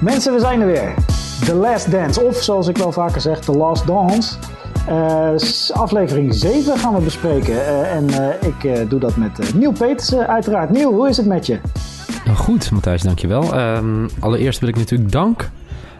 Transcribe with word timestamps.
Mensen, 0.00 0.32
we 0.32 0.40
zijn 0.40 0.60
er 0.60 0.66
weer. 0.66 0.94
The 1.44 1.54
Last 1.54 1.90
Dance, 1.90 2.20
of 2.20 2.42
zoals 2.42 2.68
ik 2.68 2.76
wel 2.76 2.92
vaker 2.92 3.20
zeg, 3.20 3.40
The 3.40 3.52
Last 3.52 3.86
Dance. 3.86 4.36
Uh, 4.88 5.30
aflevering 5.72 6.34
7 6.34 6.78
gaan 6.78 6.94
we 6.94 7.00
bespreken. 7.00 7.52
Uh, 7.52 7.94
en 7.94 8.04
uh, 8.10 8.28
ik 8.42 8.90
doe 8.90 9.00
dat 9.00 9.16
met 9.16 9.54
Nieuw 9.54 9.72
Petersen, 9.72 10.28
uiteraard. 10.28 10.70
Nieuw, 10.70 10.92
hoe 10.92 11.08
is 11.08 11.16
het 11.16 11.26
met 11.26 11.46
je? 11.46 11.58
Goed, 12.34 12.70
Matthijs, 12.70 13.02
dankjewel. 13.02 13.58
Um, 13.58 14.08
allereerst 14.20 14.60
wil 14.60 14.68
ik 14.68 14.76
natuurlijk 14.76 15.12
dank 15.12 15.50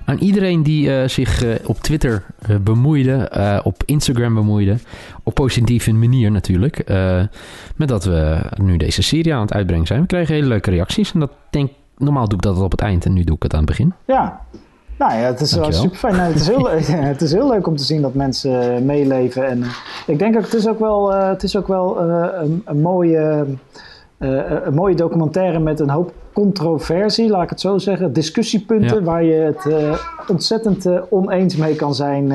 aan 0.04 0.18
iedereen 0.18 0.62
die 0.62 1.08
zich 1.08 1.44
op 1.64 1.80
Twitter 1.80 2.22
bemoeide, 2.60 3.30
op 3.64 3.82
Instagram 3.84 4.34
bemoeide. 4.34 4.76
Op 5.22 5.34
positieve 5.34 5.92
manier 5.92 6.30
natuurlijk. 6.30 6.84
met 7.76 7.88
dat 7.88 8.04
we 8.04 8.40
nu 8.62 8.76
deze 8.76 9.02
serie 9.02 9.34
aan 9.34 9.40
het 9.40 9.52
uitbrengen 9.52 9.86
zijn. 9.86 10.00
We 10.00 10.06
kregen 10.06 10.34
hele 10.34 10.46
leuke 10.46 10.70
reacties. 10.70 11.12
En 11.12 11.20
dat 11.20 11.30
denk 11.50 11.70
normaal 11.96 12.28
doe 12.28 12.38
ik 12.38 12.44
dat 12.44 12.60
op 12.60 12.70
het 12.70 12.80
eind 12.80 13.04
en 13.04 13.12
nu 13.12 13.24
doe 13.24 13.36
ik 13.36 13.42
het 13.42 13.52
aan 13.52 13.58
het 13.58 13.68
begin. 13.68 13.92
Ja, 14.04 14.40
nou 14.98 15.12
ja, 15.12 15.18
het 15.18 15.40
is 15.40 15.54
wel 15.54 15.72
super 15.72 15.96
fijn. 15.96 16.14
het, 16.14 16.34
is 16.34 16.48
heel, 16.48 16.70
het 17.12 17.22
is 17.22 17.32
heel 17.32 17.48
leuk 17.48 17.66
om 17.66 17.76
te 17.76 17.84
zien 17.84 18.02
dat 18.02 18.14
mensen 18.14 18.84
meeleven. 18.86 19.46
En 19.46 19.64
ik 20.06 20.18
denk 20.18 20.36
ook, 20.36 20.42
het 20.42 20.54
is 20.54 20.68
ook 20.68 20.78
wel, 20.78 21.12
uh, 21.12 21.28
het 21.28 21.42
is 21.42 21.56
ook 21.56 21.68
wel 21.68 22.06
uh, 22.06 22.26
een, 22.32 22.62
een, 22.64 22.80
mooie, 22.80 23.44
uh, 24.18 24.50
een 24.64 24.74
mooie 24.74 24.94
documentaire 24.94 25.58
met 25.58 25.80
een 25.80 25.90
hoop 25.90 26.12
controversie, 26.32 27.28
laat 27.28 27.42
ik 27.42 27.50
het 27.50 27.60
zo 27.60 27.78
zeggen. 27.78 28.12
Discussiepunten 28.12 29.04
waar 29.04 29.24
je 29.24 29.34
het 29.34 29.98
ontzettend 30.28 30.86
oneens 31.10 31.56
mee 31.56 31.74
kan 31.76 31.94
zijn 31.94 32.26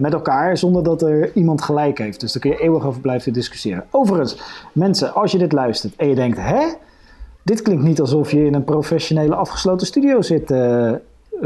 met 0.00 0.12
elkaar, 0.12 0.56
zonder 0.56 0.82
dat 0.82 1.02
er 1.02 1.32
iemand 1.34 1.62
gelijk 1.62 1.98
heeft. 1.98 2.20
Dus 2.20 2.32
daar 2.32 2.42
kun 2.42 2.50
je 2.50 2.60
eeuwig 2.60 2.86
over 2.86 3.00
blijven 3.00 3.32
discussiëren. 3.32 3.84
Overigens, 3.90 4.40
mensen, 4.72 5.14
als 5.14 5.32
je 5.32 5.38
dit 5.38 5.52
luistert 5.52 5.96
en 5.96 6.08
je 6.08 6.14
denkt, 6.14 6.38
hè? 6.40 6.64
Dit 7.42 7.62
klinkt 7.62 7.84
niet 7.84 8.00
alsof 8.00 8.30
je 8.30 8.44
in 8.44 8.54
een 8.54 8.64
professionele 8.64 9.34
afgesloten 9.34 9.86
studio 9.86 10.20
zit, 10.22 10.50
uh, 10.50 10.92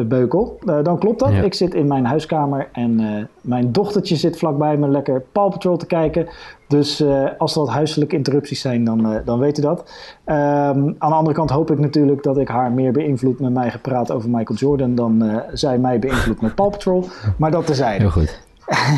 Beukel. 0.06 0.58
Uh, 0.64 0.82
dan 0.82 0.98
klopt 0.98 1.18
dat. 1.18 1.30
Ik 1.30 1.54
zit 1.54 1.74
in 1.74 1.86
mijn 1.86 2.04
huiskamer 2.04 2.68
en 2.72 3.00
uh, 3.00 3.24
mijn 3.40 3.72
dochtertje 3.72 4.16
zit 4.16 4.38
vlakbij 4.38 4.76
me 4.76 4.88
lekker 4.88 5.22
Paw 5.32 5.50
Patrol 5.50 5.76
te 5.76 5.86
kijken. 5.86 6.26
Dus 6.68 7.04
als 7.38 7.54
wat 7.54 7.68
huiselijke 7.68 8.16
interrupties 8.16 8.60
zijn, 8.60 8.84
dan, 8.84 9.20
dan 9.24 9.38
weet 9.38 9.58
u 9.58 9.62
dat. 9.62 9.80
Um, 9.80 10.34
aan 10.34 10.94
de 10.98 11.14
andere 11.14 11.36
kant 11.36 11.50
hoop 11.50 11.70
ik 11.70 11.78
natuurlijk 11.78 12.22
dat 12.22 12.38
ik 12.38 12.48
haar 12.48 12.72
meer 12.72 12.92
beïnvloed 12.92 13.40
met 13.40 13.52
mij 13.52 13.70
gepraat 13.70 14.12
over 14.12 14.30
Michael 14.30 14.58
Jordan 14.58 14.94
dan 14.94 15.42
zij 15.52 15.78
mij 15.78 15.98
beïnvloedt 15.98 16.40
met 16.40 16.54
Paw 16.54 16.70
Patrol. 16.70 17.04
Maar 17.38 17.50
dat 17.50 17.66
tezijde. 17.66 18.00
Heel 18.00 18.10
goed. 18.10 18.45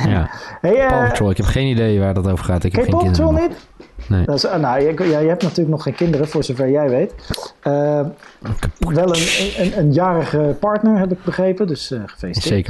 Ja. 0.07 0.31
hey, 0.61 0.87
Paw 0.89 1.09
Patrol, 1.09 1.31
ik 1.31 1.37
heb 1.37 1.47
geen 1.47 1.67
idee 1.67 2.01
waar 2.01 2.15
dat 2.15 2.29
over 2.31 2.45
gaat. 2.45 2.65
Ik 2.65 2.75
heb 2.75 2.85
geen 2.85 2.93
Paw 2.93 3.05
Patrol 3.05 3.33
niet? 3.33 3.69
Nee. 4.09 4.25
Dat 4.25 4.35
is, 4.35 4.45
eh, 4.45 4.59
nou, 4.59 4.81
je, 4.83 5.09
ja, 5.09 5.19
je 5.19 5.29
hebt 5.29 5.43
natuurlijk 5.43 5.69
nog 5.69 5.83
geen 5.83 5.95
kinderen, 5.95 6.29
voor 6.29 6.45
zover 6.45 6.71
jij 6.71 6.89
weet. 6.89 7.15
Uh, 7.67 8.01
wel 8.79 9.17
een, 9.17 9.53
een, 9.59 9.79
een, 9.79 9.93
jarige 9.93 10.57
partner, 10.61 10.99
heb 10.99 11.13
ik 11.13 11.25
begrepen, 11.25 11.67
dus 11.67 11.95
gefeliciteerd. 12.07 12.67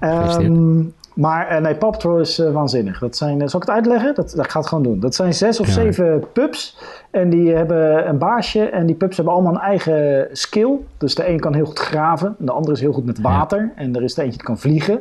Zeker, 0.00 0.40
um, 0.44 0.94
Maar 1.14 1.60
nee, 1.60 1.74
Paw 1.74 1.90
Patrol 1.90 2.18
is 2.18 2.38
waanzinnig. 2.38 2.98
Dat 2.98 3.16
zijn, 3.16 3.48
zal 3.48 3.60
ik 3.60 3.66
het 3.66 3.74
uitleggen? 3.76 4.14
Dat, 4.14 4.32
dat 4.36 4.50
gaat 4.50 4.66
gewoon 4.66 4.82
doen. 4.82 5.00
Dat 5.00 5.14
zijn 5.14 5.34
zes 5.34 5.60
of 5.60 5.68
zeven 5.68 6.24
pups. 6.32 6.78
En 7.10 7.30
die 7.30 7.54
hebben 7.54 8.08
een 8.08 8.18
baasje. 8.18 8.64
En 8.64 8.86
die 8.86 8.96
pups 8.96 9.16
hebben 9.16 9.34
allemaal 9.34 9.54
een 9.54 9.60
eigen 9.60 10.28
skill. 10.32 10.76
Dus 10.98 11.14
de 11.14 11.28
een 11.28 11.40
kan 11.40 11.54
heel 11.54 11.64
goed 11.64 11.78
graven. 11.78 12.34
En 12.38 12.46
de 12.46 12.52
andere 12.52 12.74
is 12.74 12.80
heel 12.80 12.92
goed 12.92 13.06
met 13.06 13.20
water. 13.20 13.72
En 13.76 13.96
er 13.96 14.02
is 14.02 14.14
de 14.14 14.22
eentje 14.22 14.38
die 14.38 14.46
kan 14.46 14.58
vliegen. 14.58 15.00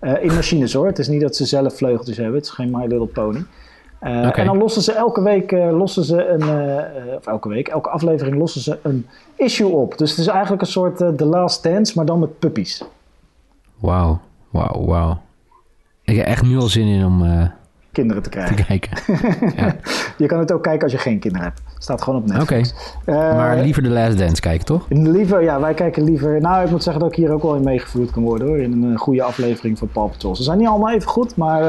In 0.00 0.34
machines 0.34 0.72
hoor. 0.72 0.86
Het 0.86 0.98
is 0.98 1.08
niet 1.08 1.20
dat 1.20 1.36
ze 1.36 1.46
zelf 1.46 1.76
vleugeltjes 1.76 2.16
hebben. 2.16 2.34
Het 2.34 2.44
is 2.44 2.50
geen 2.50 2.70
My 2.70 2.86
Little 2.86 3.06
Pony. 3.06 3.44
Uh, 4.02 4.38
En 4.38 4.46
dan 4.46 4.58
lossen 4.58 4.82
ze 4.82 4.92
elke 4.92 5.22
week 5.22 5.52
uh, 5.52 5.78
lossen 5.78 6.04
ze 6.04 6.26
een, 6.26 6.42
of 7.16 7.26
elke 7.26 7.48
week, 7.48 7.68
elke 7.68 7.88
aflevering 7.88 8.36
lossen 8.36 8.60
ze 8.60 8.78
een 8.82 9.06
issue 9.36 9.68
op. 9.70 9.98
Dus 9.98 10.10
het 10.10 10.18
is 10.18 10.26
eigenlijk 10.26 10.62
een 10.62 10.68
soort 10.68 10.96
The 10.96 11.24
Last 11.24 11.62
Dance, 11.62 11.92
maar 11.96 12.06
dan 12.06 12.18
met 12.18 12.38
puppies. 12.38 12.84
Wauw, 13.78 14.20
wauw, 14.50 14.84
wauw. 14.84 15.20
Ik 16.02 16.16
heb 16.16 16.26
echt 16.26 16.42
nu 16.42 16.56
al 16.56 16.68
zin 16.68 16.86
in 16.86 17.04
om 17.04 17.50
kinderen 17.98 18.22
te 18.22 18.28
krijgen. 18.28 18.56
Te 18.56 18.64
kijken. 18.64 18.90
ja. 19.56 19.76
je 20.22 20.26
kan 20.26 20.38
het 20.38 20.52
ook 20.52 20.62
kijken 20.62 20.82
als 20.82 20.92
je 20.92 20.98
geen 20.98 21.18
kinderen 21.18 21.46
hebt. 21.46 21.60
Staat 21.78 22.02
gewoon 22.02 22.20
op 22.20 22.26
Netflix. 22.26 22.72
Oké. 22.72 23.12
Okay. 23.12 23.34
maar 23.34 23.58
liever 23.58 23.82
The 23.82 23.88
Last 23.88 24.18
Dance 24.18 24.40
kijken, 24.40 24.66
toch? 24.66 24.86
Liever, 24.88 25.42
ja, 25.42 25.60
wij 25.60 25.74
kijken 25.74 26.04
liever... 26.04 26.40
Nou, 26.40 26.64
ik 26.64 26.70
moet 26.70 26.82
zeggen 26.82 27.02
dat 27.02 27.10
ik 27.10 27.16
hier 27.16 27.32
ook 27.32 27.42
wel 27.42 27.54
in 27.54 27.64
meegevoerd 27.64 28.10
kan 28.10 28.22
worden, 28.22 28.46
hoor. 28.46 28.58
In 28.58 28.82
een 28.82 28.96
goede 28.96 29.22
aflevering 29.22 29.78
van 29.78 29.88
Paw 29.88 30.10
Patrol. 30.10 30.36
Ze 30.36 30.42
zijn 30.42 30.58
niet 30.58 30.68
allemaal 30.68 30.90
even 30.90 31.08
goed, 31.08 31.36
maar... 31.36 31.62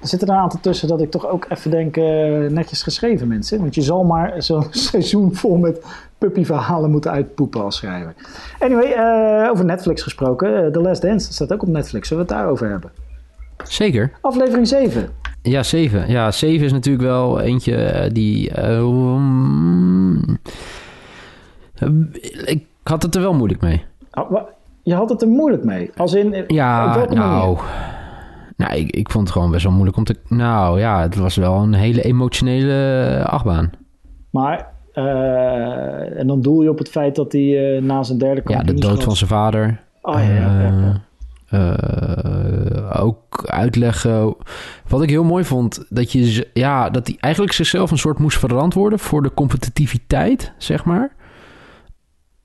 Er 0.00 0.08
zitten 0.08 0.28
er 0.28 0.34
een 0.34 0.40
aantal 0.40 0.60
tussen 0.60 0.88
dat 0.88 1.00
ik 1.00 1.10
toch 1.10 1.28
ook 1.28 1.46
even 1.48 1.70
denk, 1.70 1.96
uh, 1.96 2.04
netjes 2.50 2.82
geschreven 2.82 3.28
mensen. 3.28 3.58
Want 3.58 3.74
je 3.74 3.82
zal 3.82 4.04
maar 4.04 4.42
zo'n 4.42 4.66
seizoen 4.90 5.34
vol 5.34 5.56
met 5.56 5.84
puppyverhalen 6.18 6.90
moeten 6.90 7.10
uitpoepen 7.10 7.64
als 7.64 7.76
schrijver. 7.76 8.14
Anyway, 8.58 8.92
uh, 9.42 9.50
over 9.50 9.64
Netflix 9.64 10.02
gesproken. 10.02 10.64
Uh, 10.64 10.70
The 10.70 10.80
Last 10.80 11.02
Dance 11.02 11.32
staat 11.32 11.52
ook 11.52 11.62
op 11.62 11.68
Netflix. 11.68 12.08
Zullen 12.08 12.26
we 12.26 12.32
het 12.32 12.40
daarover 12.40 12.68
hebben? 12.68 12.90
Zeker. 13.64 14.12
Aflevering 14.20 14.68
7. 14.68 15.19
Ja, 15.42 15.62
7. 15.62 16.10
Ja, 16.10 16.30
7 16.30 16.66
is 16.66 16.72
natuurlijk 16.72 17.04
wel 17.04 17.40
eentje 17.40 18.08
die... 18.12 18.62
Um, 18.64 20.38
ik 22.44 22.66
had 22.82 23.02
het 23.02 23.14
er 23.14 23.20
wel 23.20 23.34
moeilijk 23.34 23.60
mee. 23.60 23.84
Oh, 24.12 24.40
je 24.82 24.94
had 24.94 25.08
het 25.08 25.22
er 25.22 25.28
moeilijk 25.28 25.64
mee? 25.64 25.90
Als 25.96 26.14
in... 26.14 26.44
Ja, 26.46 27.06
nou... 27.08 27.58
Nou, 28.56 28.74
ik, 28.74 28.90
ik 28.90 29.10
vond 29.10 29.24
het 29.24 29.36
gewoon 29.36 29.50
best 29.50 29.62
wel 29.62 29.72
moeilijk 29.72 29.96
om 29.96 30.04
te... 30.04 30.16
Nou 30.28 30.78
ja, 30.78 31.00
het 31.00 31.16
was 31.16 31.36
wel 31.36 31.54
een 31.54 31.74
hele 31.74 32.02
emotionele 32.02 33.22
achtbaan. 33.26 33.70
Maar, 34.30 34.68
uh, 34.94 36.18
en 36.18 36.26
dan 36.26 36.40
doel 36.40 36.62
je 36.62 36.70
op 36.70 36.78
het 36.78 36.88
feit 36.88 37.14
dat 37.14 37.32
hij 37.32 37.76
uh, 37.76 37.82
na 37.82 38.02
zijn 38.02 38.18
derde 38.18 38.42
Ja, 38.44 38.62
de 38.62 38.74
dood 38.74 39.02
van 39.02 39.16
zijn 39.16 39.30
vader. 39.30 39.80
Oh 40.02 40.14
ja, 40.14 40.20
ja, 40.20 40.60
ja. 40.60 41.00
Uh, 41.54 43.02
ook 43.02 43.44
uitleggen. 43.46 44.36
Wat 44.88 45.02
ik 45.02 45.10
heel 45.10 45.24
mooi 45.24 45.44
vond, 45.44 45.84
dat, 45.88 46.12
je, 46.12 46.48
ja, 46.52 46.90
dat 46.90 47.06
hij 47.06 47.16
eigenlijk 47.20 47.54
zichzelf 47.54 47.90
een 47.90 47.98
soort 47.98 48.18
moest 48.18 48.38
verantwoorden 48.38 48.98
voor 48.98 49.22
de 49.22 49.34
competitiviteit, 49.34 50.52
zeg 50.58 50.84
maar. 50.84 51.12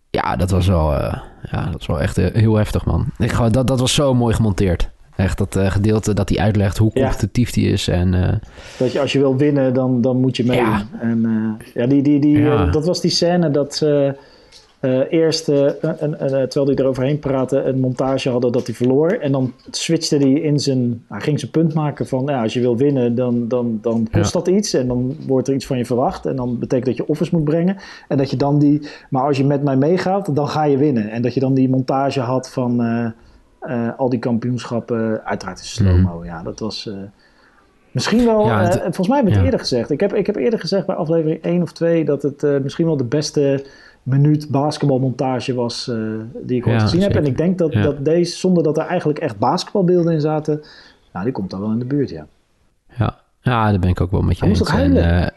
Ja, 0.09 0.35
dat 0.35 0.49
was 0.49 0.67
wel, 0.67 0.91
uh, 0.93 1.17
ja, 1.51 1.63
dat 1.63 1.73
was 1.73 1.85
wel 1.85 2.01
echt 2.01 2.15
heel 2.15 2.55
heftig, 2.55 2.85
man. 2.85 3.05
Ik, 3.17 3.37
dat, 3.51 3.67
dat 3.67 3.79
was 3.79 3.93
zo 3.93 4.13
mooi 4.13 4.35
gemonteerd. 4.35 4.89
Echt 5.15 5.37
dat 5.37 5.57
gedeelte 5.59 6.13
dat 6.13 6.29
hij 6.29 6.37
uitlegt 6.37 6.77
hoe 6.77 6.93
competitief 6.93 7.55
ja. 7.55 7.61
die 7.61 7.71
is. 7.71 7.87
En, 7.87 8.41
dat 8.77 8.91
je 8.91 8.99
als 8.99 9.11
je 9.11 9.19
wil 9.19 9.37
winnen, 9.37 9.73
dan, 9.73 10.01
dan 10.01 10.19
moet 10.19 10.37
je 10.37 10.45
mee. 10.45 10.57
Ja. 10.57 10.85
En 10.99 11.57
ja, 11.73 11.85
die, 11.85 12.01
die, 12.01 12.19
die, 12.19 12.37
ja. 12.37 12.65
dat 12.65 12.85
was 12.85 13.01
die 13.01 13.11
scène 13.11 13.51
dat 13.51 13.75
ze 13.75 14.15
eerst, 15.09 15.45
terwijl 15.45 16.65
hij 16.65 16.75
eroverheen 16.75 17.19
praatte, 17.19 17.63
een 17.63 17.79
montage 17.79 18.29
hadden 18.29 18.51
dat 18.51 18.65
hij 18.65 18.75
verloor. 18.75 19.09
En 19.11 19.31
dan 19.31 19.53
switchte 19.71 20.17
hij 20.17 20.31
in 20.31 20.59
zijn, 20.59 21.03
hij 21.07 21.21
ging 21.21 21.39
zijn 21.39 21.51
punt 21.51 21.73
maken 21.73 22.07
van, 22.07 22.25
ja, 22.25 22.41
als 22.41 22.53
je 22.53 22.59
wil 22.59 22.77
winnen, 22.77 23.15
dan, 23.15 23.47
dan, 23.47 23.79
dan 23.81 24.07
kost 24.11 24.33
dat 24.33 24.47
iets. 24.47 24.73
En 24.73 24.87
dan 24.87 25.15
wordt 25.27 25.47
er 25.47 25.53
iets 25.53 25.65
van 25.65 25.77
je 25.77 25.85
verwacht. 25.85 26.25
En 26.25 26.35
dan 26.35 26.59
betekent 26.59 26.85
dat 26.85 26.97
je 26.97 27.07
offers 27.07 27.29
moet 27.29 27.43
brengen. 27.43 27.77
En 28.07 28.17
dat 28.17 28.29
je 28.29 28.37
dan 28.37 28.59
die, 28.59 28.87
maar 29.09 29.23
als 29.23 29.37
je 29.37 29.45
met 29.45 29.63
mij 29.63 29.77
meegaat, 29.77 30.35
dan 30.35 30.47
ga 30.47 30.63
je 30.63 30.77
winnen. 30.77 31.09
En 31.09 31.21
dat 31.21 31.33
je 31.33 31.39
dan 31.39 31.53
die 31.53 31.69
montage 31.69 32.19
had 32.19 32.49
van 32.49 32.81
uh, 33.67 33.89
al 33.97 34.09
die 34.09 34.19
kampioenschappen, 34.19 35.25
uiteraard 35.25 35.59
is 35.59 35.73
slow-mo. 35.73 36.17
Mm. 36.17 36.25
Ja, 36.25 36.43
dat 36.43 36.59
was 36.59 36.85
uh, 36.85 36.95
misschien 37.91 38.25
wel, 38.25 38.45
ja, 38.45 38.61
het, 38.61 38.75
uh, 38.75 38.81
volgens 38.81 39.07
mij 39.07 39.17
heb 39.17 39.25
ik 39.25 39.31
het 39.31 39.39
ja. 39.39 39.45
eerder 39.45 39.59
gezegd. 39.59 39.89
Ik 39.89 39.99
heb, 39.99 40.13
ik 40.13 40.25
heb 40.25 40.35
eerder 40.35 40.59
gezegd 40.59 40.85
bij 40.85 40.95
aflevering 40.95 41.41
1 41.41 41.61
of 41.61 41.71
2 41.71 42.05
dat 42.05 42.21
het 42.21 42.41
misschien 42.41 42.85
wel 42.85 42.97
de 42.97 43.03
beste 43.03 43.65
minuut 44.05 44.49
basketbalmontage 44.49 45.53
was 45.53 45.91
die 46.43 46.57
ik 46.57 46.67
ooit 46.67 46.75
ja, 46.75 46.81
gezien 46.81 47.01
zeker. 47.01 47.15
heb. 47.15 47.23
En 47.23 47.31
ik 47.31 47.37
denk 47.37 47.57
dat, 47.57 47.73
dat 47.73 48.05
deze, 48.05 48.37
zonder 48.37 48.63
dat 48.63 48.77
er 48.77 48.85
eigenlijk 48.85 49.19
echt 49.19 49.39
basketbalbeelden 49.39 50.13
in 50.13 50.21
zaten, 50.21 50.61
nou, 51.13 51.25
die 51.25 51.33
komt 51.33 51.49
dan 51.49 51.59
wel 51.59 51.71
in 51.71 51.79
de 51.79 51.85
buurt, 51.85 52.09
ja. 52.09 52.27
Ja, 52.97 53.19
ja 53.41 53.69
daar 53.69 53.79
ben 53.79 53.89
ik 53.89 54.01
ook 54.01 54.11
wel 54.11 54.21
met 54.21 54.37
je 54.37 54.45
eens. 54.45 54.59
Moest 54.59 54.71
ook 54.71 54.77
huilen? 54.77 55.33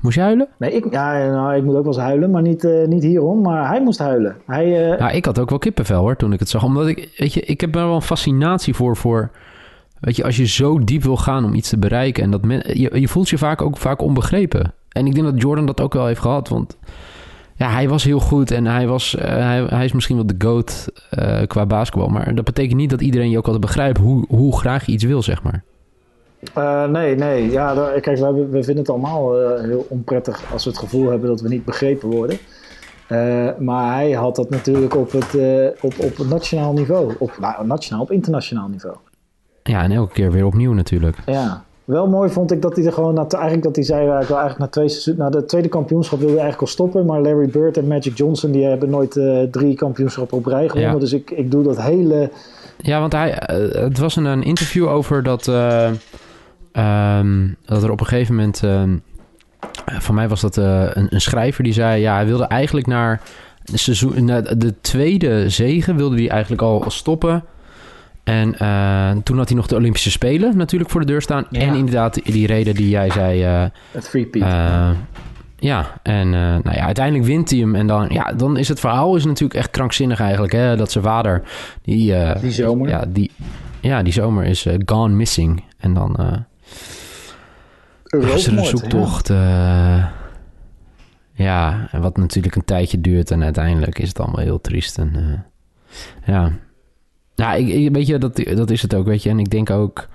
Moest 0.00 0.14
je 0.14 0.20
huilen? 0.20 0.48
Nee, 0.58 0.72
ik, 0.72 0.92
ja, 0.92 1.30
nou, 1.30 1.56
ik 1.56 1.62
moet 1.62 1.74
ook 1.74 1.84
wel 1.84 1.92
eens 1.92 2.02
huilen, 2.02 2.30
maar 2.30 2.42
niet, 2.42 2.64
uh, 2.64 2.86
niet 2.86 3.02
hierom. 3.02 3.40
Maar 3.40 3.68
hij 3.68 3.82
moest 3.82 3.98
huilen. 3.98 4.36
Hij. 4.46 4.68
Ja, 4.68 5.10
ik 5.10 5.24
had 5.24 5.38
ook 5.38 5.50
wel 5.50 5.58
kippenvel 5.58 6.00
hoor, 6.00 6.16
toen 6.16 6.32
ik 6.32 6.38
het 6.38 6.48
zag. 6.48 6.64
Omdat 6.64 6.86
ik, 6.86 7.14
weet 7.16 7.32
je, 7.32 7.40
ik 7.40 7.60
heb 7.60 7.74
er 7.74 7.86
wel 7.86 7.94
een 7.94 8.02
fascinatie 8.02 8.74
voor, 8.74 8.96
voor... 8.96 9.30
Weet 10.00 10.16
je, 10.16 10.24
als 10.24 10.36
je 10.36 10.46
zo 10.46 10.84
diep 10.84 11.02
wil 11.02 11.16
gaan 11.16 11.44
om 11.44 11.54
iets 11.54 11.68
te 11.68 11.78
bereiken... 11.78 12.22
en 12.22 12.30
dat 12.30 12.44
men, 12.44 12.78
je, 12.78 13.00
je 13.00 13.08
voelt 13.08 13.28
je 13.28 13.38
vaak 13.38 13.62
ook 13.62 13.76
vaak 13.76 14.02
onbegrepen. 14.02 14.72
En 14.88 15.06
ik 15.06 15.14
denk 15.14 15.26
dat 15.26 15.42
Jordan 15.42 15.66
dat 15.66 15.80
ook 15.80 15.94
wel 15.94 16.06
heeft 16.06 16.20
gehad, 16.20 16.48
want... 16.48 16.76
Ja, 17.58 17.70
hij 17.70 17.88
was 17.88 18.04
heel 18.04 18.20
goed 18.20 18.50
en 18.50 18.66
hij, 18.66 18.86
was, 18.86 19.14
uh, 19.14 19.22
hij, 19.22 19.64
hij 19.68 19.84
is 19.84 19.92
misschien 19.92 20.16
wel 20.16 20.26
de 20.26 20.34
GOAT 20.38 20.92
qua 21.46 21.66
basketbal. 21.66 22.08
Maar 22.08 22.34
dat 22.34 22.44
betekent 22.44 22.76
niet 22.76 22.90
dat 22.90 23.00
iedereen 23.00 23.30
je 23.30 23.38
ook 23.38 23.44
altijd 23.44 23.64
begrijpt 23.64 23.98
hoe, 23.98 24.24
hoe 24.28 24.58
graag 24.58 24.86
je 24.86 24.92
iets 24.92 25.04
wil, 25.04 25.22
zeg 25.22 25.42
maar. 25.42 25.62
Uh, 26.58 26.84
nee, 26.84 27.14
nee. 27.14 27.50
Ja, 27.50 27.74
daar, 27.74 28.00
kijk, 28.00 28.18
we, 28.18 28.46
we 28.50 28.62
vinden 28.62 28.76
het 28.76 28.88
allemaal 28.88 29.34
heel 29.60 29.86
onprettig 29.88 30.52
als 30.52 30.64
we 30.64 30.70
het 30.70 30.78
gevoel 30.78 31.10
hebben 31.10 31.28
dat 31.28 31.40
we 31.40 31.48
niet 31.48 31.64
begrepen 31.64 32.08
worden. 32.10 32.38
Maar 33.58 33.94
hij 33.94 34.10
had 34.10 34.36
dat 34.36 34.50
natuurlijk 34.50 34.96
op 34.96 35.12
het, 35.12 35.34
op, 35.80 35.94
op 35.98 36.16
het 36.16 36.28
nationaal 36.28 36.72
niveau. 36.72 37.14
Op, 37.18 37.36
nou, 37.40 37.66
nationaal, 37.66 38.02
op 38.02 38.10
internationaal 38.10 38.68
niveau. 38.68 38.96
Ja, 39.62 39.82
en 39.82 39.90
elke 39.90 40.12
keer 40.12 40.32
weer 40.32 40.46
opnieuw 40.46 40.72
natuurlijk. 40.72 41.16
Ja. 41.26 41.64
Wel 41.88 42.06
mooi 42.06 42.30
vond 42.30 42.52
ik 42.52 42.62
dat 42.62 42.76
hij 42.76 42.84
er 42.84 42.92
gewoon, 42.92 43.14
na, 43.14 43.26
eigenlijk 43.28 43.62
dat 43.62 43.76
hij 43.76 43.84
zei, 43.84 44.00
ik 44.00 44.26
wil 44.26 44.36
eigenlijk 44.36 44.58
na, 44.58 44.66
twee 44.66 44.88
seizoen, 44.88 45.16
na 45.16 45.30
de 45.30 45.44
tweede 45.44 45.68
kampioenschap 45.68 46.18
wilde 46.18 46.32
eigenlijk 46.32 46.62
al 46.62 46.66
stoppen. 46.66 47.06
Maar 47.06 47.20
Larry 47.20 47.48
Bird 47.48 47.76
en 47.76 47.86
Magic 47.86 48.16
Johnson, 48.16 48.50
die 48.50 48.64
hebben 48.64 48.90
nooit 48.90 49.16
uh, 49.16 49.42
drie 49.42 49.74
kampioenschappen 49.74 50.38
op 50.38 50.46
rij 50.46 50.68
gewonnen. 50.68 50.92
Ja. 50.92 50.98
Dus 50.98 51.12
ik, 51.12 51.30
ik 51.30 51.50
doe 51.50 51.62
dat 51.62 51.82
hele... 51.82 52.30
Ja, 52.76 53.00
want 53.00 53.12
hij, 53.12 53.28
uh, 53.50 53.82
het 53.82 53.98
was 53.98 54.16
een, 54.16 54.24
een, 54.24 54.42
interview 54.42 54.88
over 54.88 55.22
dat, 55.22 55.46
uh, 55.46 55.90
um, 57.18 57.56
dat 57.64 57.82
er 57.82 57.90
op 57.90 58.00
een 58.00 58.06
gegeven 58.06 58.34
moment... 58.34 58.62
Um, 58.62 59.02
van 59.86 60.14
mij 60.14 60.28
was 60.28 60.40
dat 60.40 60.56
een, 60.56 61.06
een, 61.10 61.20
schrijver 61.20 61.64
die 61.64 61.72
zei, 61.72 62.00
ja, 62.00 62.14
hij 62.14 62.26
wilde 62.26 62.44
eigenlijk 62.44 62.86
naar 62.86 63.20
de, 63.64 63.78
seizoen, 63.78 64.24
naar 64.24 64.58
de 64.58 64.74
tweede 64.80 65.50
zegen 65.50 65.96
wilde 65.96 66.16
hij 66.16 66.28
eigenlijk 66.28 66.62
al 66.62 66.84
stoppen... 66.86 67.44
En 68.28 68.54
uh, 68.62 69.22
toen 69.22 69.36
had 69.36 69.48
hij 69.48 69.56
nog 69.56 69.66
de 69.66 69.76
Olympische 69.76 70.10
Spelen 70.10 70.56
natuurlijk 70.56 70.90
voor 70.90 71.00
de 71.00 71.06
deur 71.06 71.22
staan. 71.22 71.46
Ja. 71.50 71.60
En 71.60 71.74
inderdaad 71.74 72.14
die 72.24 72.46
reden 72.46 72.74
die 72.74 72.88
jij 72.88 73.10
zei. 73.10 73.62
Uh, 73.62 73.64
het 73.90 74.08
free. 74.08 74.28
Uh, 74.32 74.90
ja, 75.56 76.00
en 76.02 76.30
nou 76.30 76.70
ja, 76.72 76.84
uiteindelijk 76.84 77.26
wint 77.26 77.50
hij 77.50 77.58
hem. 77.58 77.74
En 77.74 77.86
dan, 77.86 78.08
ja, 78.08 78.32
dan 78.32 78.56
is 78.56 78.68
het 78.68 78.80
verhaal 78.80 79.16
is 79.16 79.24
natuurlijk 79.24 79.60
echt 79.60 79.70
krankzinnig 79.70 80.20
eigenlijk. 80.20 80.52
Hè? 80.52 80.76
Dat 80.76 80.90
zijn 80.90 81.04
vader... 81.04 81.42
Die, 81.82 82.14
die 82.40 82.50
zomer? 82.50 82.88
Ja, 82.88 83.04
die, 83.08 83.30
ja, 83.80 84.02
die 84.02 84.12
zomer 84.12 84.44
is 84.44 84.66
gone 84.84 85.14
missing. 85.14 85.64
En 85.78 85.94
dan... 85.94 86.16
is 88.04 88.46
er 88.46 88.58
een 88.58 88.64
zoektocht... 88.64 89.28
Ja. 89.28 90.12
ja, 91.32 91.88
en 91.90 92.00
wat 92.00 92.16
natuurlijk 92.16 92.56
een 92.56 92.64
tijdje 92.64 93.00
duurt. 93.00 93.30
En 93.30 93.44
uiteindelijk 93.44 93.98
is 93.98 94.08
het 94.08 94.20
allemaal 94.20 94.44
heel 94.44 94.60
triest. 94.60 94.98
En 94.98 95.44
ja... 96.24 96.52
Ja, 97.38 97.54
ik, 97.54 97.92
weet 97.92 98.06
je, 98.06 98.18
dat, 98.18 98.36
dat 98.36 98.70
is 98.70 98.82
het 98.82 98.94
ook, 98.94 99.06
weet 99.06 99.22
je. 99.22 99.30
En 99.30 99.38
ik 99.38 99.50
denk 99.50 99.70
ook... 99.70 100.08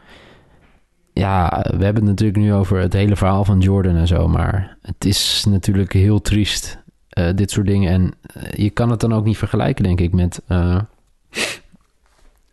Ja, 1.14 1.66
we 1.78 1.84
hebben 1.84 2.04
het 2.04 2.12
natuurlijk 2.12 2.38
nu 2.40 2.54
over 2.54 2.80
het 2.80 2.94
hele 2.94 3.16
verhaal 3.16 3.46
van 3.46 3.60
Jordan 3.60 3.96
en 3.96 4.08
zo. 4.08 4.28
Maar 4.28 4.78
het 4.82 5.06
is 5.06 5.46
natuurlijk 5.50 5.94
heel 5.94 6.22
triest, 6.22 6.80
uh, 7.18 7.30
dit 7.36 7.52
soort 7.52 7.68
dingen. 7.68 7.92
En 7.92 8.14
uh, 8.38 8.52
je 8.52 8.70
kan 8.70 8.90
het 8.90 9.00
dan 9.00 9.14
ook 9.14 9.26
niet 9.26 9.38
vergelijken, 9.38 9.84
denk 9.84 10.00
ik, 10.00 10.14
met... 10.14 10.42
Uh, 10.50 10.80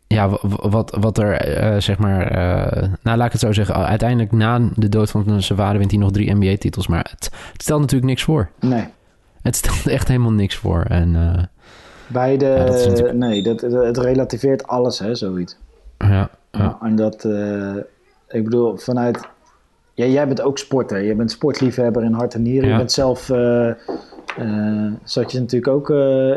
ja, 0.06 0.28
wat, 0.48 0.96
wat 1.00 1.18
er, 1.18 1.82
zeg 1.82 1.98
maar... 1.98 2.32
nou, 3.02 3.16
laat 3.16 3.26
ik 3.26 3.32
het 3.32 3.40
zo 3.40 3.52
zeggen. 3.52 3.74
Uiteindelijk 3.74 4.32
na 4.32 4.60
de 4.74 4.88
dood 4.88 5.10
van 5.10 5.42
zijn 5.42 5.58
vader 5.58 5.78
wint 5.78 5.90
hij 5.90 6.00
nog 6.00 6.10
drie 6.10 6.34
NBA-titels. 6.34 6.86
Maar 6.86 7.06
het, 7.10 7.30
het, 7.52 7.62
stelt 7.62 7.80
natuurlijk 7.80 8.10
niks 8.10 8.22
voor. 8.22 8.50
Nee. 8.60 8.84
Het 9.42 9.56
stelt 9.56 9.86
echt 9.86 10.08
helemaal 10.08 10.32
niks 10.32 10.56
voor. 10.56 10.82
En... 10.82 11.16
Bij 12.12 12.36
de, 12.36 13.10
nee, 13.14 13.42
dat, 13.42 13.60
het 13.60 13.98
relativeert 13.98 14.66
alles, 14.66 14.98
hè, 14.98 15.14
zoiets. 15.14 15.56
Ja. 15.98 16.30
ja. 16.50 16.78
En 16.82 16.96
dat, 16.96 17.24
uh, 17.24 17.76
ik 18.28 18.44
bedoel, 18.44 18.76
vanuit, 18.76 19.20
ja, 19.94 20.04
jij 20.04 20.26
bent 20.26 20.40
ook 20.40 20.58
sporter, 20.58 21.02
je 21.02 21.14
bent 21.14 21.30
sportliefhebber 21.30 22.04
in 22.04 22.12
hart 22.12 22.34
en 22.34 22.42
nieren. 22.42 22.70
Je 22.70 22.76
bent 22.76 22.92
zelf, 22.92 23.28
uh, 23.28 23.70
uh, 24.38 24.92
zat 25.04 25.32
je 25.32 25.40
natuurlijk 25.40 25.72
ook 25.72 25.90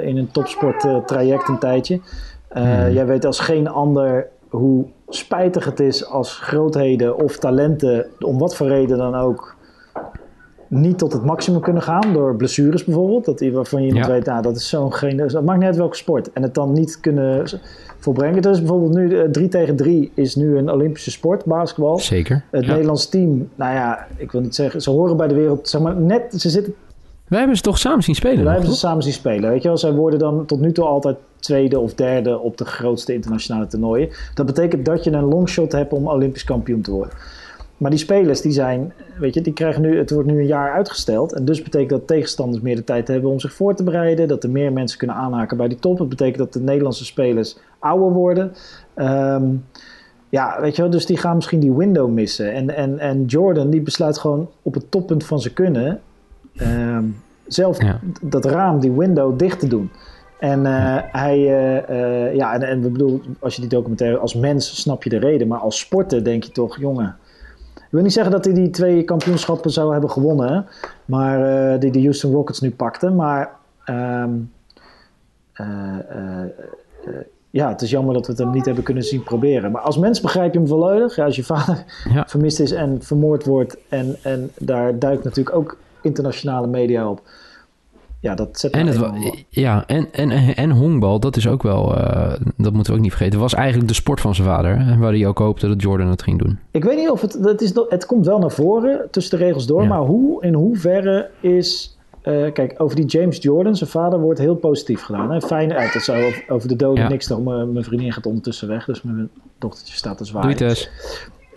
in 0.03 0.17
een 0.17 0.31
topsport 0.31 1.07
traject 1.07 1.47
een 1.47 1.59
tijdje. 1.59 1.99
Hmm. 2.51 2.91
Jij 2.91 3.05
weet 3.05 3.25
als 3.25 3.39
geen 3.39 3.67
ander 3.67 4.27
hoe 4.49 4.85
spijtig 5.07 5.65
het 5.65 5.79
is 5.79 6.05
als 6.05 6.37
grootheden 6.37 7.17
of 7.17 7.37
talenten, 7.37 8.05
om 8.19 8.37
wat 8.37 8.55
voor 8.55 8.67
reden 8.67 8.97
dan 8.97 9.15
ook, 9.15 9.52
niet 10.73 10.97
tot 10.97 11.13
het 11.13 11.25
maximum 11.25 11.61
kunnen 11.61 11.81
gaan 11.81 12.13
door 12.13 12.35
blessures 12.35 12.83
bijvoorbeeld. 12.83 13.25
Dat, 13.25 13.49
waarvan 13.51 13.81
je 13.81 13.87
iemand 13.87 14.05
weet, 14.05 14.25
nou, 14.25 14.41
dat 14.41 14.55
is 14.55 14.69
zo'n 14.69 14.93
geen. 14.93 15.17
Dat 15.17 15.43
maakt 15.43 15.59
net 15.59 15.75
welke 15.75 15.95
sport. 15.95 16.33
En 16.33 16.41
het 16.41 16.53
dan 16.53 16.73
niet 16.73 16.99
kunnen 16.99 17.45
volbrengen. 17.99 18.41
Dus 18.41 18.59
bijvoorbeeld 18.59 18.93
nu 18.93 19.31
3 19.31 19.45
uh, 19.45 19.51
tegen 19.51 19.75
3 19.75 20.11
is 20.13 20.35
nu 20.35 20.57
een 20.57 20.71
Olympische 20.71 21.11
sport, 21.11 21.45
basketbal. 21.45 21.99
Zeker. 21.99 22.43
Het 22.51 22.67
Nederlands 22.67 23.09
team, 23.09 23.49
nou 23.55 23.73
ja, 23.73 24.07
ik 24.17 24.31
wil 24.31 24.41
niet 24.41 24.55
zeggen, 24.55 24.81
ze 24.81 24.89
horen 24.89 25.17
bij 25.17 25.27
de 25.27 25.35
wereld, 25.35 25.69
zeg 25.69 25.81
maar, 25.81 25.95
net, 25.95 26.33
ze 26.37 26.49
zitten. 26.49 26.73
Wij 27.27 27.39
hebben 27.39 27.57
ze 27.57 27.63
toch 27.63 27.77
samen 27.77 28.03
zien 28.03 28.15
spelen? 28.15 28.43
Wij 28.43 28.53
hebben 28.53 28.71
ze 28.71 28.77
samen 28.77 29.03
zien 29.03 29.13
spelen. 29.13 29.49
Weet 29.49 29.61
je 29.61 29.67
wel, 29.67 29.77
zij 29.77 29.91
worden 29.91 30.19
dan 30.19 30.45
tot 30.45 30.59
nu 30.59 30.71
toe 30.71 30.85
altijd 30.85 31.17
tweede 31.39 31.79
of 31.79 31.93
derde 31.93 32.39
op 32.39 32.57
de 32.57 32.65
grootste 32.65 33.13
internationale 33.13 33.67
toernooien. 33.67 34.09
Dat 34.33 34.45
betekent 34.45 34.85
dat 34.85 35.03
je 35.03 35.11
een 35.11 35.23
longshot 35.23 35.71
hebt 35.71 35.93
om 35.93 36.07
Olympisch 36.07 36.43
kampioen 36.43 36.81
te 36.81 36.91
worden. 36.91 37.13
Maar 37.83 37.91
die 37.91 38.01
spelers 38.01 38.41
die 38.41 38.51
zijn, 38.51 38.93
weet 39.19 39.33
je, 39.33 39.41
die 39.41 39.53
krijgen 39.53 39.81
nu, 39.81 39.97
het 39.97 40.11
wordt 40.11 40.27
nu 40.27 40.39
een 40.39 40.45
jaar 40.45 40.71
uitgesteld. 40.71 41.33
En 41.33 41.45
dus 41.45 41.61
betekent 41.61 41.89
dat 41.89 42.07
tegenstanders 42.07 42.61
meer 42.61 42.75
de 42.75 42.83
tijd 42.83 43.07
hebben 43.07 43.31
om 43.31 43.39
zich 43.39 43.53
voor 43.53 43.75
te 43.75 43.83
bereiden. 43.83 44.27
Dat 44.27 44.43
er 44.43 44.49
meer 44.49 44.73
mensen 44.73 44.97
kunnen 44.97 45.15
aanhaken 45.15 45.57
bij 45.57 45.67
die 45.67 45.79
top. 45.79 45.99
Het 45.99 46.09
betekent 46.09 46.37
dat 46.37 46.53
de 46.53 46.59
Nederlandse 46.59 47.05
spelers 47.05 47.57
ouder 47.79 48.11
worden. 48.11 48.53
Um, 48.95 49.65
ja, 50.29 50.61
weet 50.61 50.75
je 50.75 50.81
wel, 50.81 50.91
dus 50.91 51.05
die 51.05 51.17
gaan 51.17 51.35
misschien 51.35 51.59
die 51.59 51.73
window 51.73 52.09
missen. 52.09 52.53
En, 52.53 52.75
en, 52.75 52.99
en 52.99 53.25
Jordan 53.25 53.69
die 53.69 53.81
besluit 53.81 54.17
gewoon 54.17 54.49
op 54.61 54.73
het 54.73 54.91
toppunt 54.91 55.25
van 55.25 55.39
zijn 55.39 55.53
kunnen 55.53 56.01
um, 56.61 57.21
zelf 57.47 57.77
dat 58.21 58.45
raam, 58.45 58.79
die 58.79 58.91
window 58.91 59.39
dicht 59.39 59.59
te 59.59 59.67
doen. 59.67 59.91
En 60.39 60.59
uh, 60.59 60.97
hij, 61.11 61.37
uh, 61.37 61.89
uh, 61.89 62.35
ja, 62.35 62.53
en, 62.53 62.61
en 62.61 62.81
we 62.81 62.89
bedoel, 62.89 63.21
als 63.39 63.55
je 63.55 63.61
die 63.61 63.69
documentaire 63.69 64.17
als 64.17 64.35
mens 64.35 64.81
snap 64.81 65.03
je 65.03 65.09
de 65.09 65.19
reden, 65.19 65.47
maar 65.47 65.59
als 65.59 65.79
sporter 65.79 66.23
denk 66.23 66.43
je 66.43 66.51
toch, 66.51 66.79
jongen, 66.79 67.15
wil 67.93 68.01
niet 68.01 68.13
zeggen 68.13 68.31
dat 68.31 68.45
hij 68.45 68.53
die 68.53 68.69
twee 68.69 69.03
kampioenschappen 69.03 69.71
zou 69.71 69.91
hebben 69.91 70.09
gewonnen, 70.09 70.65
maar 71.05 71.73
uh, 71.73 71.79
die 71.79 71.91
de 71.91 72.01
Houston 72.01 72.33
Rockets 72.33 72.61
nu 72.61 72.71
pakten. 72.71 73.15
Maar 73.15 73.51
um, 73.85 74.51
uh, 75.61 75.67
uh, 76.15 77.15
ja, 77.49 77.69
het 77.69 77.81
is 77.81 77.89
jammer 77.89 78.13
dat 78.13 78.25
we 78.25 78.31
het 78.31 78.41
hem 78.41 78.51
niet 78.51 78.65
hebben 78.65 78.83
kunnen 78.83 79.03
zien 79.03 79.23
proberen. 79.23 79.71
Maar 79.71 79.81
als 79.81 79.97
mens 79.97 80.21
begrijp 80.21 80.53
je 80.53 80.59
hem 80.59 80.67
volledig. 80.67 81.15
Ja, 81.15 81.25
als 81.25 81.35
je 81.35 81.43
vader 81.43 81.83
ja. 82.13 82.25
vermist 82.27 82.59
is 82.59 82.71
en 82.71 83.01
vermoord 83.01 83.45
wordt, 83.45 83.77
en, 83.89 84.15
en 84.21 84.51
daar 84.59 84.99
duikt 84.99 85.23
natuurlijk 85.23 85.55
ook 85.55 85.77
internationale 86.01 86.67
media 86.67 87.09
op 87.09 87.21
ja, 88.23 88.35
dat 88.35 88.59
zet 88.59 88.71
en 88.71 88.87
het, 88.87 89.45
Ja, 89.49 89.83
en, 89.87 90.07
en, 90.11 90.31
en 90.55 90.71
honkbal, 90.71 91.19
dat 91.19 91.35
is 91.35 91.47
ook 91.47 91.63
wel, 91.63 91.97
uh, 91.97 92.33
dat 92.57 92.73
moeten 92.73 92.91
we 92.91 92.97
ook 92.97 93.03
niet 93.03 93.13
vergeten, 93.13 93.39
was 93.39 93.53
eigenlijk 93.53 93.87
de 93.87 93.93
sport 93.93 94.21
van 94.21 94.35
zijn 94.35 94.47
vader. 94.47 94.97
Waar 94.99 95.11
hij 95.11 95.27
ook 95.27 95.37
hoopte 95.37 95.67
dat 95.67 95.81
Jordan 95.81 96.07
het 96.07 96.21
ging 96.21 96.39
doen. 96.39 96.59
Ik 96.71 96.83
weet 96.83 96.97
niet 96.97 97.09
of 97.09 97.21
het, 97.21 97.37
dat 97.41 97.61
is, 97.61 97.73
het 97.89 98.05
komt 98.05 98.25
wel 98.25 98.39
naar 98.39 98.51
voren 98.51 99.07
tussen 99.11 99.39
de 99.39 99.45
regels 99.45 99.65
door, 99.65 99.81
ja. 99.81 99.87
maar 99.87 99.99
hoe, 99.99 100.43
in 100.43 100.53
hoeverre 100.53 101.29
is, 101.39 101.97
uh, 102.23 102.51
kijk, 102.51 102.73
over 102.77 102.95
die 102.95 103.05
James 103.05 103.37
Jordan, 103.41 103.75
zijn 103.75 103.89
vader, 103.89 104.19
wordt 104.19 104.39
heel 104.39 104.55
positief 104.55 105.01
gedaan. 105.01 105.31
Hè? 105.31 105.41
Fijn 105.41 105.73
uit, 105.73 105.93
het 105.93 106.03
zou 106.03 106.23
over, 106.23 106.43
over 106.47 106.67
de 106.67 106.75
doden 106.75 107.03
ja. 107.03 107.09
niks 107.09 107.27
toch, 107.27 107.43
mijn 107.43 107.83
vriendin 107.83 108.13
gaat 108.13 108.25
ondertussen 108.25 108.67
weg, 108.67 108.85
dus 108.85 109.01
mijn 109.01 109.29
dochtertje 109.57 109.95
staat 109.95 110.17
te 110.17 110.25
zwaaien. 110.25 110.57
Doei 110.57 110.69
Tess. 110.69 110.89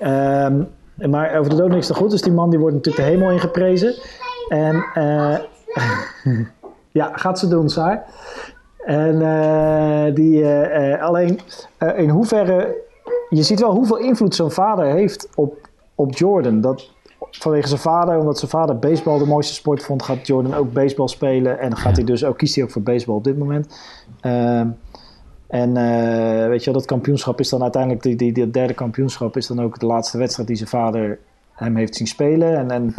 Um, 0.02 0.68
maar 1.10 1.38
over 1.38 1.50
de 1.50 1.56
doden 1.56 1.72
niks 1.72 1.86
te 1.86 1.94
goed, 1.94 2.10
dus 2.10 2.22
die 2.22 2.32
man 2.32 2.50
die 2.50 2.58
wordt 2.58 2.74
natuurlijk 2.74 3.04
de 3.04 3.10
hemel 3.10 3.30
ingeprezen. 3.30 3.94
En... 4.48 4.84
Uh, 4.94 5.38
Ja, 6.96 7.10
gaat 7.12 7.38
ze 7.38 7.48
doen, 7.48 7.68
Saar. 7.68 8.04
En 8.84 9.14
uh, 9.14 10.14
die, 10.14 10.40
uh, 10.40 11.02
alleen 11.02 11.40
in 11.96 12.08
hoeverre. 12.08 12.74
Je 13.28 13.42
ziet 13.42 13.60
wel 13.60 13.74
hoeveel 13.74 13.96
invloed 13.96 14.34
zo'n 14.34 14.50
vader 14.50 14.84
heeft 14.84 15.28
op, 15.34 15.68
op 15.94 16.14
Jordan. 16.14 16.60
Dat 16.60 16.90
vanwege 17.30 17.68
zijn 17.68 17.80
vader, 17.80 18.18
omdat 18.18 18.38
zijn 18.38 18.50
vader 18.50 18.78
baseball 18.78 19.18
de 19.18 19.26
mooiste 19.26 19.54
sport 19.54 19.82
vond, 19.82 20.02
gaat 20.02 20.26
Jordan 20.26 20.54
ook 20.54 20.72
baseball 20.72 21.08
spelen. 21.08 21.58
En 21.58 21.76
gaat 21.76 21.96
hij 21.96 22.04
dus 22.04 22.24
ook, 22.24 22.36
kiest 22.36 22.54
hij 22.54 22.64
ook 22.64 22.70
voor 22.70 22.82
baseball 22.82 23.16
op 23.16 23.24
dit 23.24 23.38
moment. 23.38 23.78
Ehm, 24.20 24.68
en 25.46 25.72
weet 26.48 26.64
je 26.64 26.70
wel, 26.70 26.80
dat 26.80 26.88
kampioenschap 26.88 27.40
is 27.40 27.48
dan 27.48 27.62
uiteindelijk, 27.62 28.02
die, 28.02 28.16
die, 28.16 28.32
die, 28.32 28.50
derde 28.50 28.74
kampioenschap 28.74 29.36
is 29.36 29.46
dan 29.46 29.62
ook 29.62 29.78
de 29.78 29.86
laatste 29.86 30.18
wedstrijd 30.18 30.48
die 30.48 30.56
zijn 30.56 30.68
vader 30.68 31.18
hem 31.52 31.76
heeft 31.76 31.94
zien 31.94 32.06
spelen. 32.06 32.56
En, 32.56 32.70
en 32.70 32.94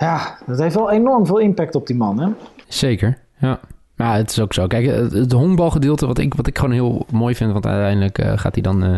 ja, 0.00 0.38
dat 0.46 0.58
heeft 0.58 0.74
wel 0.74 0.90
enorm 0.90 1.26
veel 1.26 1.38
impact 1.38 1.74
op 1.74 1.86
die 1.86 1.96
man, 1.96 2.20
hè? 2.20 2.28
Zeker, 2.68 3.18
ja. 3.38 3.60
Maar 3.96 4.16
het 4.16 4.30
is 4.30 4.40
ook 4.40 4.52
zo. 4.52 4.66
Kijk, 4.66 4.86
het, 5.12 5.32
honkbalgedeelte, 5.32 6.06
wat 6.06 6.18
ik, 6.18 6.34
wat 6.34 6.46
ik 6.46 6.58
gewoon 6.58 6.74
heel 6.74 7.06
mooi 7.12 7.34
vind, 7.34 7.52
want 7.52 7.66
uiteindelijk 7.66 8.18
uh, 8.18 8.32
gaat 8.34 8.54
hij 8.54 8.62
dan 8.62 8.84
uh, 8.84 8.96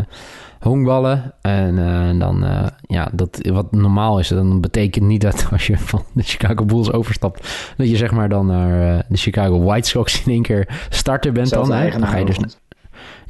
honkballen. 0.60 1.34
En 1.40 1.76
uh, 1.76 2.18
dan, 2.18 2.44
ja, 2.80 3.08
dat, 3.12 3.48
wat 3.52 3.72
normaal 3.72 4.18
is, 4.18 4.28
dan 4.28 4.60
betekent 4.60 5.04
niet 5.04 5.20
dat 5.20 5.46
als 5.52 5.66
je 5.66 5.78
van 5.78 6.02
de 6.12 6.22
Chicago 6.22 6.64
Bulls 6.64 6.92
overstapt, 6.92 7.74
dat 7.76 7.90
je 7.90 7.96
zeg 7.96 8.10
maar 8.10 8.28
dan 8.28 8.46
naar 8.46 9.04
de 9.08 9.16
Chicago 9.16 9.62
White 9.62 9.88
Sox 9.88 10.24
in 10.24 10.32
één 10.32 10.42
keer 10.42 10.86
starter 10.88 11.32
bent. 11.32 11.50
Dan, 11.50 11.68
dan 11.68 12.06
ga 12.06 12.16
je 12.16 12.24
dus 12.24 12.38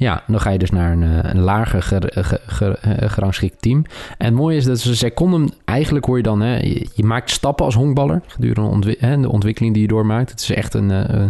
ja, 0.02 0.22
dan 0.26 0.40
ga 0.40 0.50
je 0.50 0.58
dus 0.58 0.70
naar 0.70 0.92
een, 0.92 1.30
een 1.30 1.40
lager 1.40 1.82
ger, 1.82 2.24
ger, 2.46 2.78
gerangschikt 3.10 3.62
team. 3.62 3.84
En 4.18 4.26
het 4.26 4.34
mooie 4.34 4.56
is 4.56 4.64
dat 4.64 4.78
ze, 4.78 4.94
zij 4.94 5.10
konden 5.10 5.50
eigenlijk 5.64 6.04
hoor 6.04 6.16
je 6.16 6.22
dan, 6.22 6.40
hè, 6.40 6.56
je, 6.56 6.88
je 6.94 7.04
maakt 7.04 7.30
stappen 7.30 7.64
als 7.64 7.74
honkballer 7.74 8.20
gedurende 8.26 8.70
ontwi 8.70 8.96
hè, 8.98 9.20
de 9.20 9.30
ontwikkeling 9.30 9.74
die 9.74 9.82
je 9.82 9.88
doormaakt. 9.88 10.30
Het 10.30 10.40
is 10.40 10.50
echt 10.50 10.74
een, 10.74 10.90
uh, 10.90 11.26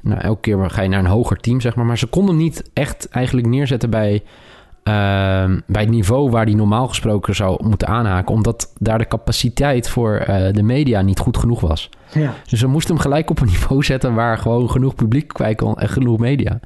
nou, 0.00 0.20
elke 0.20 0.40
keer 0.40 0.70
ga 0.70 0.82
je 0.82 0.88
naar 0.88 0.98
een 0.98 1.06
hoger 1.06 1.36
team, 1.36 1.60
zeg 1.60 1.74
maar. 1.74 1.86
Maar 1.86 1.98
ze 1.98 2.06
konden 2.06 2.34
hem 2.34 2.44
niet 2.44 2.70
echt 2.72 3.08
eigenlijk 3.08 3.46
neerzetten 3.46 3.90
bij, 3.90 4.12
uh, 4.14 4.22
bij 5.66 5.82
het 5.82 5.88
niveau 5.88 6.30
waar 6.30 6.46
die 6.46 6.56
normaal 6.56 6.88
gesproken 6.88 7.34
zou 7.34 7.66
moeten 7.66 7.88
aanhaken. 7.88 8.34
Omdat 8.34 8.72
daar 8.78 8.98
de 8.98 9.08
capaciteit 9.08 9.88
voor 9.88 10.24
uh, 10.28 10.52
de 10.52 10.62
media 10.62 11.00
niet 11.00 11.18
goed 11.18 11.36
genoeg 11.36 11.60
was. 11.60 11.90
Ja. 12.12 12.34
Dus 12.48 12.58
ze 12.58 12.66
moesten 12.66 12.94
hem 12.94 13.02
gelijk 13.02 13.30
op 13.30 13.40
een 13.40 13.48
niveau 13.56 13.82
zetten 13.82 14.14
waar 14.14 14.38
gewoon 14.38 14.70
genoeg 14.70 14.94
publiek 14.94 15.28
kwijt 15.28 15.56
kon 15.56 15.76
en 15.76 15.88
genoeg 15.88 16.18
media. 16.18 16.60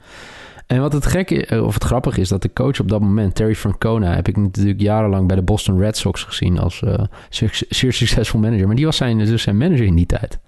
En 0.73 0.81
wat 0.81 0.93
het 0.93 1.07
gekke, 1.07 1.63
of 1.65 1.75
het 1.75 1.85
grappige 1.85 2.21
is, 2.21 2.29
dat 2.29 2.43
de 2.43 2.53
coach 2.53 2.81
op 2.81 2.89
dat 2.89 3.01
moment, 3.01 3.35
Terry 3.35 3.55
Francona, 3.55 4.15
heb 4.15 4.29
ik 4.29 4.37
natuurlijk 4.37 4.81
jarenlang 4.81 5.27
bij 5.27 5.37
de 5.37 5.43
Boston 5.43 5.79
Red 5.79 5.97
Sox 5.97 6.23
gezien 6.25 6.59
als 6.59 6.81
uh, 6.85 6.95
zeer, 7.29 7.93
succesvol 7.93 8.41
manager. 8.41 8.67
Maar 8.67 8.77
die 8.77 8.85
was 8.85 8.97
zijn, 8.97 9.19
dus 9.19 9.43
zijn 9.43 9.57
manager 9.57 9.85
in 9.85 9.95
die 9.95 10.07
tijd. 10.07 10.39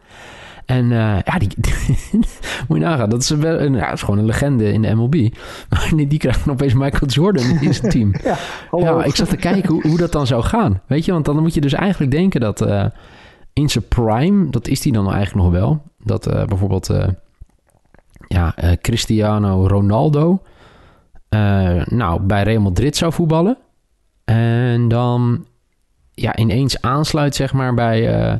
En 0.66 0.84
uh, 0.84 1.18
ja, 1.24 1.38
die, 1.38 1.48
moet 2.68 2.78
je 2.78 2.84
nagaan. 2.84 3.08
Dat 3.08 3.22
is, 3.22 3.30
wel 3.30 3.60
een, 3.60 3.74
ja, 3.74 3.92
is 3.92 4.02
gewoon 4.02 4.18
een 4.18 4.24
legende 4.24 4.72
in 4.72 4.82
de 4.82 4.94
MLB. 4.94 5.14
Maar 5.68 5.90
die, 5.96 6.06
die 6.06 6.18
krijgt 6.18 6.44
dan 6.44 6.54
opeens 6.54 6.74
Michael 6.74 7.10
Jordan 7.10 7.58
in 7.60 7.74
zijn 7.74 7.90
team. 7.90 8.14
ja, 8.24 8.36
ja, 8.70 9.04
ik 9.04 9.16
zat 9.16 9.28
te 9.28 9.36
kijken 9.36 9.72
hoe, 9.72 9.88
hoe 9.88 9.98
dat 9.98 10.12
dan 10.12 10.26
zou 10.26 10.42
gaan. 10.42 10.80
Weet 10.86 11.04
je, 11.04 11.12
want 11.12 11.24
dan 11.24 11.42
moet 11.42 11.54
je 11.54 11.60
dus 11.60 11.72
eigenlijk 11.72 12.10
denken 12.10 12.40
dat 12.40 12.66
uh, 12.66 12.84
in 13.52 13.68
zijn 13.68 13.88
prime, 13.88 14.50
dat 14.50 14.68
is 14.68 14.84
hij 14.84 14.92
dan 14.92 15.12
eigenlijk 15.12 15.44
nog 15.44 15.52
wel. 15.52 15.82
Dat 15.98 16.24
bijvoorbeeld 16.48 16.90
ja, 18.34 18.54
Cristiano 18.80 19.66
Ronaldo 19.66 20.42
nou, 21.86 22.20
bij 22.20 22.42
Real 22.42 22.60
Madrid 22.60 22.96
zou 22.96 23.12
voetballen. 23.12 23.56
En 24.24 24.88
dan 24.88 25.46
ja, 26.12 26.36
ineens 26.36 26.80
aansluit, 26.80 27.34
zeg 27.34 27.52
maar, 27.52 27.74
bij, 27.74 28.30
uh, 28.30 28.34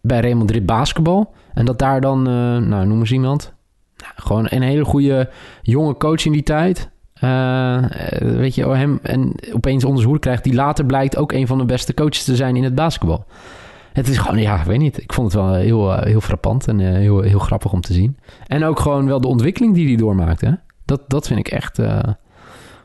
bij 0.00 0.20
Real 0.20 0.36
Madrid 0.36 0.66
basketbal. 0.66 1.34
En 1.54 1.64
dat 1.64 1.78
daar 1.78 2.00
dan, 2.00 2.22
nou, 2.68 2.86
noem 2.86 2.98
eens 2.98 3.12
iemand. 3.12 3.52
Nou, 3.96 4.12
gewoon 4.16 4.46
een 4.48 4.62
hele 4.62 4.84
goede 4.84 5.30
jonge 5.62 5.96
coach 5.96 6.24
in 6.24 6.32
die 6.32 6.42
tijd. 6.42 6.90
Weet 8.18 8.54
je, 8.54 8.68
hem 8.68 8.98
en 9.02 9.34
opeens 9.52 9.84
onderzoek 9.84 10.20
krijgt, 10.20 10.44
die 10.44 10.54
later 10.54 10.84
blijkt 10.84 11.16
ook 11.16 11.32
een 11.32 11.46
van 11.46 11.58
de 11.58 11.64
beste 11.64 11.94
coaches 11.94 12.24
te 12.24 12.36
zijn 12.36 12.56
in 12.56 12.64
het 12.64 12.74
basketbal. 12.74 13.26
Het 13.94 14.08
is 14.08 14.18
gewoon, 14.18 14.40
ja, 14.40 14.60
ik 14.60 14.66
weet 14.66 14.78
niet. 14.78 15.02
Ik 15.02 15.12
vond 15.12 15.32
het 15.32 15.42
wel 15.42 15.54
heel, 15.54 15.98
heel 15.98 16.20
frappant 16.20 16.68
en 16.68 16.78
heel, 16.78 17.20
heel 17.20 17.38
grappig 17.38 17.72
om 17.72 17.80
te 17.80 17.92
zien. 17.92 18.16
En 18.46 18.64
ook 18.64 18.78
gewoon 18.78 19.06
wel 19.06 19.20
de 19.20 19.28
ontwikkeling 19.28 19.74
die 19.74 19.86
hij 19.86 19.96
doormaakte. 19.96 20.60
Dat, 20.84 21.00
dat 21.08 21.26
vind 21.26 21.38
ik 21.38 21.48
echt, 21.48 21.78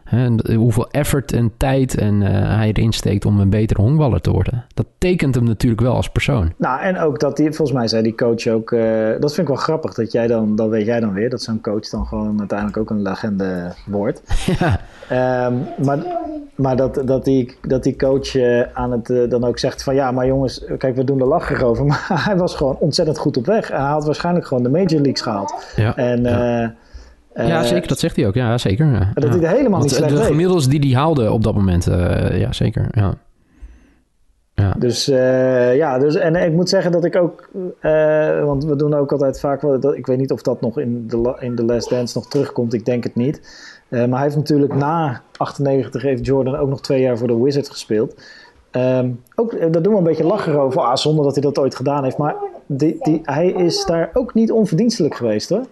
Hè, 0.10 0.56
hoeveel 0.56 0.90
effort 0.90 1.34
en 1.34 1.52
tijd 1.58 1.98
en, 1.98 2.22
uh, 2.22 2.30
hij 2.32 2.68
erin 2.68 2.92
steekt 2.92 3.26
om 3.26 3.40
een 3.40 3.50
betere 3.50 3.82
honkballer 3.82 4.22
te 4.22 4.32
worden. 4.32 4.66
Dat 4.74 4.86
tekent 4.98 5.36
hem 5.36 5.44
natuurlijk 5.44 5.82
wel 5.82 5.96
als 5.96 6.10
persoon. 6.10 6.54
Nou, 6.58 6.82
en 6.82 7.00
ook 7.00 7.20
dat 7.20 7.38
die, 7.38 7.52
volgens 7.52 7.78
mij 7.78 7.88
zei 7.88 8.04
die 8.04 8.16
coach 8.16 8.48
ook, 8.48 8.72
uh, 8.72 9.10
dat 9.20 9.34
vind 9.34 9.48
ik 9.48 9.54
wel 9.54 9.64
grappig, 9.64 9.94
dat 9.94 10.12
jij 10.12 10.28
dan, 10.28 10.56
dat 10.56 10.70
weet 10.70 10.86
jij 10.86 11.00
dan 11.00 11.14
weer, 11.14 11.30
dat 11.30 11.42
zo'n 11.42 11.62
coach 11.62 11.90
dan 11.90 12.06
gewoon 12.06 12.40
uiteindelijk 12.40 12.78
ook 12.78 12.90
een 12.90 13.02
legende 13.02 13.74
wordt. 13.86 14.22
Ja. 14.60 14.80
Um, 15.48 15.68
maar 15.86 15.98
maar 16.60 16.76
dat, 16.76 17.02
dat, 17.06 17.26
die, 17.26 17.58
dat 17.62 17.84
die 17.84 17.96
coach 17.96 18.34
uh, 18.34 18.62
aan 18.74 18.92
het 18.92 19.30
dan 19.30 19.44
ook 19.44 19.60
zegt 19.60 19.84
van 19.84 19.96
ja, 19.96 20.12
maar 20.12 20.26
jongens, 20.26 20.66
kijk, 20.78 20.96
we 20.96 21.04
doen 21.04 21.20
er 21.20 21.28
lachen 21.28 21.66
over. 21.66 21.86
Maar 21.90 22.24
hij 22.26 22.38
was 22.38 22.56
gewoon 22.56 22.78
ontzettend 22.80 23.18
goed 23.18 23.38
op 23.38 23.46
weg. 23.46 23.70
En 23.70 23.82
hij 23.82 23.92
had 23.92 24.06
waarschijnlijk 24.06 24.48
gewoon 24.48 24.64
de 24.64 24.70
Major 24.70 25.02
Leagues 25.02 25.22
gehaald. 25.22 25.74
Ja. 25.76 25.96
En 25.96 26.24
ja 26.24 26.76
ja, 27.48 27.62
eh, 27.62 27.68
zeker. 27.68 27.88
Dat 27.88 28.00
zegt 28.00 28.16
hij 28.16 28.28
ook. 28.28 28.34
Ja, 28.34 28.58
zeker. 28.58 28.86
Ja. 28.86 29.12
Dat 29.14 29.30
hij 29.30 29.44
er 29.44 29.50
helemaal 29.50 29.82
niet 29.82 29.92
slecht 29.92 30.16
De 30.16 30.24
gemiddels 30.24 30.68
die 30.68 30.80
hij 30.80 31.02
haalde 31.02 31.32
op 31.32 31.44
dat 31.44 31.56
moment. 31.56 31.88
Uh, 31.88 32.40
ja, 32.40 32.54
zeker. 32.54 32.88
Ja. 32.92 33.14
Ja. 34.54 34.76
Dus 34.78 35.10
uh, 35.10 35.76
ja, 35.76 36.00
dus, 36.00 36.16
en 36.16 36.36
ik 36.36 36.54
moet 36.54 36.70
zeggen 36.70 36.92
dat 36.92 37.06
ik 37.06 37.16
ook, 37.16 37.50
uh, 37.82 38.44
want 38.44 38.66
we 38.66 38.76
doen 38.76 38.94
ook 38.94 39.12
altijd 39.12 39.40
vaak, 39.40 39.62
dat, 39.62 39.96
ik 39.96 40.06
weet 40.06 40.18
niet 40.18 40.32
of 40.32 40.42
dat 40.42 40.62
nog 40.62 40.80
in 40.80 41.08
de, 41.08 41.38
in 41.40 41.56
de 41.56 41.64
Last 41.64 41.90
Dance 41.90 42.18
nog 42.18 42.28
terugkomt, 42.28 42.74
ik 42.74 42.86
denk 42.86 43.04
het 43.04 43.16
niet. 43.16 43.42
Uh, 43.90 44.00
maar 44.00 44.14
hij 44.14 44.24
heeft 44.24 44.36
natuurlijk 44.36 44.76
na 44.76 45.22
98 45.38 46.02
heeft 46.02 46.26
Jordan 46.26 46.56
ook 46.56 46.70
nog 46.70 46.82
twee 46.82 47.02
jaar 47.02 47.18
voor 47.18 47.28
de 47.28 47.42
Wizards 47.42 47.70
gespeeld. 47.70 48.16
Um, 48.72 49.24
ook, 49.36 49.60
daar 49.60 49.82
doen 49.82 49.92
we 49.92 49.98
een 49.98 50.04
beetje 50.04 50.24
lachen 50.24 50.60
over, 50.60 50.82
ah, 50.82 50.96
zonder 50.96 51.24
dat 51.24 51.34
hij 51.34 51.44
dat 51.44 51.60
ooit 51.60 51.76
gedaan 51.76 52.04
heeft. 52.04 52.18
Maar 52.18 52.36
die, 52.66 52.98
die, 53.00 53.22
hij 53.24 53.48
is 53.48 53.86
daar 53.86 54.10
ook 54.14 54.34
niet 54.34 54.52
onverdienstelijk 54.52 55.16
geweest 55.16 55.50
hoor. 55.50 55.66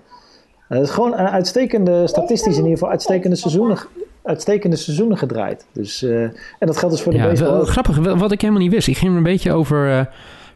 Het 0.67 0.81
is 0.81 0.89
gewoon 0.89 1.13
een 1.13 1.27
uitstekende, 1.29 2.07
statistisch 2.07 2.55
in 2.55 2.63
ieder 2.63 2.77
geval, 2.77 2.89
uitstekende 2.89 3.35
seizoenen, 3.35 3.77
uitstekende 4.23 4.75
seizoenen 4.75 5.17
gedraaid. 5.17 5.65
Dus, 5.71 6.03
uh, 6.03 6.21
en 6.21 6.33
dat 6.59 6.77
geldt 6.77 6.95
dus 6.95 7.03
voor 7.03 7.11
de 7.11 7.17
ja, 7.17 7.27
baseball. 7.27 7.65
grappig, 7.65 7.97
wat 7.97 8.31
ik 8.31 8.41
helemaal 8.41 8.61
niet 8.61 8.71
wist. 8.71 8.87
Ik 8.87 8.97
ging 8.97 9.11
er 9.11 9.17
een 9.17 9.23
beetje 9.23 9.53
over 9.53 9.87
uh, 9.87 10.01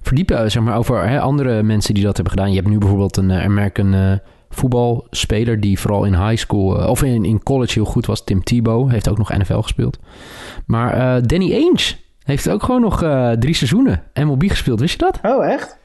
verdiepen, 0.01 0.51
zeg 0.51 0.63
maar, 0.63 0.77
over 0.77 1.09
hè, 1.09 1.19
andere 1.19 1.63
mensen 1.63 1.93
die 1.93 2.03
dat 2.03 2.15
hebben 2.15 2.33
gedaan. 2.33 2.49
Je 2.49 2.55
hebt 2.55 2.69
nu 2.69 2.77
bijvoorbeeld 2.77 3.17
een 3.17 3.31
American 3.31 4.19
voetbalspeler 4.51 5.59
die 5.59 5.79
vooral 5.79 6.03
in 6.03 6.27
high 6.27 6.35
school 6.37 6.89
of 6.89 7.03
in, 7.03 7.25
in 7.25 7.43
college 7.43 7.73
heel 7.73 7.85
goed 7.85 8.05
was. 8.05 8.23
Tim 8.23 8.43
Tebow 8.43 8.91
heeft 8.91 9.09
ook 9.09 9.17
nog 9.17 9.37
NFL 9.37 9.59
gespeeld. 9.59 9.97
Maar 10.65 11.21
Danny 11.27 11.53
Ainge 11.53 11.95
heeft 12.23 12.49
ook 12.49 12.63
gewoon 12.63 12.81
nog 12.81 12.97
drie 13.39 13.53
seizoenen 13.53 14.03
MLB 14.13 14.43
gespeeld. 14.47 14.79
Wist 14.79 14.91
je 14.91 15.11
dat? 15.11 15.19
Oh, 15.33 15.45
echt? 15.45 15.77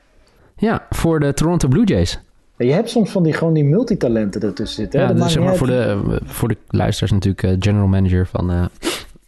Ja, 0.56 0.86
voor 0.90 1.20
de 1.20 1.34
Toronto 1.34 1.68
Blue 1.68 1.84
Jays. 1.84 2.20
Je 2.56 2.72
hebt 2.72 2.90
soms 2.90 3.10
van 3.10 3.22
die, 3.22 3.32
gewoon 3.32 3.52
die 3.52 3.64
multitalenten 3.64 4.42
ertussen 4.42 4.82
zitten. 4.82 5.00
Ja, 5.00 5.12
dus 5.12 5.32
zeg 5.32 5.42
maar 5.42 5.56
voor 5.56 5.66
de, 5.66 6.18
voor 6.24 6.48
de 6.48 6.56
luisteraars 6.68 7.12
natuurlijk 7.12 7.64
general 7.64 7.86
manager 7.86 8.26
van 8.26 8.70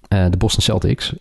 de 0.08 0.36
Boston 0.38 0.62
Celtics. 0.62 1.14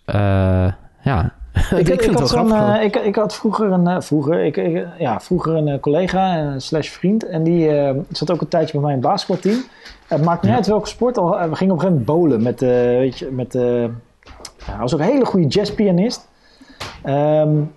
Ja, 1.08 1.32
ik, 1.54 1.88
ik, 1.88 2.02
ik, 2.02 2.18
had 2.18 2.82
ik, 2.82 2.96
ik 2.96 3.16
had 3.16 3.36
vroeger 3.36 3.72
een, 3.72 4.04
vroeger, 4.04 4.44
ik, 4.44 4.86
ja, 4.98 5.20
vroeger 5.20 5.56
een 5.56 5.80
collega, 5.80 6.54
slash 6.60 6.90
vriend. 6.90 7.26
En 7.26 7.44
die 7.44 7.94
zat 8.12 8.32
ook 8.32 8.42
een 8.42 8.48
tijdje 8.48 8.72
bij 8.72 8.82
mij 8.82 8.94
in 8.94 8.98
het 8.98 9.08
basketbalteam. 9.08 9.64
Het 10.08 10.24
maakt 10.24 10.44
niet 10.44 10.54
uit 10.54 10.68
welke 10.68 10.88
sport. 10.88 11.18
Al, 11.18 11.30
we 11.30 11.36
gingen 11.36 11.50
op 11.50 11.60
een 11.60 11.60
gegeven 11.60 11.90
moment 11.90 12.06
bowlen 12.06 12.44
met, 12.44 12.60
weet 13.00 13.20
je, 13.20 13.32
met 13.32 13.54
hij 14.64 14.78
was 14.80 14.94
ook 14.94 15.00
een 15.00 15.06
hele 15.06 15.26
goede 15.26 15.48
jazzpianist. 15.48 16.28
Um, 17.06 17.74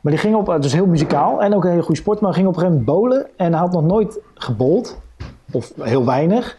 maar 0.00 0.12
die 0.12 0.18
ging 0.18 0.34
op, 0.34 0.58
dus 0.60 0.72
heel 0.72 0.86
muzikaal 0.86 1.42
en 1.42 1.54
ook 1.54 1.64
een 1.64 1.70
hele 1.70 1.82
goede 1.82 2.00
sport, 2.00 2.20
maar 2.20 2.34
ging 2.34 2.46
op 2.46 2.54
een 2.54 2.60
gegeven 2.60 2.84
moment 2.84 3.00
bowlen 3.00 3.26
en 3.36 3.52
hij 3.52 3.60
had 3.60 3.72
nog 3.72 3.84
nooit 3.84 4.18
gebold, 4.34 5.00
of 5.52 5.72
heel 5.80 6.04
weinig. 6.04 6.56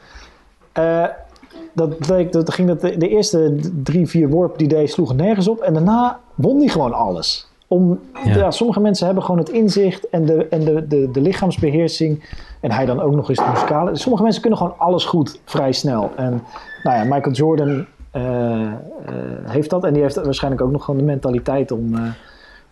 Dat 1.73 1.97
bleek, 1.97 2.31
dat 2.31 2.53
ging 2.53 2.67
dat 2.67 2.81
de, 2.81 2.97
de, 2.97 3.07
eerste 3.07 3.59
drie, 3.83 4.07
vier 4.07 4.29
worpen 4.29 4.57
die 4.57 4.67
deed 4.67 4.91
sloegen 4.91 5.15
nergens 5.15 5.47
op 5.47 5.59
en 5.59 5.73
daarna 5.73 6.19
won 6.35 6.57
hij 6.57 6.67
gewoon 6.67 6.93
alles. 6.93 7.49
Om, 7.67 7.99
ja. 8.25 8.51
sommige 8.51 8.79
mensen 8.79 9.05
hebben 9.05 9.23
gewoon 9.23 9.39
het 9.39 9.49
inzicht 9.49 10.09
en, 10.09 10.25
de, 10.25 10.47
en 10.47 10.59
de, 10.59 10.87
de, 10.87 11.11
de 11.11 11.21
lichaamsbeheersing. 11.21 12.23
En 12.59 12.71
hij 12.71 12.85
dan 12.85 13.01
ook 13.01 13.15
nog 13.15 13.29
eens 13.29 13.37
de 13.37 13.49
muzikale. 13.49 13.95
Sommige 13.95 14.23
mensen 14.23 14.41
kunnen 14.41 14.59
gewoon 14.59 14.77
alles 14.77 15.05
goed, 15.05 15.39
vrij 15.45 15.71
snel. 15.71 16.11
En 16.15 16.43
nou 16.83 16.97
ja, 16.97 17.03
Michael 17.03 17.35
Jordan 17.35 17.69
uh, 17.69 17.85
uh, 18.13 18.71
heeft 19.43 19.69
dat. 19.69 19.83
En 19.83 19.93
die 19.93 20.01
heeft 20.01 20.15
waarschijnlijk 20.15 20.63
ook 20.63 20.71
nog 20.71 20.83
gewoon 20.83 20.99
de 20.99 21.05
mentaliteit 21.05 21.71
om, 21.71 21.95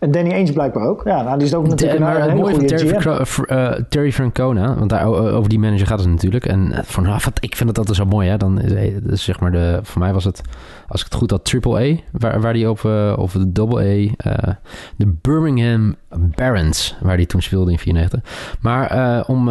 en 0.00 0.10
Danny 0.10 0.32
Ainge 0.32 0.52
blijkbaar 0.52 0.88
ook. 0.88 1.02
Ja, 1.04 1.22
nou, 1.22 1.38
die 1.38 1.46
is 1.46 1.54
ook 1.54 1.68
natuurlijk 1.68 1.98
de, 1.98 2.04
maar 2.04 2.16
een, 2.16 2.22
het 2.22 2.34
mooie 2.34 2.54
van 2.54 2.66
Terry, 2.66 3.26
uh, 3.46 3.72
Terry 3.88 4.12
Francona, 4.12 4.74
want 4.74 4.90
daar, 4.90 5.06
over 5.06 5.48
die 5.48 5.58
manager 5.58 5.86
gaat 5.86 5.98
het 5.98 6.08
natuurlijk. 6.08 6.46
En 6.46 6.72
eh, 6.72 6.82
van, 6.84 7.02
nou, 7.02 7.20
ik 7.40 7.56
vind 7.56 7.68
dat 7.68 7.78
altijd 7.78 7.96
zo 7.96 8.04
mooi. 8.04 8.28
Hè? 8.28 8.36
Dan 8.36 8.60
is 8.60 9.24
zeg 9.24 9.40
maar 9.40 9.52
de, 9.52 9.78
voor 9.82 10.00
mij 10.00 10.12
was 10.12 10.24
het, 10.24 10.40
als 10.88 11.00
ik 11.00 11.06
het 11.06 11.14
goed 11.14 11.30
had, 11.30 11.44
triple 11.44 11.92
A, 11.92 11.96
waar, 12.12 12.40
waar 12.40 12.52
die 12.52 12.70
op, 12.70 12.82
uh, 12.82 13.14
of 13.16 13.32
de 13.32 13.52
double 13.52 13.80
A, 13.80 13.94
uh, 14.30 14.54
de 14.96 15.06
Birmingham 15.20 15.94
Barons, 16.08 16.96
waar 17.00 17.16
die 17.16 17.26
toen 17.26 17.42
speelde 17.42 17.70
in 17.70 17.78
94. 17.78 18.20
Maar 18.60 19.24
om 19.26 19.48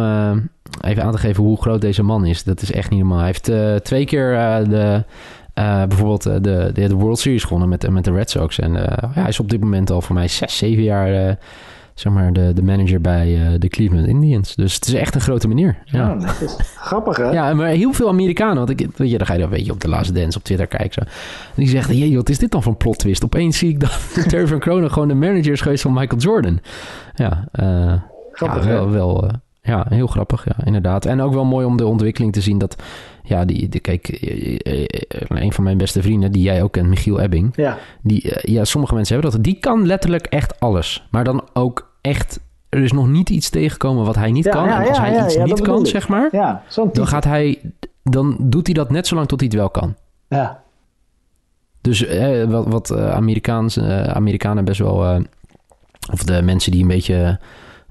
even 0.80 1.02
aan 1.02 1.12
te 1.12 1.18
geven 1.18 1.44
hoe 1.44 1.60
groot 1.60 1.80
deze 1.80 2.02
man 2.02 2.26
is, 2.26 2.44
dat 2.44 2.62
is 2.62 2.72
echt 2.72 2.90
niet 2.90 2.98
normaal. 2.98 3.18
Hij 3.18 3.26
heeft 3.26 3.84
twee 3.84 4.04
keer 4.04 4.32
de 4.68 5.04
uh, 5.60 5.84
bijvoorbeeld 5.84 6.26
uh, 6.26 6.32
de, 6.32 6.70
de, 6.72 6.88
de, 6.88 6.94
World 6.94 7.18
Series 7.18 7.44
gewonnen 7.44 7.68
met, 7.68 7.90
met 7.90 8.04
de 8.04 8.12
Red 8.12 8.30
Sox. 8.30 8.58
En 8.58 8.74
uh, 8.74 8.82
ja, 9.00 9.10
hij 9.12 9.28
is 9.28 9.40
op 9.40 9.50
dit 9.50 9.60
moment 9.60 9.90
al 9.90 10.00
voor 10.00 10.14
mij 10.14 10.28
zes, 10.28 10.56
zeven 10.56 10.82
jaar 10.82 11.38
zeg 11.94 12.12
maar 12.12 12.32
de, 12.32 12.52
de 12.52 12.62
manager 12.62 13.00
bij 13.00 13.56
de 13.58 13.68
Cleveland 13.68 14.06
Indians. 14.06 14.54
Dus 14.54 14.74
het 14.74 14.86
is 14.86 14.94
echt 14.94 15.14
een 15.14 15.20
grote 15.20 15.48
meneer. 15.48 15.78
Ja, 15.84 15.98
ja 15.98 16.14
dat 16.14 16.40
is 16.40 16.56
grappig 16.76 17.16
hè? 17.16 17.30
Ja, 17.30 17.54
maar 17.54 17.68
heel 17.68 17.92
veel 17.92 18.08
Amerikanen. 18.08 18.56
Want 18.56 18.70
ik, 18.70 18.88
weet 18.96 19.10
je, 19.10 19.18
dan 19.18 19.26
ga 19.26 19.32
je 19.32 19.40
dan 19.40 19.50
weet 19.50 19.66
je 19.66 19.72
op 19.72 19.80
de 19.80 19.88
laatste 19.88 20.14
dance 20.14 20.38
op 20.38 20.44
Twitter 20.44 20.66
kijken. 20.66 20.92
Zo. 20.92 21.00
En 21.00 21.54
die 21.54 21.68
zeggen, 21.68 21.96
jee, 21.96 22.16
wat 22.16 22.28
is 22.28 22.38
dit 22.38 22.50
dan 22.50 22.62
voor 22.62 22.72
een 22.72 22.78
plot 22.78 22.98
twist? 22.98 23.24
Opeens 23.24 23.58
zie 23.58 23.68
ik 23.68 23.80
dat 23.80 24.28
Terry 24.28 24.46
van 24.46 24.58
Kronen 24.58 24.90
gewoon 24.90 25.08
de 25.08 25.14
manager 25.14 25.52
is 25.52 25.60
geweest 25.60 25.82
van 25.82 25.92
Michael 25.92 26.20
Jordan. 26.20 26.60
Ja, 27.14 27.48
grappig, 28.32 28.64
ja 28.64 28.70
wel, 28.70 28.90
wel 28.90 29.30
ja, 29.62 29.86
heel 29.88 30.06
grappig, 30.06 30.44
ja, 30.44 30.64
inderdaad. 30.64 31.04
En 31.06 31.20
ook 31.20 31.32
wel 31.32 31.44
mooi 31.44 31.66
om 31.66 31.76
de 31.76 31.86
ontwikkeling 31.86 32.32
te 32.32 32.40
zien 32.40 32.58
dat, 32.58 32.76
ja, 33.22 33.44
die, 33.44 33.68
de, 33.68 33.80
kijk, 33.80 34.08
eh, 34.08 34.58
eh, 34.62 34.84
eh, 35.08 35.42
een 35.42 35.52
van 35.52 35.64
mijn 35.64 35.78
beste 35.78 36.02
vrienden, 36.02 36.32
die 36.32 36.42
jij 36.42 36.62
ook 36.62 36.72
kent, 36.72 36.88
Michiel 36.88 37.20
Ebbing, 37.20 37.52
ja. 37.56 37.78
die, 38.02 38.34
ja, 38.42 38.64
sommige 38.64 38.94
mensen 38.94 39.14
hebben 39.14 39.32
dat, 39.32 39.44
die 39.44 39.58
kan 39.60 39.86
letterlijk 39.86 40.26
echt 40.26 40.60
alles, 40.60 41.06
maar 41.10 41.24
dan 41.24 41.48
ook 41.52 41.90
echt, 42.00 42.40
er 42.68 42.82
is 42.82 42.92
nog 42.92 43.08
niet 43.08 43.30
iets 43.30 43.50
tegengekomen 43.50 44.04
wat 44.04 44.16
hij 44.16 44.30
niet 44.30 44.48
kan. 44.48 44.68
en 44.68 44.88
als 44.88 44.98
hij 44.98 45.24
iets 45.24 45.36
niet 45.36 45.60
kan, 45.60 45.86
zeg 45.86 46.08
maar, 46.08 46.28
ja, 46.32 46.62
dan 46.92 47.06
gaat 47.06 47.24
hij, 47.24 47.72
dan 48.02 48.36
doet 48.38 48.66
hij 48.66 48.74
dat 48.74 48.90
net 48.90 49.06
zo 49.06 49.14
lang 49.14 49.28
tot 49.28 49.40
hij 49.40 49.48
het 49.48 49.58
wel 49.58 49.70
kan. 49.70 49.94
Ja. 50.28 50.62
Dus 51.80 52.06
eh, 52.06 52.44
wat, 52.44 52.66
wat 52.66 52.96
Amerikaans, 52.96 53.78
Amerikanen 54.08 54.64
best 54.64 54.78
wel, 54.78 55.24
of 56.12 56.24
de 56.24 56.42
mensen 56.42 56.72
die 56.72 56.82
een 56.82 56.88
beetje 56.88 57.38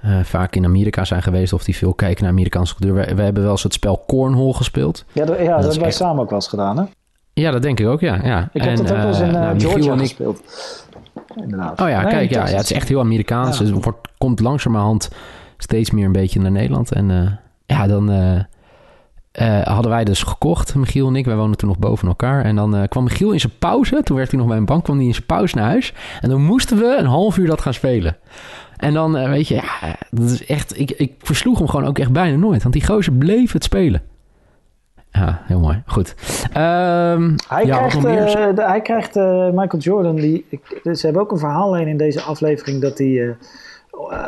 uh, 0.06 0.20
vaak 0.24 0.56
in 0.56 0.66
Amerika 0.66 1.06
zijn 1.06 1.22
geweest 1.22 1.54
of 1.54 1.64
die 1.64 1.76
veel 1.76 1.94
kijken 1.94 2.24
naar 2.24 2.32
Amerikaanse 2.32 2.76
cultuur. 2.76 2.94
We, 2.94 3.16
we 3.16 3.22
hebben 3.22 3.44
wel 3.44 3.52
eens 3.52 3.64
het 3.64 3.74
spel 3.74 4.04
Cornhole 4.08 4.54
gespeeld. 4.54 5.06
Ja, 5.12 5.26
dat, 5.26 5.40
ja, 5.40 5.56
dat, 5.56 5.62
hebben 5.62 5.80
wij 5.80 5.92
samen 5.92 6.22
ook 6.22 6.30
wel 6.30 6.40
eens 6.40 6.48
gedaan, 6.48 6.78
hè? 6.78 6.84
Ja, 7.34 7.52
dat 7.52 7.62
denk 7.62 7.80
ik 7.80 7.88
ook, 7.88 8.00
ja. 8.00 8.20
ja. 8.24 8.50
Ik 8.54 8.62
heb 8.62 8.78
dat 8.78 8.92
ook 8.92 8.98
wel 8.98 9.08
eens 9.08 9.20
in 9.20 9.28
uh, 9.28 9.34
nou, 9.34 9.60
Georgia 9.60 9.94
ik... 9.94 10.00
gespeeld. 10.00 10.42
Inderdaad. 11.36 11.82
Oh 11.82 11.90
ja, 11.90 12.04
kijk, 12.04 12.30
ja, 12.30 12.48
ja, 12.48 12.56
het 12.56 12.64
is 12.64 12.74
echt 12.74 12.88
heel 12.88 13.00
Amerikaans. 13.00 13.58
Ja. 13.58 13.66
Het 13.66 13.84
wordt, 13.84 14.08
komt 14.18 14.40
langzamerhand 14.40 15.10
steeds 15.58 15.92
meer 15.92 16.06
een 16.06 16.12
beetje 16.12 16.40
naar 16.40 16.52
Nederland. 16.52 16.92
En 16.92 17.10
uh, 17.10 17.32
ja, 17.66 17.88
dan 17.88 18.10
uh, 19.42 19.62
hadden 19.62 19.92
wij 19.92 20.04
dus 20.04 20.24
gekocht, 20.24 20.76
Michiel 20.76 21.08
en 21.08 21.16
ik. 21.16 21.26
Wij 21.26 21.36
woonden 21.36 21.58
toen 21.58 21.68
nog 21.70 21.80
boven 21.80 22.08
elkaar. 22.08 22.46
En 22.46 22.56
dan 22.56 22.76
uh, 22.76 22.84
kwam 22.88 23.04
Michiel 23.04 23.32
in 23.32 23.40
zijn 23.40 23.54
pauze. 23.60 24.04
Toen 24.04 24.16
werkte 24.16 24.36
hij 24.36 24.40
nog 24.40 24.48
bij 24.48 24.58
een 24.58 24.66
bank. 24.66 24.84
kwam 24.84 24.98
hij 24.98 25.06
in 25.06 25.14
zijn 25.14 25.26
pauze 25.26 25.56
naar 25.56 25.66
huis. 25.66 25.94
En 26.22 26.30
dan 26.30 26.44
moesten 26.44 26.78
we 26.78 26.96
een 27.00 27.06
half 27.06 27.38
uur 27.38 27.48
dat 27.48 27.62
gaan 27.62 27.74
spelen. 27.74 28.18
En 28.78 28.94
dan, 28.94 29.18
uh, 29.18 29.30
weet 29.30 29.48
je, 29.48 29.56
ja, 29.56 29.96
dat 30.10 30.30
is 30.30 30.46
echt... 30.46 30.80
Ik, 30.80 30.92
ik 30.92 31.14
versloeg 31.20 31.58
hem 31.58 31.68
gewoon 31.68 31.86
ook 31.86 32.00
echt 32.00 32.12
bijna 32.12 32.38
nooit. 32.38 32.62
Want 32.62 32.74
die 32.74 32.86
gozer 32.86 33.14
bleef 33.14 33.52
het 33.52 33.64
spelen. 33.64 34.02
Ja, 35.12 35.42
heel 35.46 35.60
mooi. 35.60 35.84
Goed. 35.86 36.16
Um, 36.44 37.36
hij, 37.48 37.66
ja, 37.66 37.78
krijgt, 37.78 38.02
de, 38.02 38.54
hij 38.56 38.82
krijgt 38.82 39.16
Michael 39.54 39.82
Jordan. 39.82 40.16
Die, 40.16 40.46
ik, 40.50 40.80
ze 40.84 41.00
hebben 41.06 41.22
ook 41.22 41.32
een 41.32 41.38
verhaallijn 41.38 41.88
in 41.88 41.98
deze 41.98 42.22
aflevering. 42.22 42.82
Dat 42.82 42.98
hij 42.98 43.36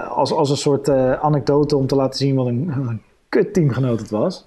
als, 0.10 0.34
als 0.34 0.50
een 0.50 0.58
soort 0.58 0.89
anekdote 1.20 1.75
om 1.77 1.88
te 1.88 1.96
laten 1.96 2.18
zien 2.18 2.36
wat 2.36 2.46
een, 2.46 2.72
een 2.75 3.01
kut 3.31 3.53
teamgenoot 3.53 4.00
het 4.00 4.09
was. 4.09 4.45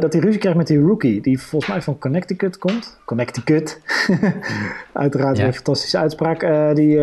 dat 0.00 0.12
hij 0.12 0.22
ruzie 0.22 0.38
krijgt 0.40 0.58
met 0.58 0.66
die 0.66 0.80
rookie. 0.80 1.20
Die 1.20 1.40
volgens 1.40 1.70
mij 1.70 1.82
van 1.82 1.98
Connecticut 1.98 2.58
komt. 2.58 3.00
Connecticut. 3.04 3.80
Uiteraard 4.92 5.36
ja. 5.36 5.46
een 5.46 5.54
fantastische 5.54 5.98
uitspraak. 5.98 6.40
die, 6.76 6.98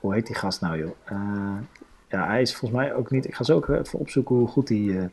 hoe 0.00 0.14
heet 0.14 0.26
die 0.26 0.36
gast 0.36 0.60
nou 0.60 0.78
joh? 0.78 0.94
ja, 2.08 2.26
hij 2.26 2.42
is 2.42 2.54
volgens 2.54 2.80
mij 2.80 2.94
ook 2.94 3.10
niet. 3.10 3.26
Ik 3.26 3.34
ga 3.34 3.44
zo 3.44 3.56
ook 3.56 3.68
even 3.68 3.98
opzoeken 3.98 4.36
hoe 4.36 4.48
goed 4.48 4.68
hij, 4.68 5.10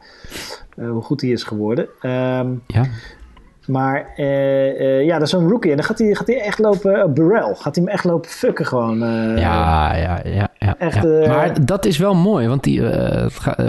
hoe 0.76 1.02
goed 1.02 1.22
hij 1.22 1.30
is 1.30 1.44
geworden. 1.44 1.86
Um, 2.02 2.64
ja. 2.68 2.86
Maar 3.68 4.14
uh, 4.18 5.06
ja, 5.06 5.14
dat 5.14 5.22
is 5.22 5.30
zo'n 5.30 5.50
rookie. 5.50 5.72
En 5.72 5.78
dan 5.78 5.86
gaat 5.86 6.00
hij, 6.00 6.16
gaat 6.16 6.28
hij 6.28 6.42
echt 6.42 6.60
lopen. 6.60 7.14
Burrell. 7.14 7.56
Gaat 7.56 7.76
hij 7.76 7.84
hem 7.84 7.88
echt 7.88 8.04
lopen 8.04 8.30
fucken 8.30 8.66
gewoon. 8.66 9.00
ja, 9.38 9.96
ja, 9.96 10.22
ja. 10.24 10.48
ja, 10.60 10.76
echt, 10.78 11.04
ja. 11.04 11.28
maar 11.28 11.66
dat 11.66 11.86
is 11.86 11.98
wel 11.98 12.16
mooi. 12.16 12.48
Want 12.48 12.64
die, 12.64 12.82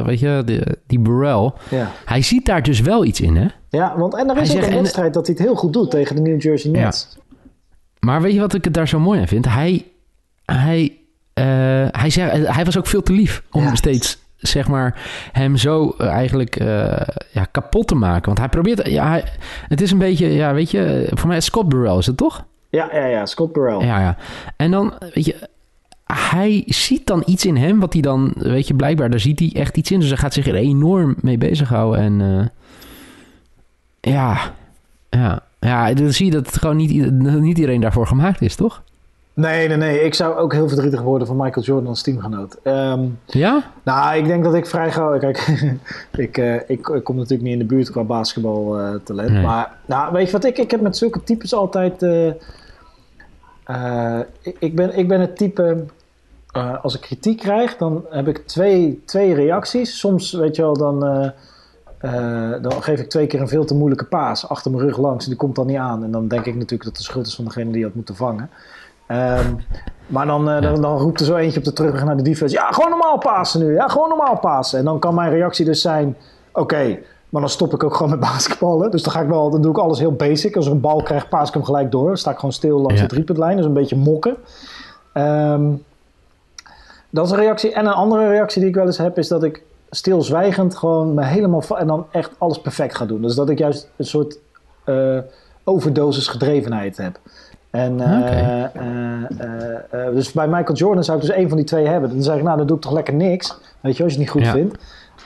weet 0.04 0.20
je, 0.20 0.42
die, 0.44 0.62
die 0.86 0.98
Burrell. 0.98 1.52
Ja. 1.70 1.90
Hij 2.04 2.22
ziet 2.22 2.46
daar 2.46 2.62
dus 2.62 2.80
wel 2.80 3.04
iets 3.04 3.20
in, 3.20 3.36
hè? 3.36 3.46
Ja, 3.68 3.98
want 3.98 4.14
en 4.14 4.30
er 4.30 4.36
is 4.36 4.48
hij 4.48 4.56
ook 4.56 4.62
zegt, 4.62 4.76
een 4.76 4.82
wedstrijd 4.82 5.14
dat 5.14 5.26
hij 5.26 5.34
het 5.38 5.44
heel 5.44 5.56
goed 5.56 5.72
doet 5.72 5.90
tegen 5.90 6.16
de 6.16 6.22
New 6.22 6.42
Jersey 6.42 6.70
Nets. 6.70 7.18
Maar 8.00 8.22
weet 8.22 8.34
je 8.34 8.40
wat 8.40 8.54
ik 8.54 8.64
het 8.64 8.74
daar 8.74 8.88
zo 8.88 9.00
mooi 9.00 9.20
aan 9.20 9.28
vind? 9.28 9.44
Hij. 9.44 9.86
hij 10.44 10.96
uh, 11.38 11.44
hij, 11.90 12.10
zei, 12.10 12.44
hij 12.46 12.64
was 12.64 12.78
ook 12.78 12.86
veel 12.86 13.02
te 13.02 13.12
lief 13.12 13.42
om 13.50 13.76
steeds 13.76 14.18
zeg 14.42 14.68
maar, 14.68 15.00
hem 15.32 15.56
zo 15.56 15.94
uh, 15.98 16.06
eigenlijk 16.06 16.60
uh, 16.60 17.00
ja, 17.30 17.44
kapot 17.50 17.86
te 17.88 17.94
maken. 17.94 18.26
Want 18.26 18.38
hij 18.38 18.48
probeert... 18.48 18.88
Ja, 18.88 19.08
hij, 19.08 19.24
het 19.68 19.80
is 19.80 19.90
een 19.90 19.98
beetje... 19.98 20.34
Ja, 20.34 20.54
weet 20.54 20.70
je... 20.70 21.08
Voor 21.10 21.28
mij 21.28 21.36
is 21.36 21.44
Scott 21.44 21.68
Burrell, 21.68 21.96
is 21.96 22.06
het 22.06 22.16
toch? 22.16 22.44
Ja, 22.70 22.88
ja, 22.92 23.06
ja. 23.06 23.26
Scott 23.26 23.52
Burrell. 23.52 23.86
Ja, 23.86 24.00
ja. 24.00 24.16
En 24.56 24.70
dan, 24.70 24.92
weet 25.14 25.24
je... 25.24 25.48
Hij 26.04 26.62
ziet 26.66 27.06
dan 27.06 27.22
iets 27.26 27.46
in 27.46 27.56
hem, 27.56 27.80
wat 27.80 27.92
hij 27.92 28.02
dan... 28.02 28.32
Weet 28.36 28.66
je, 28.66 28.74
blijkbaar, 28.74 29.10
daar 29.10 29.20
ziet 29.20 29.38
hij 29.38 29.50
echt 29.54 29.76
iets 29.76 29.90
in. 29.90 30.00
Dus 30.00 30.08
hij 30.08 30.18
gaat 30.18 30.32
zich 30.32 30.46
er 30.46 30.54
enorm 30.54 31.14
mee 31.20 31.38
bezighouden. 31.38 32.00
En 32.00 32.20
uh, 32.20 32.46
ja... 34.00 34.54
Ja, 35.10 35.42
ja, 35.60 35.94
dan 35.94 36.12
zie 36.12 36.26
je 36.26 36.32
dat 36.32 36.46
het 36.46 36.58
gewoon 36.58 36.76
niet, 36.76 37.10
niet 37.40 37.58
iedereen 37.58 37.80
daarvoor 37.80 38.06
gemaakt 38.06 38.42
is, 38.42 38.54
toch? 38.54 38.82
Nee, 39.34 39.68
nee, 39.68 39.76
nee. 39.76 40.00
Ik 40.00 40.14
zou 40.14 40.36
ook 40.36 40.52
heel 40.52 40.68
verdrietig 40.68 41.00
worden 41.00 41.26
van 41.26 41.36
Michael 41.36 41.64
Jordan 41.64 41.88
als 41.88 42.02
teamgenoot. 42.02 42.58
Um, 42.64 43.18
ja? 43.26 43.72
Nou, 43.82 44.16
ik 44.16 44.26
denk 44.26 44.44
dat 44.44 44.54
ik 44.54 44.66
vrij 44.66 44.92
gauw... 44.92 45.18
Kijk, 45.18 45.38
ik, 46.16 46.38
uh, 46.38 46.54
ik, 46.54 46.88
ik, 46.88 47.04
kom 47.04 47.16
natuurlijk 47.16 47.42
niet 47.42 47.52
in 47.52 47.58
de 47.58 47.64
buurt 47.64 47.90
qua 47.90 48.02
basketbal 48.02 48.80
uh, 48.80 48.94
talent. 49.04 49.30
Nee. 49.30 49.42
Maar 49.42 49.76
nou, 49.86 50.12
weet 50.12 50.26
je 50.26 50.32
wat 50.32 50.44
ik... 50.44 50.58
Ik 50.58 50.70
heb 50.70 50.80
met 50.80 50.96
zulke 50.96 51.22
types 51.22 51.54
altijd... 51.54 52.02
Uh, 52.02 52.26
ik, 54.42 54.56
ik, 54.58 54.76
ben, 54.76 54.98
ik 54.98 55.08
ben 55.08 55.20
het 55.20 55.36
type... 55.36 55.84
als 56.82 56.94
ik 56.94 57.00
kritiek 57.00 57.38
krijg, 57.38 57.76
dan 57.76 58.04
heb 58.10 58.28
ik 58.28 58.46
twee, 58.46 59.02
twee 59.06 59.34
reacties. 59.34 59.98
Soms, 59.98 60.32
weet 60.32 60.56
je 60.56 60.62
wel, 60.62 60.76
dan... 60.76 61.00
dan 62.62 62.82
geef 62.82 63.00
ik 63.00 63.08
twee 63.08 63.26
keer 63.26 63.40
een 63.40 63.48
veel 63.48 63.64
te 63.64 63.74
moeilijke 63.74 64.04
paas 64.04 64.48
achter 64.48 64.70
mijn 64.70 64.82
rug 64.82 64.98
langs 64.98 65.24
en 65.24 65.30
die 65.30 65.38
komt 65.38 65.56
dan 65.56 65.66
niet 65.66 65.76
aan. 65.76 66.04
En 66.04 66.10
dan 66.10 66.28
denk 66.28 66.46
ik 66.46 66.54
natuurlijk 66.54 66.84
dat 66.84 66.96
de 66.96 67.02
schuld 67.02 67.26
is 67.26 67.34
van 67.34 67.44
degene 67.44 67.72
die 67.72 67.84
had 67.84 67.94
moeten 67.94 68.16
vangen. 68.16 68.50
Um, 69.08 69.64
maar 70.06 70.26
dan, 70.26 70.48
uh, 70.48 70.60
dan, 70.60 70.80
dan, 70.80 70.98
roept 70.98 71.20
er 71.20 71.26
zo 71.26 71.36
eentje 71.36 71.58
op 71.58 71.64
de 71.64 71.72
terug 71.72 72.04
naar 72.04 72.16
de 72.16 72.22
defense. 72.22 72.54
Ja, 72.54 72.70
gewoon 72.70 72.90
normaal 72.90 73.18
passen 73.18 73.60
nu. 73.60 73.74
Ja, 73.74 73.88
gewoon 73.88 74.08
normaal 74.08 74.38
passen. 74.38 74.78
En 74.78 74.84
dan 74.84 74.98
kan 74.98 75.14
mijn 75.14 75.30
reactie 75.30 75.64
dus 75.64 75.80
zijn... 75.80 76.16
Oké, 76.50 76.60
okay, 76.60 77.02
maar 77.28 77.40
dan 77.40 77.50
stop 77.50 77.72
ik 77.72 77.84
ook 77.84 77.94
gewoon 77.94 78.10
met 78.10 78.20
basketballen. 78.30 78.90
Dus 78.90 79.02
dan, 79.02 79.12
ga 79.12 79.20
ik 79.20 79.28
wel, 79.28 79.50
dan 79.50 79.62
doe 79.62 79.70
ik 79.70 79.78
alles 79.78 79.98
heel 79.98 80.12
basic. 80.12 80.56
Als 80.56 80.66
er 80.66 80.72
een 80.72 80.80
bal 80.80 81.02
krijg, 81.02 81.28
paas 81.28 81.48
ik 81.48 81.54
hem 81.54 81.64
gelijk 81.64 81.90
door. 81.90 82.06
Dan 82.06 82.16
sta 82.16 82.30
ik 82.30 82.36
gewoon 82.36 82.52
stil 82.52 82.78
langs 82.78 82.94
ja. 82.94 83.00
de 83.00 83.06
driepuntlijn. 83.06 83.56
Dus 83.56 83.66
een 83.66 83.72
beetje 83.72 83.96
mokken. 83.96 84.36
Um, 85.14 85.84
dat 87.10 87.26
is 87.26 87.32
een 87.32 87.38
reactie. 87.38 87.72
En 87.72 87.86
een 87.86 87.92
andere 87.92 88.28
reactie 88.28 88.60
die 88.60 88.70
ik 88.70 88.76
wel 88.76 88.86
eens 88.86 88.98
heb... 88.98 89.18
is 89.18 89.28
dat 89.28 89.42
ik 89.44 89.62
stilzwijgend 89.90 90.76
gewoon 90.76 91.14
me 91.14 91.24
helemaal... 91.24 91.62
en 91.78 91.86
dan 91.86 92.06
echt 92.10 92.30
alles 92.38 92.60
perfect 92.60 92.96
ga 92.96 93.04
doen. 93.04 93.22
Dus 93.22 93.34
dat 93.34 93.50
ik 93.50 93.58
juist 93.58 93.88
een 93.96 94.06
soort... 94.06 94.38
Uh, 94.84 95.18
overdosis 95.64 96.28
gedrevenheid 96.28 96.96
heb. 96.96 97.18
En, 97.72 97.94
okay. 97.94 98.70
uh, 98.76 98.90
uh, 99.94 100.14
dus 100.14 100.32
bij 100.32 100.48
Michael 100.48 100.76
Jordan 100.76 101.04
zou 101.04 101.18
ik 101.18 101.24
dus 101.24 101.34
één 101.34 101.48
van 101.48 101.56
die 101.56 101.66
twee 101.66 101.86
hebben. 101.86 102.10
Dan 102.10 102.22
zeg 102.22 102.36
ik, 102.36 102.42
nou, 102.42 102.56
dan 102.56 102.66
doe 102.66 102.76
ik 102.76 102.82
toch 102.82 102.92
lekker 102.92 103.14
niks. 103.14 103.58
Weet 103.80 103.96
je, 103.96 104.02
als 104.02 104.12
je 104.12 104.18
het 104.18 104.34
niet 104.34 104.44
goed 104.44 104.44
ja. 104.44 104.52
vindt. 104.52 104.78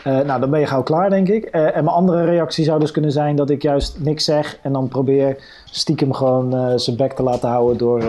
nou, 0.05 0.41
dan 0.41 0.51
ben 0.51 0.61
je 0.61 0.67
gauw 0.67 0.83
klaar, 0.83 1.11
denk 1.11 1.29
ik. 1.29 1.45
en 1.45 1.85
mijn 1.85 1.97
andere 1.97 2.25
reactie 2.25 2.65
zou 2.65 2.81
dus 2.81 2.91
kunnen 2.91 3.13
zijn 3.13 3.37
dat 3.37 3.51
ik 3.51 3.63
juist 3.63 3.99
niks 4.01 4.25
zeg. 4.25 4.59
En 4.63 4.73
dan 4.73 4.89
probeer 4.89 5.37
stiekem 5.65 6.13
gewoon 6.13 6.79
zijn 6.81 6.97
bek 6.97 7.13
te 7.13 7.23
laten 7.23 7.49
houden 7.49 7.79
door... 7.79 8.01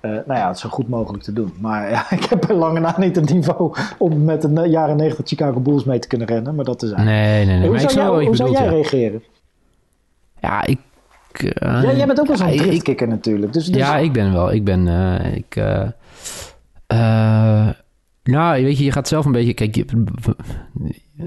nou 0.00 0.22
ja, 0.26 0.48
het 0.48 0.58
zo 0.58 0.68
goed 0.68 0.88
mogelijk 0.88 1.22
te 1.22 1.32
doen. 1.32 1.54
Maar 1.60 1.90
ja, 1.90 2.10
ik 2.18 2.24
heb 2.24 2.44
bij 2.46 2.56
lange 2.56 2.80
na 2.80 2.94
niet 2.98 3.16
het 3.16 3.32
niveau 3.32 3.74
om 3.98 4.24
met 4.24 4.42
de 4.42 4.68
jaren 4.68 4.96
90 4.96 5.28
Chicago 5.28 5.60
Bulls 5.60 5.84
mee 5.84 5.98
te 5.98 6.08
kunnen 6.08 6.26
rennen. 6.26 6.54
Maar 6.54 6.64
dat 6.64 6.82
is 6.82 6.90
eigenlijk... 6.90 7.26
Nee, 7.26 7.44
nee, 7.44 7.58
nee. 7.58 7.68
hoe 7.68 7.78
zou, 7.78 8.16
jij, 8.16 8.26
hoe 8.26 8.36
zou 8.36 8.50
jij 8.50 8.64
ja. 8.64 8.70
reageren? 8.70 9.22
Ja, 10.40 10.64
ik 10.66 10.78
uh, 11.40 11.50
ja, 11.60 11.92
jij 11.92 12.06
bent 12.06 12.20
ook 12.20 12.26
wel 12.26 12.36
zo'n 12.36 12.52
ja, 12.52 12.62
driftkikker 12.62 13.08
natuurlijk. 13.08 13.52
Dus, 13.52 13.64
dus, 13.64 13.76
Ja, 13.76 13.96
ik 13.96 14.12
ben 14.12 14.32
wel. 14.32 14.52
Ik 14.52 14.64
ben... 14.64 14.86
Uh, 14.86 15.34
ik, 15.34 15.56
uh, 15.56 15.88
nou, 18.22 18.62
weet 18.64 18.78
je, 18.78 18.84
je 18.84 18.92
gaat 18.92 19.08
zelf 19.08 19.24
een 19.24 19.32
beetje... 19.32 19.54
Kijk, 19.54 19.74
je, 19.74 19.84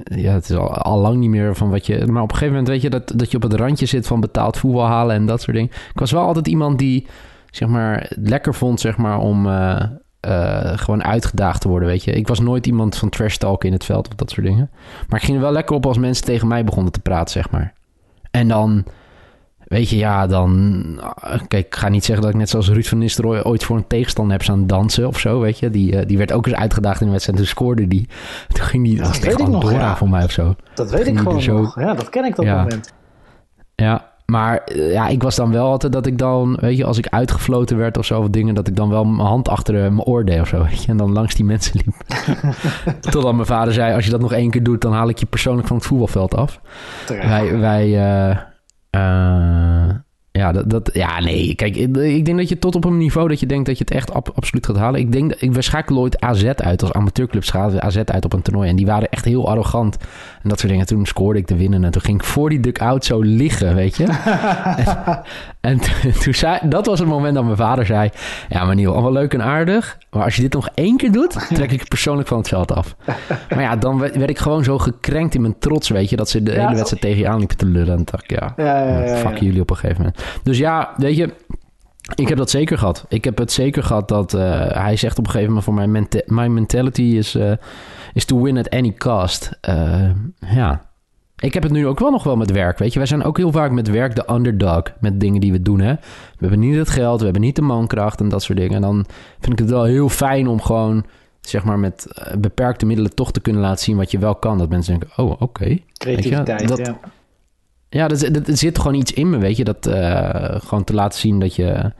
ja, 0.03 0.33
het 0.33 0.49
is 0.49 0.55
al, 0.55 0.69
al 0.69 0.99
lang 0.99 1.17
niet 1.17 1.29
meer 1.29 1.55
van 1.55 1.69
wat 1.69 1.85
je... 1.85 2.05
Maar 2.05 2.21
op 2.21 2.29
een 2.29 2.37
gegeven 2.37 2.53
moment 2.53 2.67
weet 2.67 2.81
je 2.81 2.89
dat, 2.89 3.13
dat 3.15 3.31
je 3.31 3.37
op 3.37 3.43
het 3.43 3.53
randje 3.53 3.85
zit 3.85 4.07
van 4.07 4.19
betaald 4.19 4.57
voetbal 4.57 4.85
halen 4.85 5.15
en 5.15 5.25
dat 5.25 5.41
soort 5.41 5.55
dingen. 5.55 5.71
Ik 5.71 5.99
was 5.99 6.11
wel 6.11 6.25
altijd 6.25 6.47
iemand 6.47 6.79
die, 6.79 7.07
zeg 7.49 7.67
maar, 7.67 8.11
lekker 8.19 8.53
vond, 8.53 8.79
zeg 8.79 8.97
maar, 8.97 9.19
om... 9.19 9.45
Uh, 9.45 9.83
gewoon 10.75 11.03
uitgedaagd 11.03 11.61
te 11.61 11.67
worden, 11.67 11.87
weet 11.87 12.03
je. 12.03 12.11
Ik 12.11 12.27
was 12.27 12.39
nooit 12.39 12.67
iemand 12.67 12.97
van 12.97 13.09
trash 13.09 13.35
talk 13.35 13.63
in 13.63 13.71
het 13.71 13.85
veld 13.85 14.07
of 14.07 14.13
dat 14.15 14.29
soort 14.29 14.45
dingen. 14.45 14.69
Maar 15.07 15.19
ik 15.19 15.25
ging 15.25 15.37
er 15.37 15.43
wel 15.43 15.51
lekker 15.51 15.75
op 15.75 15.85
als 15.85 15.97
mensen 15.97 16.25
tegen 16.25 16.47
mij 16.47 16.63
begonnen 16.63 16.91
te 16.91 16.99
praten, 16.99 17.31
zeg 17.31 17.49
maar. 17.49 17.73
En 18.31 18.47
dan 18.47 18.85
Weet 19.67 19.89
je, 19.89 19.97
ja, 19.97 20.27
dan... 20.27 20.83
Kijk, 21.47 21.65
ik 21.65 21.75
ga 21.75 21.89
niet 21.89 22.05
zeggen 22.05 22.25
dat 22.25 22.33
ik 22.33 22.39
net 22.39 22.49
zoals 22.49 22.69
Ruud 22.69 22.85
van 22.85 22.97
Nistelrooy... 22.97 23.41
ooit 23.41 23.63
voor 23.63 23.77
een 23.77 23.87
tegenstander 23.87 24.33
heb 24.33 24.43
staan 24.43 24.67
dansen 24.67 25.07
of 25.07 25.19
zo, 25.19 25.39
weet 25.39 25.59
je. 25.59 25.69
Die, 25.69 25.93
uh, 25.93 26.01
die 26.05 26.17
werd 26.17 26.31
ook 26.31 26.45
eens 26.47 26.55
uitgedaagd 26.55 26.99
in 26.99 27.05
de 27.05 27.11
wedstrijd. 27.11 27.39
Toen 27.39 27.47
scoorde 27.47 27.87
die. 27.87 28.07
Toen 28.53 28.65
ging 28.65 28.83
die... 28.83 28.97
Dat 28.97 29.23
ik 29.23 29.47
nog, 29.47 29.71
ja. 29.71 29.95
voor 29.95 30.09
mij 30.09 30.23
of 30.23 30.31
zo. 30.31 30.55
Dat 30.75 30.91
weet 30.91 31.07
ik 31.07 31.17
gewoon 31.17 31.41
zo... 31.41 31.61
nog. 31.61 31.79
Ja, 31.79 31.93
dat 31.93 32.09
ken 32.09 32.25
ik 32.25 32.35
dat 32.35 32.45
ja. 32.45 32.61
moment. 32.61 32.93
Ja, 33.75 34.11
maar 34.25 34.61
ja, 34.73 35.07
ik 35.07 35.23
was 35.23 35.35
dan 35.35 35.51
wel 35.51 35.67
altijd 35.67 35.93
dat 35.93 36.05
ik 36.05 36.17
dan... 36.17 36.57
Weet 36.61 36.77
je, 36.77 36.85
als 36.85 36.97
ik 36.97 37.07
uitgefloten 37.07 37.77
werd 37.77 37.97
of 37.97 38.05
zo 38.05 38.19
of 38.19 38.29
dingen... 38.29 38.55
dat 38.55 38.67
ik 38.67 38.75
dan 38.75 38.89
wel 38.89 39.05
mijn 39.05 39.27
hand 39.27 39.49
achter 39.49 39.73
mijn 39.73 40.03
oor 40.03 40.25
deed 40.25 40.41
of 40.41 40.47
zo, 40.47 40.63
weet 40.63 40.83
je. 40.83 40.91
En 40.91 40.97
dan 40.97 41.11
langs 41.11 41.35
die 41.35 41.45
mensen 41.45 41.81
liep. 41.85 41.95
Totdat 43.11 43.33
mijn 43.33 43.45
vader 43.45 43.73
zei... 43.73 43.93
als 43.93 44.05
je 44.05 44.11
dat 44.11 44.21
nog 44.21 44.33
één 44.33 44.49
keer 44.49 44.63
doet... 44.63 44.81
dan 44.81 44.93
haal 44.93 45.09
ik 45.09 45.17
je 45.17 45.25
persoonlijk 45.25 45.67
van 45.67 45.77
het 45.77 45.85
voetbalveld 45.85 46.35
af. 46.35 46.59
Wij... 47.07 47.57
wij 47.59 47.87
uh, 48.29 48.37
ja, 50.35 50.51
dat, 50.51 50.69
dat, 50.69 50.89
ja, 50.93 51.19
nee. 51.19 51.55
Kijk, 51.55 51.75
ik 51.75 52.25
denk 52.25 52.37
dat 52.37 52.49
je 52.49 52.59
tot 52.59 52.75
op 52.75 52.85
een 52.85 52.97
niveau 52.97 53.27
dat 53.27 53.39
je 53.39 53.45
denkt 53.45 53.65
dat 53.65 53.77
je 53.77 53.83
het 53.83 53.93
echt 53.93 54.13
ab, 54.13 54.31
absoluut 54.35 54.65
gaat 54.65 54.77
halen. 54.77 54.99
Ik 54.99 55.11
denk 55.11 55.29
dat 55.29 55.41
ik, 55.41 55.53
we 55.53 55.61
schakelen 55.61 56.01
ooit 56.01 56.21
AZ 56.21 56.45
uit 56.45 56.81
als 56.81 56.93
amateurclub 56.93 57.43
schakelen 57.43 57.81
AZ 57.81 57.97
uit 57.97 58.25
op 58.25 58.33
een 58.33 58.41
toernooi. 58.41 58.69
En 58.69 58.75
die 58.75 58.85
waren 58.85 59.09
echt 59.09 59.25
heel 59.25 59.49
arrogant. 59.49 59.97
En 60.43 60.49
dat 60.49 60.59
soort 60.59 60.71
dingen. 60.71 60.85
Toen 60.85 61.05
scoorde 61.05 61.39
ik 61.39 61.45
te 61.45 61.55
winnen. 61.55 61.83
En 61.83 61.91
toen 61.91 62.01
ging 62.01 62.19
ik 62.19 62.25
voor 62.25 62.49
die 62.49 62.59
duck-out 62.59 63.05
zo 63.05 63.21
liggen, 63.21 63.75
weet 63.75 63.97
je. 63.97 64.03
en, 64.05 64.85
en 65.65 65.79
toen 66.23 66.33
zei, 66.33 66.59
dat 66.63 66.85
was 66.85 66.99
het 66.99 67.07
moment 67.07 67.35
dat 67.35 67.43
mijn 67.43 67.57
vader 67.57 67.85
zei: 67.85 68.09
Ja, 68.49 68.65
maar 68.65 68.75
Niel, 68.75 68.93
allemaal 68.93 69.11
leuk 69.11 69.33
en 69.33 69.41
aardig. 69.41 69.97
Maar 70.09 70.23
als 70.23 70.35
je 70.35 70.41
dit 70.41 70.53
nog 70.53 70.69
één 70.73 70.97
keer 70.97 71.11
doet, 71.11 71.47
trek 71.55 71.71
ik 71.71 71.79
je 71.79 71.85
persoonlijk 71.87 72.27
van 72.27 72.37
het 72.37 72.47
veld 72.47 72.71
af. 72.71 72.95
maar 73.49 73.61
ja, 73.61 73.75
dan 73.75 73.99
werd, 73.99 74.15
werd, 74.15 74.29
ik 74.29 74.39
gewoon 74.39 74.63
zo 74.63 74.77
gekrenkt 74.77 75.35
in 75.35 75.41
mijn 75.41 75.59
trots, 75.59 75.89
weet 75.89 76.09
je. 76.09 76.15
Dat 76.15 76.29
ze 76.29 76.43
de 76.43 76.51
ja, 76.51 76.61
hele 76.61 76.75
wedstrijd 76.75 77.01
tegen 77.01 77.17
je 77.17 77.27
aanliepen 77.27 77.57
te 77.57 77.65
lullen. 77.65 77.97
En 77.97 78.03
dacht 78.05 78.23
ik, 78.23 78.39
ja, 78.39 78.53
ja, 78.57 79.03
ja, 79.03 79.15
fuck 79.15 79.37
jullie 79.37 79.61
op 79.61 79.69
een 79.69 79.75
gegeven 79.75 80.01
moment. 80.01 80.23
Dus 80.43 80.57
ja, 80.57 80.93
weet 80.97 81.15
je, 81.15 81.33
ik 82.15 82.27
heb 82.27 82.37
dat 82.37 82.49
zeker 82.49 82.77
gehad. 82.77 83.05
Ik 83.07 83.23
heb 83.23 83.37
het 83.37 83.51
zeker 83.51 83.83
gehad 83.83 84.07
dat 84.07 84.33
uh, 84.33 84.41
hij 84.67 84.95
zegt 84.95 85.17
op 85.17 85.25
een 85.25 85.31
gegeven 85.31 85.47
moment 85.47 85.65
voor 85.65 85.73
mijn 85.73 85.91
menta 85.91 86.49
mentality 86.49 87.01
is, 87.01 87.35
uh, 87.35 87.51
is 88.13 88.25
to 88.25 88.41
win 88.41 88.57
at 88.57 88.69
any 88.69 88.93
cost. 88.93 89.51
Uh, 89.69 90.09
ja. 90.39 90.81
Ik 91.35 91.53
heb 91.53 91.63
het 91.63 91.71
nu 91.71 91.87
ook 91.87 91.99
wel 91.99 92.11
nog 92.11 92.23
wel 92.23 92.35
met 92.35 92.51
werk, 92.51 92.77
weet 92.77 92.93
je. 92.93 92.99
Wij 92.99 93.07
zijn 93.07 93.23
ook 93.23 93.37
heel 93.37 93.51
vaak 93.51 93.71
met 93.71 93.89
werk 93.89 94.15
de 94.15 94.33
underdog 94.33 94.83
met 94.99 95.19
dingen 95.19 95.41
die 95.41 95.51
we 95.51 95.61
doen, 95.61 95.79
hè. 95.79 95.93
We 95.93 96.39
hebben 96.39 96.59
niet 96.59 96.75
het 96.75 96.89
geld, 96.89 97.17
we 97.17 97.23
hebben 97.23 97.41
niet 97.41 97.55
de 97.55 97.61
mankracht 97.61 98.19
en 98.19 98.29
dat 98.29 98.43
soort 98.43 98.57
dingen. 98.57 98.75
En 98.75 98.81
dan 98.81 99.05
vind 99.39 99.53
ik 99.53 99.59
het 99.59 99.69
wel 99.69 99.83
heel 99.83 100.09
fijn 100.09 100.47
om 100.47 100.61
gewoon 100.61 101.05
zeg 101.41 101.63
maar 101.63 101.79
met 101.79 102.07
beperkte 102.39 102.85
middelen 102.85 103.15
toch 103.15 103.31
te 103.31 103.41
kunnen 103.41 103.61
laten 103.61 103.83
zien 103.83 103.97
wat 103.97 104.11
je 104.11 104.19
wel 104.19 104.35
kan. 104.35 104.57
Dat 104.57 104.69
mensen 104.69 104.99
denken, 104.99 105.23
oh, 105.23 105.41
oké. 105.41 105.77
Creativiteit, 105.97 106.67
dat, 106.67 106.77
ja. 106.77 106.99
Ja, 107.89 108.09
er, 108.09 108.57
zit 108.57 108.77
gewoon 108.77 108.97
iets 108.97 109.13
in 109.13 109.29
me, 109.29 109.37
weet 109.37 109.57
je. 109.57 109.63
Dat 109.63 109.89
gewoon 110.65 110.83
te 110.83 110.93
laten 110.93 111.19
zien 111.19 111.39
dat 111.39 111.55
je 111.55 111.91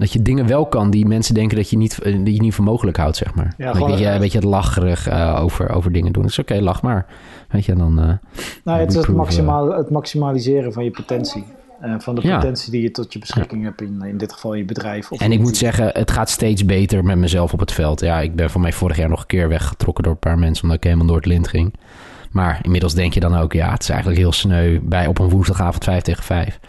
dat 0.00 0.12
je 0.12 0.22
dingen 0.22 0.46
wel 0.46 0.66
kan 0.66 0.90
die 0.90 1.06
mensen 1.06 1.34
denken 1.34 1.56
dat 1.56 1.70
je 1.70 1.76
niet, 1.76 1.98
eh, 1.98 2.24
die 2.24 2.34
je 2.34 2.40
niet 2.40 2.54
voor 2.54 2.64
mogelijk 2.64 2.96
houdt, 2.96 3.16
zeg 3.16 3.34
maar. 3.34 3.54
Ja, 3.58 3.72
weet, 3.72 3.98
je, 3.98 4.18
weet 4.18 4.32
je, 4.32 4.38
het 4.38 4.46
lacherig 4.46 5.08
uh, 5.08 5.38
over, 5.42 5.70
over 5.70 5.92
dingen 5.92 6.12
doen. 6.12 6.22
Dat 6.22 6.30
is 6.30 6.38
oké, 6.38 6.60
lach 6.60 6.82
maar. 6.82 7.06
Weet 7.48 7.64
je, 7.64 7.74
dan... 7.74 8.00
Uh, 8.00 8.12
nou, 8.64 8.80
het 8.80 8.90
is 8.90 8.96
het, 8.96 9.08
maximaal, 9.08 9.72
het 9.72 9.90
maximaliseren 9.90 10.72
van 10.72 10.84
je 10.84 10.90
potentie. 10.90 11.44
Uh, 11.84 11.94
van 11.98 12.14
de 12.14 12.20
potentie 12.20 12.70
die 12.70 12.82
je 12.82 12.90
tot 12.90 13.12
je 13.12 13.18
beschikking 13.18 13.64
hebt, 13.64 13.80
in, 13.82 14.02
in 14.02 14.18
dit 14.18 14.32
geval 14.32 14.54
je 14.54 14.64
bedrijf. 14.64 15.12
Of 15.12 15.20
en 15.20 15.32
ik 15.32 15.40
moet 15.40 15.56
zeggen, 15.56 15.90
het 15.92 16.10
gaat 16.10 16.30
steeds 16.30 16.64
beter 16.64 17.04
met 17.04 17.18
mezelf 17.18 17.52
op 17.52 17.60
het 17.60 17.72
veld. 17.72 18.00
Ja, 18.00 18.20
ik 18.20 18.34
ben 18.34 18.50
van 18.50 18.60
mij 18.60 18.72
vorig 18.72 18.96
jaar 18.96 19.08
nog 19.08 19.20
een 19.20 19.26
keer 19.26 19.48
weggetrokken 19.48 20.04
door 20.04 20.12
een 20.12 20.18
paar 20.18 20.38
mensen, 20.38 20.62
omdat 20.62 20.78
ik 20.78 20.84
helemaal 20.84 21.06
door 21.06 21.16
het 21.16 21.26
lint 21.26 21.48
ging. 21.48 21.74
Maar 22.30 22.58
inmiddels 22.62 22.94
denk 22.94 23.14
je 23.14 23.20
dan 23.20 23.36
ook, 23.36 23.52
ja, 23.52 23.70
het 23.72 23.82
is 23.82 23.88
eigenlijk 23.88 24.20
heel 24.20 24.32
sneu 24.32 24.80
bij 24.82 25.06
op 25.06 25.18
een 25.18 25.28
woensdagavond 25.28 25.84
5 25.84 26.02
tegen 26.02 26.24
5 26.24 26.60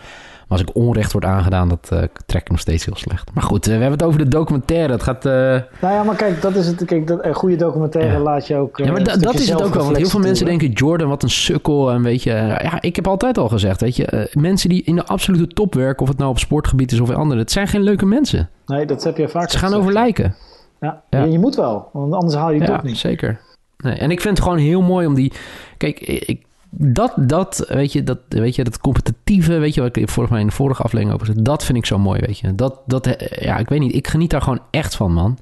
als 0.51 0.61
ik 0.61 0.75
onrecht 0.75 1.11
wordt 1.11 1.27
aangedaan, 1.27 1.69
dat 1.69 1.89
uh, 1.93 1.99
trek 2.25 2.41
ik 2.41 2.49
nog 2.49 2.59
steeds 2.59 2.85
heel 2.85 2.95
slecht. 2.95 3.31
Maar 3.33 3.43
goed, 3.43 3.67
uh, 3.67 3.73
we 3.73 3.79
hebben 3.79 3.99
het 3.99 4.07
over 4.07 4.19
de 4.19 4.27
documentaire. 4.27 4.91
Het 4.91 5.03
gaat... 5.03 5.25
Uh... 5.25 5.31
Nou 5.31 5.93
ja, 5.93 6.03
maar 6.03 6.15
kijk, 6.15 6.41
dat 6.41 6.55
is 6.55 6.67
het. 6.67 6.85
Kijk, 6.85 7.07
dat, 7.07 7.25
een 7.25 7.33
goede 7.33 7.55
documentaire 7.55 8.19
laat 8.19 8.47
je 8.47 8.55
ook... 8.55 8.77
ja, 8.77 8.91
maar 8.91 9.03
dat 9.03 9.33
is 9.33 9.49
het 9.49 9.63
ook 9.63 9.73
wel. 9.73 9.83
Want 9.83 9.97
heel 9.97 10.09
veel 10.09 10.19
mensen 10.19 10.45
denken, 10.45 10.71
Jordan, 10.71 11.07
wat 11.07 11.23
een 11.23 11.29
sukkel. 11.29 11.91
En 11.91 12.03
weet 12.03 12.23
je... 12.23 12.31
ja, 12.61 12.81
ik 12.81 12.95
heb 12.95 13.07
altijd 13.07 13.37
al 13.37 13.49
gezegd, 13.49 13.81
weet 13.81 13.95
je... 13.95 14.29
mensen 14.33 14.69
die 14.69 14.83
in 14.83 14.95
de 14.95 15.05
absolute 15.05 15.47
top 15.47 15.73
werken, 15.73 16.01
of 16.01 16.07
het 16.07 16.17
nou 16.17 16.29
op 16.29 16.39
sportgebied 16.39 16.91
is 16.91 16.99
of 16.99 17.09
in 17.09 17.15
andere... 17.15 17.39
het 17.39 17.51
zijn 17.51 17.67
geen 17.67 17.83
leuke 17.83 18.05
mensen. 18.05 18.49
Nee, 18.65 18.85
dat 18.85 19.03
heb 19.03 19.17
je 19.17 19.29
vaak 19.29 19.49
Ze 19.49 19.57
gaan 19.57 19.73
over 19.73 19.93
lijken. 19.93 20.35
Ja, 20.79 21.01
ja. 21.09 21.23
je 21.23 21.39
moet 21.39 21.55
wel. 21.55 21.89
Want 21.93 22.13
anders 22.13 22.35
haal 22.35 22.51
je 22.51 22.59
het 22.59 22.69
ja, 22.69 22.79
niet. 22.83 22.97
zeker. 22.97 23.39
Nee, 23.77 23.95
en 23.95 24.11
ik 24.11 24.21
vind 24.21 24.37
het 24.37 24.47
gewoon 24.47 24.61
heel 24.61 24.81
mooi 24.81 25.07
om 25.07 25.13
die... 25.13 25.31
Kijk, 25.77 25.99
ik, 25.99 26.45
dat, 26.73 27.13
dat, 27.17 27.65
weet 27.67 27.93
je, 27.93 28.03
dat, 28.03 28.17
weet 28.27 28.55
je, 28.55 28.63
dat 28.63 28.79
competitieve, 28.79 29.57
weet 29.57 29.73
je, 29.73 29.81
wat 29.81 29.95
ik 29.95 30.09
volgens 30.09 30.29
mij 30.29 30.39
in 30.39 30.47
de 30.47 30.53
vorige 30.53 30.83
aflevering 30.83 31.13
over 31.13 31.33
zei, 31.33 31.41
dat 31.41 31.65
vind 31.65 31.77
ik 31.77 31.85
zo 31.85 31.97
mooi, 31.97 32.19
weet 32.25 32.39
je. 32.39 32.55
Dat, 32.55 32.79
dat, 32.85 33.15
ja, 33.39 33.57
ik 33.57 33.69
weet 33.69 33.79
niet, 33.79 33.95
ik 33.95 34.07
geniet 34.07 34.29
daar 34.29 34.41
gewoon 34.41 34.61
echt 34.69 34.95
van, 34.95 35.13
man. 35.13 35.37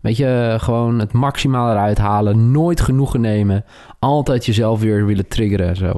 Weet 0.00 0.16
je, 0.16 0.56
gewoon 0.58 0.98
het 0.98 1.12
maximaal 1.12 1.70
eruit 1.70 1.98
halen, 1.98 2.50
nooit 2.50 2.80
genoegen 2.80 3.20
nemen, 3.20 3.64
altijd 3.98 4.46
jezelf 4.46 4.80
weer 4.80 5.06
willen 5.06 5.28
triggeren 5.28 5.68
en 5.68 5.76
zo. 5.76 5.92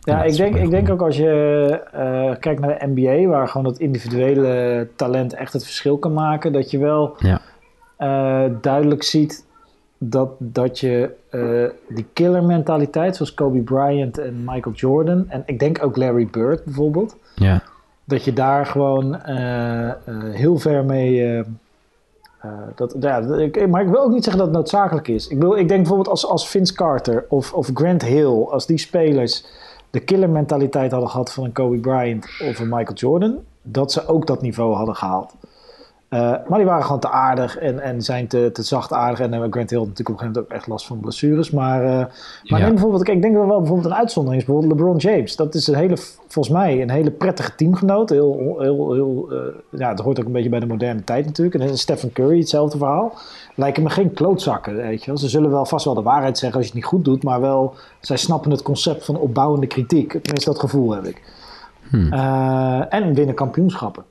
Ja, 0.00 0.22
ik, 0.22 0.36
denk, 0.36 0.54
ik 0.56 0.70
denk 0.70 0.90
ook 0.90 1.02
als 1.02 1.16
je 1.16 1.80
uh, 1.94 2.36
kijkt 2.40 2.60
naar 2.60 2.78
de 2.78 2.86
NBA, 2.86 3.28
waar 3.28 3.48
gewoon 3.48 3.64
dat 3.64 3.78
individuele 3.78 4.88
talent 4.96 5.34
echt 5.34 5.52
het 5.52 5.64
verschil 5.64 5.98
kan 5.98 6.12
maken, 6.12 6.52
dat 6.52 6.70
je 6.70 6.78
wel 6.78 7.16
ja. 7.18 7.40
uh, 7.98 8.52
duidelijk 8.60 9.02
ziet 9.02 9.46
dat, 9.98 10.30
dat 10.38 10.80
je 10.80 11.10
uh, 11.30 11.70
die 11.88 12.06
killer 12.12 12.44
mentaliteit, 12.44 13.16
zoals 13.16 13.34
Kobe 13.34 13.60
Bryant 13.60 14.18
en 14.18 14.44
Michael 14.44 14.74
Jordan, 14.74 15.24
en 15.28 15.42
ik 15.46 15.58
denk 15.58 15.84
ook 15.84 15.96
Larry 15.96 16.28
Bird 16.30 16.64
bijvoorbeeld, 16.64 17.16
ja. 17.34 17.62
dat 18.04 18.24
je 18.24 18.32
daar 18.32 18.66
gewoon 18.66 19.20
uh, 19.28 19.86
uh, 19.86 19.94
heel 20.30 20.58
ver 20.58 20.84
mee. 20.84 21.44
dat, 22.74 22.96
ja, 23.00 23.18
ik, 23.18 23.68
maar 23.68 23.82
ik 23.82 23.88
wil 23.88 24.02
ook 24.02 24.12
niet 24.12 24.24
zeggen 24.24 24.42
dat 24.42 24.46
het 24.46 24.56
noodzakelijk 24.56 25.08
is. 25.08 25.28
Ik, 25.28 25.38
wil, 25.38 25.56
ik 25.56 25.68
denk 25.68 25.80
bijvoorbeeld 25.80 26.08
als, 26.08 26.26
als 26.26 26.48
Vince 26.48 26.74
Carter 26.74 27.24
of, 27.28 27.52
of 27.52 27.70
Grant 27.74 28.02
Hill, 28.02 28.44
als 28.44 28.66
die 28.66 28.78
spelers 28.78 29.44
de 29.90 30.00
killer 30.00 30.30
mentaliteit 30.30 30.90
hadden 30.90 31.10
gehad 31.10 31.32
van 31.32 31.44
een 31.44 31.52
Kobe 31.52 31.78
Bryant 31.78 32.26
of 32.48 32.58
een 32.58 32.68
Michael 32.68 32.94
Jordan, 32.94 33.38
dat 33.62 33.92
ze 33.92 34.06
ook 34.06 34.26
dat 34.26 34.42
niveau 34.42 34.74
hadden 34.74 34.94
gehaald. 34.94 35.34
Uh, 36.14 36.20
maar 36.20 36.58
die 36.58 36.66
waren 36.66 36.84
gewoon 36.84 37.00
te 37.00 37.10
aardig 37.10 37.58
en, 37.58 37.80
en 37.80 38.02
zijn 38.02 38.26
te, 38.26 38.50
te 38.52 38.62
zachtaardig. 38.62 39.20
En 39.20 39.32
uh, 39.32 39.44
Grant 39.50 39.70
Hill 39.70 39.78
natuurlijk 39.78 39.98
op 39.98 40.14
een 40.14 40.18
gegeven 40.18 40.26
moment 40.26 40.38
ook 40.38 40.50
echt 40.50 40.66
last 40.66 40.86
van 40.86 41.00
blessures. 41.00 41.50
Maar, 41.50 41.84
uh, 41.84 42.04
maar 42.44 42.60
neem 42.60 42.70
bijvoorbeeld, 42.70 43.02
kijk, 43.02 43.16
ik 43.16 43.22
denk 43.22 43.34
dat 43.34 43.46
wel 43.46 43.58
bijvoorbeeld 43.58 43.90
een 43.90 43.98
uitzondering 43.98 44.40
is. 44.40 44.46
Bijvoorbeeld 44.46 44.78
LeBron 44.78 44.96
James. 44.96 45.36
Dat 45.36 45.54
is 45.54 45.66
een 45.66 45.74
hele, 45.74 45.96
volgens 46.28 46.54
mij 46.54 46.82
een 46.82 46.90
hele 46.90 47.10
prettige 47.10 47.54
teamgenoot. 47.54 48.10
Heel, 48.10 48.56
heel, 48.58 48.92
heel, 48.92 49.32
ja, 49.70 49.88
het 49.88 49.98
hoort 49.98 50.20
ook 50.20 50.26
een 50.26 50.32
beetje 50.32 50.48
bij 50.48 50.60
de 50.60 50.66
moderne 50.66 51.04
tijd 51.04 51.26
natuurlijk. 51.26 51.56
En 51.56 51.78
Stephen 51.78 52.12
Curry, 52.12 52.38
hetzelfde 52.38 52.78
verhaal. 52.78 53.12
Lijken 53.54 53.82
me 53.82 53.90
geen 53.90 54.12
klootzakken, 54.12 54.76
weet 54.76 55.00
je 55.00 55.06
wel. 55.06 55.18
Ze 55.18 55.28
zullen 55.28 55.50
wel 55.50 55.66
vast 55.66 55.84
wel 55.84 55.94
de 55.94 56.02
waarheid 56.02 56.38
zeggen 56.38 56.58
als 56.58 56.66
je 56.66 56.72
het 56.72 56.82
niet 56.82 56.90
goed 56.90 57.04
doet. 57.04 57.22
Maar 57.22 57.40
wel, 57.40 57.74
zij 58.00 58.16
snappen 58.16 58.50
het 58.50 58.62
concept 58.62 59.04
van 59.04 59.16
opbouwende 59.16 59.66
kritiek. 59.66 60.10
Tenminste, 60.10 60.50
dat 60.50 60.60
gevoel 60.60 60.94
heb 60.94 61.04
ik. 61.04 61.22
Hmm. 61.90 62.12
en 62.88 63.14
winnen 63.14 63.34
kampioenschappen. 63.34 64.04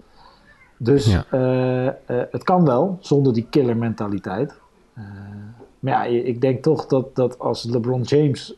Dus 0.84 1.18
eh, 1.30 1.88
eh, 1.88 1.94
het 2.08 2.44
kan 2.44 2.66
wel, 2.66 2.98
zonder 3.00 3.34
die 3.34 3.48
killer 3.50 3.78
mentaliteit. 3.78 4.54
Eh, 4.94 5.04
maar 5.80 5.94
ja, 5.94 6.04
ik 6.24 6.42
denk 6.42 6.64
toch 6.64 6.86
dat, 6.86 7.16
dat 7.16 7.40
als 7.40 7.64
LeBron 7.64 8.02
James 8.02 8.56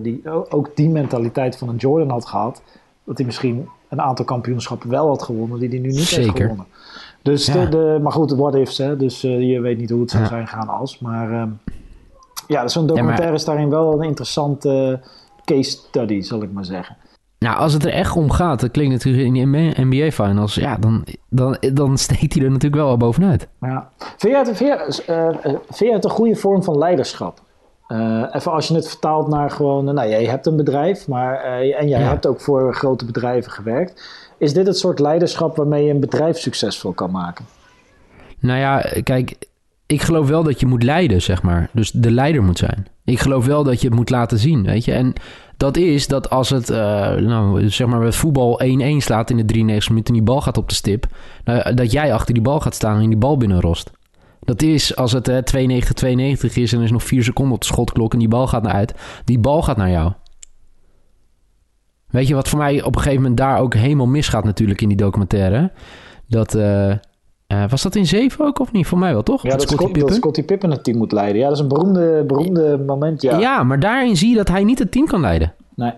die, 0.00 0.30
ook 0.50 0.76
die 0.76 0.88
mentaliteit 0.88 1.56
van 1.56 1.68
een 1.68 1.76
Jordan 1.76 2.10
had 2.10 2.26
gehad, 2.26 2.62
dat 3.04 3.16
hij 3.16 3.26
misschien 3.26 3.68
een 3.88 4.00
aantal 4.00 4.24
kampioenschappen 4.24 4.90
wel 4.90 5.08
had 5.08 5.22
gewonnen 5.22 5.58
die 5.58 5.68
hij 5.68 5.78
nu 5.78 5.88
niet 5.88 5.98
Zeker. 5.98 6.24
heeft 6.24 6.40
gewonnen. 6.40 6.66
Dus 7.22 7.44
de, 7.44 7.98
maar 8.02 8.12
goed, 8.12 8.30
what 8.30 8.54
ifs, 8.54 8.78
hè? 8.78 8.96
dus 8.96 9.20
je 9.20 9.60
weet 9.60 9.78
niet 9.78 9.90
hoe 9.90 10.00
het 10.00 10.10
zou 10.10 10.26
zijn 10.26 10.46
gaan 10.46 10.68
als. 10.68 10.98
Maar 10.98 11.30
uh, 11.30 11.42
ja, 12.46 12.68
zo'n 12.68 12.86
documentaire 12.86 13.34
is 13.34 13.44
daarin 13.44 13.70
wel 13.70 13.92
een 13.92 14.02
interessante 14.02 15.00
case 15.44 15.70
study, 15.70 16.20
zal 16.20 16.42
ik 16.42 16.52
maar 16.52 16.64
zeggen. 16.64 16.96
Nou, 17.44 17.56
als 17.56 17.72
het 17.72 17.84
er 17.84 17.92
echt 17.92 18.16
om 18.16 18.30
gaat, 18.30 18.60
dat 18.60 18.70
klinkt 18.70 18.92
natuurlijk 18.92 19.24
in 19.24 19.32
die 19.52 19.84
NBA-finals, 19.84 20.54
ja, 20.54 20.76
dan, 20.76 21.04
dan, 21.28 21.56
dan 21.72 21.98
steekt 21.98 22.34
hij 22.34 22.44
er 22.44 22.50
natuurlijk 22.50 22.82
wel 22.82 22.90
al 22.90 22.96
bovenuit. 22.96 23.48
Ja. 23.60 23.90
Vind, 24.16 24.46
het, 24.46 24.56
vind, 24.56 25.04
uh, 25.08 25.28
vind 25.70 25.94
het 25.94 26.04
een 26.04 26.10
goede 26.10 26.36
vorm 26.36 26.62
van 26.62 26.78
leiderschap? 26.78 27.40
Uh, 27.88 28.24
even 28.32 28.52
als 28.52 28.68
je 28.68 28.74
het 28.74 28.88
vertaalt 28.88 29.28
naar 29.28 29.50
gewoon, 29.50 29.84
nou 29.84 30.08
jij 30.08 30.24
hebt 30.24 30.46
een 30.46 30.56
bedrijf, 30.56 31.08
maar, 31.08 31.34
en 31.78 31.88
jij 31.88 32.00
hebt 32.00 32.26
ook 32.26 32.40
voor 32.40 32.74
grote 32.74 33.04
bedrijven 33.04 33.52
gewerkt. 33.52 34.02
Is 34.38 34.52
dit 34.52 34.66
het 34.66 34.78
soort 34.78 34.98
leiderschap 34.98 35.56
waarmee 35.56 35.84
je 35.84 35.92
een 35.92 36.00
bedrijf 36.00 36.38
succesvol 36.38 36.92
kan 36.92 37.10
maken? 37.10 37.44
Nou 38.38 38.58
ja, 38.58 38.84
kijk, 39.02 39.36
ik 39.86 40.02
geloof 40.02 40.28
wel 40.28 40.42
dat 40.42 40.60
je 40.60 40.66
moet 40.66 40.82
leiden, 40.82 41.22
zeg 41.22 41.42
maar. 41.42 41.70
Dus 41.72 41.90
de 41.90 42.10
leider 42.10 42.42
moet 42.42 42.58
zijn. 42.58 42.86
Ik 43.04 43.18
geloof 43.18 43.46
wel 43.46 43.64
dat 43.64 43.80
je 43.80 43.86
het 43.86 43.96
moet 43.96 44.10
laten 44.10 44.38
zien, 44.38 44.64
weet 44.64 44.84
je. 44.84 44.92
En 44.92 45.14
dat 45.60 45.76
is 45.76 46.06
dat 46.06 46.30
als 46.30 46.50
het, 46.50 46.70
uh, 46.70 46.76
nou, 47.14 47.70
zeg 47.70 47.86
maar, 47.86 48.00
met 48.00 48.16
voetbal 48.16 48.60
1-1 48.62 48.96
slaat 48.96 49.30
in 49.30 49.36
de 49.36 49.44
93 49.44 49.88
minuten 49.88 50.14
en 50.14 50.20
die 50.20 50.28
bal 50.30 50.40
gaat 50.40 50.56
op 50.56 50.68
de 50.68 50.74
stip, 50.74 51.06
uh, 51.44 51.66
dat 51.74 51.92
jij 51.92 52.12
achter 52.12 52.34
die 52.34 52.42
bal 52.42 52.60
gaat 52.60 52.74
staan 52.74 53.00
en 53.00 53.08
die 53.08 53.18
bal 53.18 53.36
binnenrost. 53.36 53.90
Dat 54.40 54.62
is 54.62 54.96
als 54.96 55.12
het 55.12 55.28
uh, 55.28 55.36
2-9-92 55.36 56.52
is 56.54 56.72
en 56.72 56.78
er 56.78 56.84
is 56.84 56.90
nog 56.90 57.02
4 57.02 57.24
seconden 57.24 57.54
op 57.54 57.60
de 57.60 57.66
schotklok 57.66 58.12
en 58.12 58.18
die 58.18 58.28
bal 58.28 58.46
gaat 58.46 58.62
naar 58.62 58.72
uit. 58.72 58.94
Die 59.24 59.38
bal 59.38 59.62
gaat 59.62 59.76
naar 59.76 59.90
jou. 59.90 60.12
Weet 62.06 62.28
je 62.28 62.34
wat 62.34 62.48
voor 62.48 62.58
mij 62.58 62.82
op 62.82 62.94
een 62.94 63.02
gegeven 63.02 63.22
moment 63.22 63.38
daar 63.38 63.58
ook 63.58 63.74
helemaal 63.74 64.06
misgaat 64.06 64.44
natuurlijk 64.44 64.80
in 64.80 64.88
die 64.88 64.96
documentaire? 64.96 65.72
Dat, 66.26 66.54
uh, 66.54 66.94
uh, 67.52 67.64
was 67.68 67.82
dat 67.82 67.94
in 67.94 68.06
7 68.06 68.44
ook 68.44 68.58
of 68.58 68.72
niet? 68.72 68.86
Voor 68.86 68.98
mij 68.98 69.12
wel, 69.12 69.22
toch? 69.22 69.42
Ja, 69.42 69.50
dat, 69.50 69.62
Scottie 69.62 69.86
Pippen? 69.86 70.06
dat 70.06 70.16
Scottie 70.16 70.44
Pippen 70.44 70.70
het 70.70 70.84
team 70.84 70.96
moet 70.96 71.12
leiden. 71.12 71.40
Ja, 71.40 71.48
dat 71.48 71.56
is 71.56 71.62
een 71.62 71.68
beroemde, 71.68 72.24
beroemde 72.26 72.78
moment, 72.86 73.22
ja. 73.22 73.38
Ja, 73.38 73.62
maar 73.62 73.80
daarin 73.80 74.16
zie 74.16 74.30
je 74.30 74.36
dat 74.36 74.48
hij 74.48 74.64
niet 74.64 74.78
het 74.78 74.92
team 74.92 75.06
kan 75.06 75.20
leiden. 75.20 75.52
Nee 75.74 75.92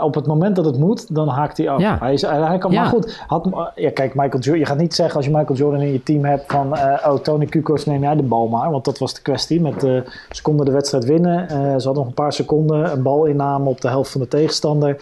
op 0.00 0.14
het 0.14 0.26
moment 0.26 0.56
dat 0.56 0.64
het 0.64 0.78
moet, 0.78 1.14
dan 1.14 1.28
haakt 1.28 1.58
hij 1.58 1.68
af. 1.68 1.80
Ja. 1.80 1.96
Hij, 2.00 2.12
is, 2.12 2.22
hij 2.22 2.58
kan, 2.58 2.74
maar 2.74 2.86
goed, 2.86 3.24
had, 3.26 3.48
ja, 3.74 3.90
kijk, 3.90 4.14
Michael 4.14 4.42
Jordan, 4.42 4.58
je 4.58 4.66
gaat 4.66 4.78
niet 4.78 4.94
zeggen 4.94 5.16
als 5.16 5.24
je 5.24 5.30
Michael 5.30 5.58
Jordan 5.58 5.80
in 5.80 5.92
je 5.92 6.02
team 6.02 6.24
hebt 6.24 6.52
van, 6.52 6.74
uh, 6.74 7.06
oh, 7.06 7.18
Tony 7.18 7.46
Kukoc, 7.46 7.86
neem 7.86 8.02
jij 8.02 8.16
de 8.16 8.22
bal 8.22 8.48
maar. 8.48 8.70
Want 8.70 8.84
dat 8.84 8.98
was 8.98 9.14
de 9.14 9.22
kwestie. 9.22 9.60
Met, 9.60 9.84
uh, 9.84 10.00
ze 10.30 10.42
konden 10.42 10.66
de 10.66 10.72
wedstrijd 10.72 11.04
winnen. 11.04 11.42
Uh, 11.42 11.48
ze 11.50 11.58
hadden 11.58 11.94
nog 11.94 12.06
een 12.06 12.14
paar 12.14 12.32
seconden 12.32 12.92
een 12.92 13.02
bal 13.02 13.24
inname 13.24 13.68
op 13.68 13.80
de 13.80 13.88
helft 13.88 14.10
van 14.10 14.20
de 14.20 14.28
tegenstander. 14.28 14.96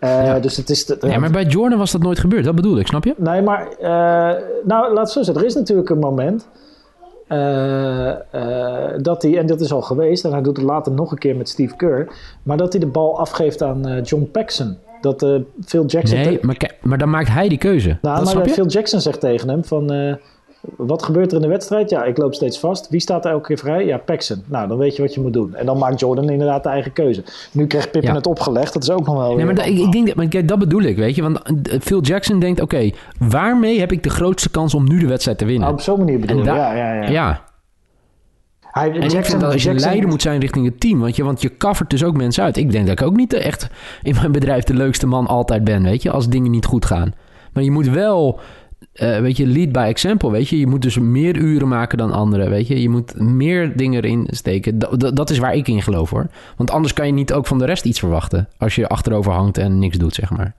Ja. 0.00 0.38
Dus 0.38 0.56
het 0.56 0.70
is... 0.70 0.96
ja, 1.00 1.18
maar 1.18 1.30
bij 1.30 1.44
Jordan 1.44 1.78
was 1.78 1.92
dat 1.92 2.02
nooit 2.02 2.18
gebeurd. 2.18 2.44
Dat 2.44 2.54
bedoel 2.54 2.78
ik, 2.78 2.86
snap 2.86 3.04
je? 3.04 3.14
Nee, 3.16 3.42
maar, 3.42 3.68
nou, 4.64 4.92
laat 4.92 4.96
het 4.96 5.10
zo 5.10 5.22
zeggen. 5.22 5.42
Er 5.42 5.48
is 5.48 5.54
natuurlijk 5.54 5.90
een 5.90 5.98
moment 5.98 6.46
uh, 7.32 8.12
uh, 8.34 8.84
dat 9.02 9.22
hij, 9.22 9.38
en 9.38 9.46
dat 9.46 9.60
is 9.60 9.72
al 9.72 9.82
geweest, 9.82 10.24
en 10.24 10.32
hij 10.32 10.42
doet 10.42 10.56
het 10.56 10.66
later 10.66 10.92
nog 10.92 11.12
een 11.12 11.18
keer 11.18 11.36
met 11.36 11.48
Steve 11.48 11.76
Kerr, 11.76 12.08
maar 12.42 12.56
dat 12.56 12.72
hij 12.72 12.80
de 12.80 12.86
bal 12.86 13.18
afgeeft 13.18 13.62
aan 13.62 13.88
uh, 13.88 14.02
John 14.02 14.28
Paxson. 14.32 14.76
Dat 15.00 15.26
Phil 15.64 15.86
Jackson. 15.86 16.18
Nee, 16.18 16.38
maar, 16.42 16.74
maar 16.82 16.98
dan 16.98 17.10
maakt 17.10 17.28
hij 17.28 17.48
die 17.48 17.58
keuze. 17.58 17.98
Nou, 18.02 18.24
dat 18.24 18.34
maar 18.34 18.48
Phil 18.48 18.66
Jackson 18.66 19.00
zegt 19.00 19.20
tegen 19.20 19.48
hem: 19.48 19.64
van 19.64 20.16
wat 20.76 21.02
gebeurt 21.02 21.30
er 21.30 21.36
in 21.36 21.42
de 21.42 21.48
wedstrijd? 21.48 21.90
Ja, 21.90 22.04
ik 22.04 22.16
loop 22.16 22.34
steeds 22.34 22.58
vast. 22.58 22.88
Wie 22.88 23.00
staat 23.00 23.24
er 23.24 23.30
elke 23.30 23.46
keer 23.46 23.58
vrij? 23.58 23.86
Ja, 23.86 23.98
Paxson. 23.98 24.42
Nou, 24.46 24.68
dan 24.68 24.78
weet 24.78 24.96
je 24.96 25.02
wat 25.02 25.14
je 25.14 25.20
moet 25.20 25.32
doen. 25.32 25.54
En 25.54 25.66
dan 25.66 25.78
maakt 25.78 26.00
Jordan 26.00 26.30
inderdaad 26.30 26.62
de 26.62 26.68
eigen 26.68 26.92
keuze. 26.92 27.24
Nu 27.52 27.66
krijgt 27.66 27.90
Pippen 27.90 28.14
het 28.14 28.26
opgelegd. 28.26 28.72
Dat 28.72 28.82
is 28.82 28.90
ook 28.90 29.06
nog 29.06 29.16
wel... 29.16 29.36
Nee, 29.36 29.44
maar 29.44 29.66
ik, 29.66 29.78
ik, 29.78 29.92
denk 29.92 30.06
dat, 30.06 30.16
maar 30.16 30.28
kijk, 30.28 30.48
dat 30.48 30.58
bedoel 30.58 30.82
ik, 30.82 30.96
weet 30.96 31.14
je. 31.14 31.22
Want 31.22 31.68
eh, 31.68 31.80
Phil 31.80 32.00
Jackson 32.00 32.38
denkt, 32.40 32.60
oké, 32.60 32.90
waarmee 33.18 33.80
heb 33.80 33.92
ik 33.92 34.02
de 34.02 34.10
grootste 34.10 34.50
kans 34.50 34.74
om 34.74 34.88
nu 34.88 34.98
de 34.98 35.06
wedstrijd 35.06 35.38
te 35.38 35.44
winnen? 35.44 35.62
Nou, 35.62 35.74
op 35.74 35.80
zo'n 35.80 35.98
manier 35.98 36.18
bedoel 36.18 36.38
je, 36.38 36.44
ja, 36.44 36.74
ja, 36.74 36.92
ja. 36.94 37.08
ja. 37.08 37.48
Hij, 38.60 38.90
en 38.90 39.00
Jackson, 39.00 39.18
ik 39.18 39.24
vind 39.24 39.40
dat 39.40 39.52
als 39.52 39.62
je 39.62 39.68
Jackson... 39.68 39.88
leider 39.88 40.08
moet 40.08 40.22
zijn 40.22 40.40
richting 40.40 40.64
het 40.64 40.80
team, 40.80 41.00
want 41.00 41.16
je, 41.16 41.24
want 41.24 41.42
je 41.42 41.56
covert 41.56 41.90
dus 41.90 42.04
ook 42.04 42.16
mensen 42.16 42.44
uit. 42.44 42.56
Ik 42.56 42.72
denk 42.72 42.86
dat 42.86 43.00
ik 43.00 43.06
ook 43.06 43.16
niet 43.16 43.32
echt 43.32 43.68
in 44.02 44.14
mijn 44.14 44.32
bedrijf 44.32 44.64
de 44.64 44.74
leukste 44.74 45.06
man 45.06 45.26
altijd 45.26 45.64
ben, 45.64 45.82
weet 45.82 46.02
je, 46.02 46.10
als 46.10 46.28
dingen 46.28 46.50
niet 46.50 46.64
goed 46.64 46.84
gaan. 46.84 47.14
Maar 47.52 47.62
je 47.62 47.70
moet 47.70 47.88
wel 47.88 48.40
uh, 48.94 49.18
weet 49.18 49.36
je, 49.36 49.46
lead 49.46 49.72
by 49.72 49.86
example, 49.88 50.30
weet 50.30 50.48
je. 50.48 50.58
Je 50.58 50.66
moet 50.66 50.82
dus 50.82 50.98
meer 50.98 51.36
uren 51.36 51.68
maken 51.68 51.98
dan 51.98 52.12
anderen, 52.12 52.50
weet 52.50 52.66
je. 52.66 52.82
Je 52.82 52.88
moet 52.88 53.20
meer 53.20 53.76
dingen 53.76 54.04
erin 54.04 54.26
steken. 54.30 54.78
dat 55.14 55.30
is 55.30 55.38
waar 55.38 55.54
ik 55.54 55.68
in 55.68 55.82
geloof, 55.82 56.10
hoor. 56.10 56.26
Want 56.56 56.70
anders 56.70 56.92
kan 56.92 57.06
je 57.06 57.12
niet 57.12 57.32
ook 57.32 57.46
van 57.46 57.58
de 57.58 57.64
rest 57.64 57.84
iets 57.84 57.98
verwachten. 57.98 58.48
Als 58.58 58.74
je 58.74 58.88
achterover 58.88 59.32
hangt 59.32 59.58
en 59.58 59.78
niks 59.78 59.98
doet, 59.98 60.14
zeg 60.14 60.30
maar. 60.30 60.54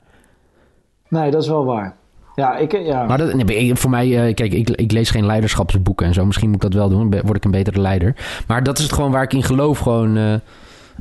Nee, 1.08 1.32
dat 1.32 1.42
is 1.42 1.48
wel 1.48 1.66
waar. 1.66 1.96
Ja, 2.36 2.58
ik, 2.58 2.72
ja. 2.72 3.06
Maar 3.06 3.18
dat, 3.18 3.34
nee, 3.34 3.76
voor 3.76 3.90
mij, 3.90 4.08
uh, 4.08 4.34
kijk, 4.34 4.54
ik, 4.54 4.70
ik, 4.70 4.92
lees 4.92 5.10
geen 5.10 5.26
leiderschapsboeken 5.26 6.06
en 6.06 6.14
zo. 6.14 6.26
Misschien 6.26 6.50
moet 6.50 6.64
ik 6.64 6.72
dat 6.72 6.80
wel 6.80 6.90
doen, 6.90 7.10
word 7.10 7.36
ik 7.38 7.46
een 7.46 7.52
betere 7.52 7.80
leider. 7.80 8.16
Maar 8.48 8.64
dat 8.64 8.78
is 8.78 8.84
het 8.84 8.94
gewoon 8.94 9.12
waar 9.12 9.24
ik 9.24 9.34
in 9.34 9.44
geloof. 9.44 9.80
Gewoon, 9.80 10.18
uh, 10.18 10.34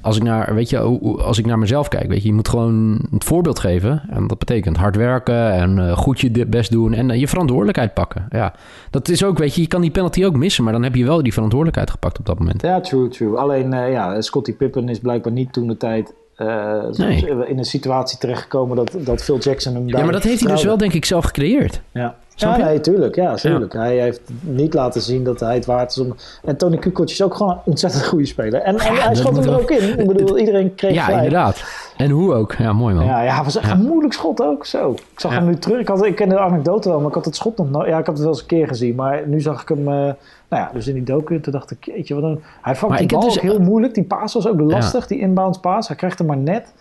als 0.02 0.16
ik 0.16 0.22
naar, 0.22 0.54
weet 0.54 0.70
je, 0.70 0.78
als 1.22 1.38
ik 1.38 1.46
naar 1.46 1.58
mezelf 1.58 1.88
kijk, 1.88 2.08
weet 2.08 2.22
je, 2.22 2.28
je 2.28 2.34
moet 2.34 2.48
gewoon 2.48 3.00
het 3.10 3.24
voorbeeld 3.24 3.58
geven. 3.58 4.02
En 4.10 4.26
dat 4.26 4.38
betekent 4.38 4.76
hard 4.76 4.96
werken 4.96 5.52
en 5.52 5.76
uh, 5.76 5.96
goed 5.96 6.20
je 6.20 6.46
best 6.46 6.70
doen 6.70 6.92
en 6.92 7.18
je 7.18 7.28
verantwoordelijkheid 7.28 7.94
pakken. 7.94 8.26
Ja, 8.30 8.54
dat 8.90 9.08
is 9.08 9.24
ook, 9.24 9.38
weet 9.38 9.54
je, 9.54 9.60
je 9.60 9.68
kan 9.68 9.80
die 9.80 9.90
penalty 9.90 10.24
ook 10.24 10.36
missen, 10.36 10.64
maar 10.64 10.72
dan 10.72 10.82
heb 10.82 10.94
je 10.94 11.04
wel 11.04 11.22
die 11.22 11.32
verantwoordelijkheid 11.32 11.90
gepakt 11.90 12.18
op 12.18 12.26
dat 12.26 12.38
moment. 12.38 12.62
Ja, 12.62 12.80
true, 12.80 13.08
true. 13.08 13.36
Alleen, 13.36 13.70
ja, 13.70 14.20
Scottie 14.20 14.54
Pippen 14.54 14.88
is 14.88 14.98
blijkbaar 14.98 15.32
niet 15.32 15.52
toen 15.52 15.66
de 15.66 15.76
tijd 15.76 16.14
uh, 16.40 17.48
in 17.48 17.58
een 17.58 17.64
situatie 17.64 18.18
terechtgekomen 18.18 18.76
dat, 18.76 18.96
dat 18.98 19.22
Phil 19.22 19.38
Jackson 19.38 19.74
hem 19.74 19.88
Ja, 19.88 20.02
maar 20.02 20.12
dat 20.12 20.22
heeft 20.22 20.40
hij 20.40 20.52
dus 20.52 20.64
wel 20.64 20.76
denk 20.76 20.92
ik 20.92 21.04
zelf 21.04 21.24
gecreëerd. 21.24 21.80
Ja, 21.92 22.16
ja 22.40 22.56
nee, 22.56 22.80
tuurlijk. 22.80 23.14
Ja, 23.14 23.34
tuurlijk. 23.34 23.72
Hij 23.72 23.98
heeft 23.98 24.20
niet 24.40 24.74
laten 24.74 25.00
zien 25.00 25.24
dat 25.24 25.40
hij 25.40 25.54
het 25.54 25.66
waard 25.66 25.90
is 25.90 25.98
om... 25.98 26.14
En 26.44 26.56
Tony 26.56 26.76
Kukoc 26.76 27.08
is 27.08 27.22
ook 27.22 27.34
gewoon 27.34 27.52
een 27.52 27.58
ontzettend 27.64 28.06
goede 28.06 28.26
speler. 28.26 28.60
En, 28.60 28.78
en 28.78 28.94
hij 28.94 29.14
schot 29.14 29.36
hem 29.36 29.46
er 29.46 29.60
ook 29.60 29.70
in. 29.70 29.98
Ik 29.98 30.06
bedoel, 30.06 30.38
iedereen 30.38 30.74
kreeg 30.74 30.94
Ja, 30.94 31.08
inderdaad. 31.08 31.64
En 31.96 32.10
hoe 32.10 32.34
ook. 32.34 32.54
Ja, 32.58 32.72
mooi 32.72 32.94
man. 32.94 33.04
Ja, 33.04 33.22
ja 33.22 33.44
was 33.44 33.56
echt 33.56 33.70
een 33.70 33.82
moeilijk 33.82 34.12
schot 34.12 34.42
ook. 34.42 34.66
Zo. 34.66 34.90
Ik 34.90 35.20
zag 35.20 35.32
hem 35.32 35.46
nu 35.46 35.56
terug. 35.56 35.80
Ik, 35.80 35.88
had, 35.88 36.04
ik 36.04 36.16
ken 36.16 36.28
de 36.28 36.38
anekdote 36.38 36.88
wel, 36.88 36.98
maar 36.98 37.08
ik 37.08 37.14
had 37.14 37.24
het 37.24 37.36
schot 37.36 37.70
nog... 37.70 37.86
Ja, 37.86 37.98
ik 37.98 38.06
had 38.06 38.06
het 38.06 38.18
wel 38.18 38.28
eens 38.28 38.40
een 38.40 38.46
keer 38.46 38.68
gezien. 38.68 38.94
Maar 38.94 39.22
nu 39.26 39.40
zag 39.40 39.62
ik 39.62 39.68
hem... 39.68 39.78
Uh, 39.78 39.84
nou 39.84 40.14
ja, 40.62 40.70
dus 40.72 40.86
in 40.86 40.94
die 40.94 41.02
docu, 41.02 41.40
toen 41.40 41.52
dacht 41.52 41.70
ik, 41.70 41.84
jeetje, 41.84 42.14
wat 42.14 42.22
een... 42.22 42.42
Hij 42.62 42.76
vangt 42.76 42.98
die 42.98 43.06
bal 43.06 43.20
dus, 43.20 43.36
ook 43.36 43.42
heel 43.42 43.60
moeilijk. 43.60 43.94
Die 43.94 44.04
paas 44.04 44.34
was 44.34 44.48
ook 44.48 44.60
lastig, 44.60 45.06
die 45.06 45.18
inbounds 45.18 45.58
paas. 45.58 45.88
Hij 45.88 45.96
krijgt 45.96 46.18
hem 46.18 46.26
maar 46.26 46.36
net. 46.36 46.72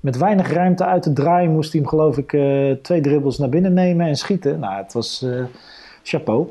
Met 0.00 0.18
weinig 0.18 0.52
ruimte 0.52 0.84
uit 0.84 1.02
te 1.02 1.12
draaien 1.12 1.50
moest 1.50 1.72
hij 1.72 1.80
hem 1.80 1.90
geloof 1.90 2.18
ik 2.18 2.32
uh, 2.32 2.72
twee 2.82 3.00
dribbels 3.00 3.38
naar 3.38 3.48
binnen 3.48 3.72
nemen 3.72 4.06
en 4.06 4.16
schieten. 4.16 4.58
Nou, 4.58 4.76
het 4.76 4.92
was 4.92 5.22
uh, 5.24 5.44
chapeau. 6.02 6.48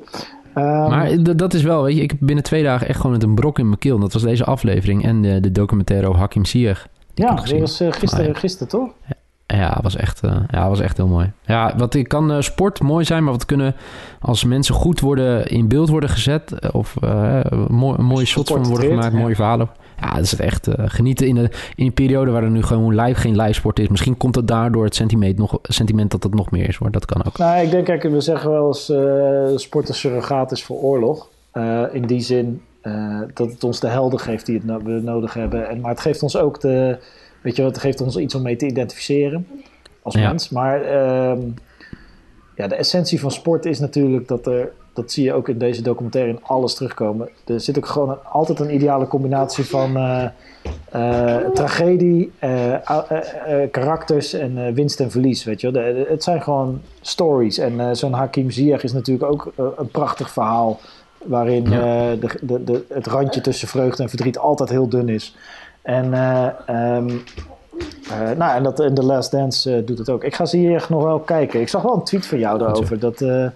Um, 0.57 0.63
maar 0.89 1.23
dat 1.35 1.53
is 1.53 1.63
wel, 1.63 1.83
weet 1.83 1.95
je, 1.95 2.01
ik 2.01 2.09
heb 2.09 2.19
binnen 2.21 2.43
twee 2.43 2.63
dagen 2.63 2.87
echt 2.87 2.97
gewoon 2.97 3.11
met 3.11 3.23
een 3.23 3.35
brok 3.35 3.59
in 3.59 3.67
mijn 3.67 3.79
keel. 3.79 3.99
Dat 3.99 4.13
was 4.13 4.21
deze 4.21 4.45
aflevering 4.45 5.03
en 5.03 5.21
de, 5.21 5.39
de 5.39 5.51
documentaire 5.51 6.07
over 6.07 6.19
Hakim 6.19 6.45
Ziyech. 6.45 6.87
Ja, 7.13 7.35
dat 7.35 7.51
was 7.59 7.81
uh, 7.81 7.91
gisteren, 7.91 8.35
gisteren 8.35 8.67
toch? 8.67 8.89
Ja, 9.47 9.79
was 9.81 9.95
echt, 9.95 10.21
ja, 10.51 10.69
was 10.69 10.79
echt 10.79 10.97
heel 10.97 11.07
mooi. 11.07 11.31
Ja, 11.45 11.73
wat 11.77 11.93
ik 11.93 12.07
kan 12.07 12.43
sport 12.43 12.81
mooi 12.81 13.05
zijn, 13.05 13.23
maar 13.23 13.33
wat 13.33 13.45
kunnen 13.45 13.75
als 14.19 14.43
mensen 14.43 14.75
goed 14.75 14.99
worden 14.99 15.47
in 15.47 15.67
beeld 15.67 15.89
worden 15.89 16.09
gezet 16.09 16.71
of 16.71 16.95
uh, 17.03 17.39
mooi, 17.67 18.01
mooie 18.01 18.25
shots 18.25 18.51
van 18.51 18.63
worden 18.63 18.89
gemaakt, 18.89 19.13
mooie 19.13 19.35
verhalen. 19.35 19.69
Ja, 19.69 19.84
dat 20.13 20.23
is 20.23 20.31
het 20.31 20.39
echt 20.39 20.67
genieten 20.77 21.27
in, 21.27 21.35
de, 21.35 21.49
in 21.75 21.85
een 21.85 21.93
periode 21.93 22.31
waar 22.31 22.43
er 22.43 22.49
nu 22.49 22.63
gewoon 22.63 23.01
live 23.01 23.19
geen 23.19 23.35
live 23.35 23.53
sport 23.53 23.79
is. 23.79 23.87
Misschien 23.87 24.17
komt 24.17 24.35
het 24.35 24.47
daardoor 24.47 24.83
het 24.83 24.95
sentiment, 24.95 25.37
nog, 25.37 25.59
sentiment 25.61 26.11
dat 26.11 26.23
het 26.23 26.33
nog 26.33 26.51
meer 26.51 26.67
is, 26.67 26.75
hoor. 26.75 26.91
Dat 26.91 27.05
kan 27.05 27.25
ook. 27.25 27.37
Nou, 27.37 27.63
ik 27.63 27.71
denk, 27.71 27.85
kijk, 27.85 28.03
we 28.03 28.21
zeggen 28.21 28.51
wel 28.51 28.67
eens 28.67 28.83
sport 29.61 29.89
een 29.89 29.95
surrogaat 29.95 30.51
is 30.51 30.63
voor 30.63 30.77
oorlog. 30.77 31.29
in 31.91 32.05
die 32.05 32.21
zin 32.21 32.61
dat 33.33 33.51
het 33.51 33.63
ons 33.63 33.79
de 33.79 33.87
helden 33.87 34.19
geeft 34.19 34.45
die 34.45 34.55
het 34.55 34.65
no 34.65 34.81
we 34.83 34.91
nodig 34.91 35.33
hebben. 35.33 35.69
En, 35.69 35.81
maar 35.81 35.91
het 35.91 35.99
geeft 35.99 36.23
ons 36.23 36.37
ook 36.37 36.61
de 36.61 36.97
Weet 37.45 37.55
je 37.55 37.61
wat, 37.61 37.71
het 37.71 37.81
geeft 37.81 38.01
ons 38.01 38.17
iets 38.17 38.35
om 38.35 38.41
mee 38.41 38.55
te 38.55 38.65
identificeren 38.65 39.47
als 40.01 40.15
mens. 40.15 40.49
Maar 40.49 40.81
ehm, 40.81 41.39
ja, 42.55 42.67
de 42.67 42.75
essentie 42.75 43.19
van 43.19 43.31
sport 43.31 43.65
is 43.65 43.79
natuurlijk 43.79 44.27
dat 44.27 44.47
er, 44.47 44.71
dat 44.95 45.11
zie 45.11 45.23
je 45.23 45.33
ook 45.33 45.49
in 45.49 45.57
deze 45.57 45.81
documentaire 45.81 46.31
in 46.31 46.39
alles 46.43 46.73
terugkomen. 46.73 47.29
Er 47.45 47.59
zit 47.59 47.77
ook 47.77 47.85
gewoon 47.85 48.17
altijd 48.31 48.59
een 48.59 48.73
ideale 48.73 49.07
combinatie 49.07 49.65
van 49.65 49.97
uh, 49.97 50.25
uh, 50.95 51.37
tragedie, 51.53 52.31
uh, 52.43 52.75
karakters 53.71 54.33
en 54.33 54.73
winst 54.73 54.99
en 54.99 55.11
verlies. 55.11 55.43
Weet 55.43 55.61
je 55.61 55.71
de, 55.71 56.05
het 56.09 56.23
zijn 56.23 56.41
gewoon 56.41 56.81
stories. 57.01 57.57
En 57.57 57.95
zo'n 57.95 58.13
Hakim 58.13 58.51
Ziyech 58.51 58.83
is 58.83 58.93
natuurlijk 58.93 59.31
ook 59.31 59.51
een 59.77 59.87
prachtig 59.87 60.29
verhaal. 60.29 60.79
Waarin 61.25 61.63
de, 61.63 62.17
de, 62.41 62.63
de, 62.63 62.85
het 62.89 63.07
randje 63.07 63.41
tussen 63.41 63.67
vreugde 63.67 64.03
en 64.03 64.09
verdriet 64.09 64.37
altijd 64.37 64.69
heel 64.69 64.89
dun 64.89 65.09
is. 65.09 65.35
En, 65.81 66.05
um, 66.05 67.23
nou, 68.37 68.55
en, 68.55 68.63
dat, 68.63 68.79
in 68.79 68.93
The 68.93 69.03
Last 69.03 69.31
Dance 69.31 69.77
uh, 69.77 69.85
doet 69.85 69.97
het 69.97 70.09
ook. 70.09 70.23
Ik 70.23 70.35
ga 70.35 70.45
Ziyech 70.45 70.89
nog 70.89 71.03
wel 71.03 71.19
kijken. 71.19 71.61
Ik 71.61 71.69
zag 71.69 71.81
wel 71.81 71.93
een 71.93 72.03
tweet 72.03 72.25
van 72.25 72.39
jou 72.39 72.59
daarover. 72.59 72.99
Dat, 72.99 73.21
uh, 73.21 73.47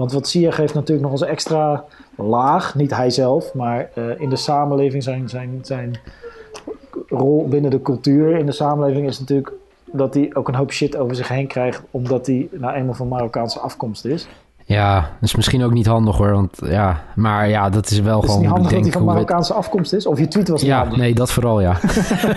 want 0.00 0.12
wat 0.12 0.28
Ziyech 0.28 0.56
heeft 0.56 0.74
natuurlijk 0.74 1.10
nog 1.10 1.20
eens 1.20 1.30
extra 1.30 1.84
laag, 2.16 2.74
niet 2.74 2.96
hij 2.96 3.10
zelf, 3.10 3.54
maar 3.54 3.90
in 4.18 4.28
de 4.28 4.36
samenleving 4.36 5.02
zijn, 5.02 5.28
zijn, 5.28 5.58
zijn 5.62 5.98
rol 7.08 7.48
binnen 7.48 7.70
de 7.70 7.82
cultuur 7.82 8.36
in 8.36 8.46
de 8.46 8.52
samenleving 8.52 9.06
is 9.06 9.18
natuurlijk 9.18 9.52
dat 9.92 10.14
hij 10.14 10.30
ook 10.32 10.48
een 10.48 10.54
hoop 10.54 10.72
shit 10.72 10.96
over 10.96 11.16
zich 11.16 11.28
heen 11.28 11.46
krijgt, 11.46 11.82
omdat 11.90 12.26
hij 12.26 12.48
nou 12.50 12.74
eenmaal 12.74 12.94
van 12.94 13.08
Marokkaanse 13.08 13.58
afkomst 13.58 14.04
is. 14.04 14.28
Ja, 14.70 14.94
dat 15.00 15.28
is 15.28 15.34
misschien 15.34 15.62
ook 15.62 15.72
niet 15.72 15.86
handig 15.86 16.16
hoor. 16.16 16.32
Want 16.32 16.58
ja, 16.64 17.02
maar 17.14 17.48
ja, 17.48 17.70
dat 17.70 17.90
is 17.90 18.00
wel 18.00 18.22
is 18.22 18.24
gewoon. 18.24 18.36
Het 18.36 18.36
is 18.36 18.36
niet 18.36 18.50
handig 18.50 18.72
dat 18.72 18.82
hij 18.82 18.92
van 18.92 19.04
Marokkaanse 19.04 19.54
afkomst 19.54 19.92
is? 19.92 20.06
Of 20.06 20.18
je 20.18 20.28
tweet 20.28 20.48
was 20.48 20.62
Ja, 20.62 20.84
nee, 20.96 21.14
dat 21.14 21.32
vooral 21.32 21.60
ja. 21.60 21.76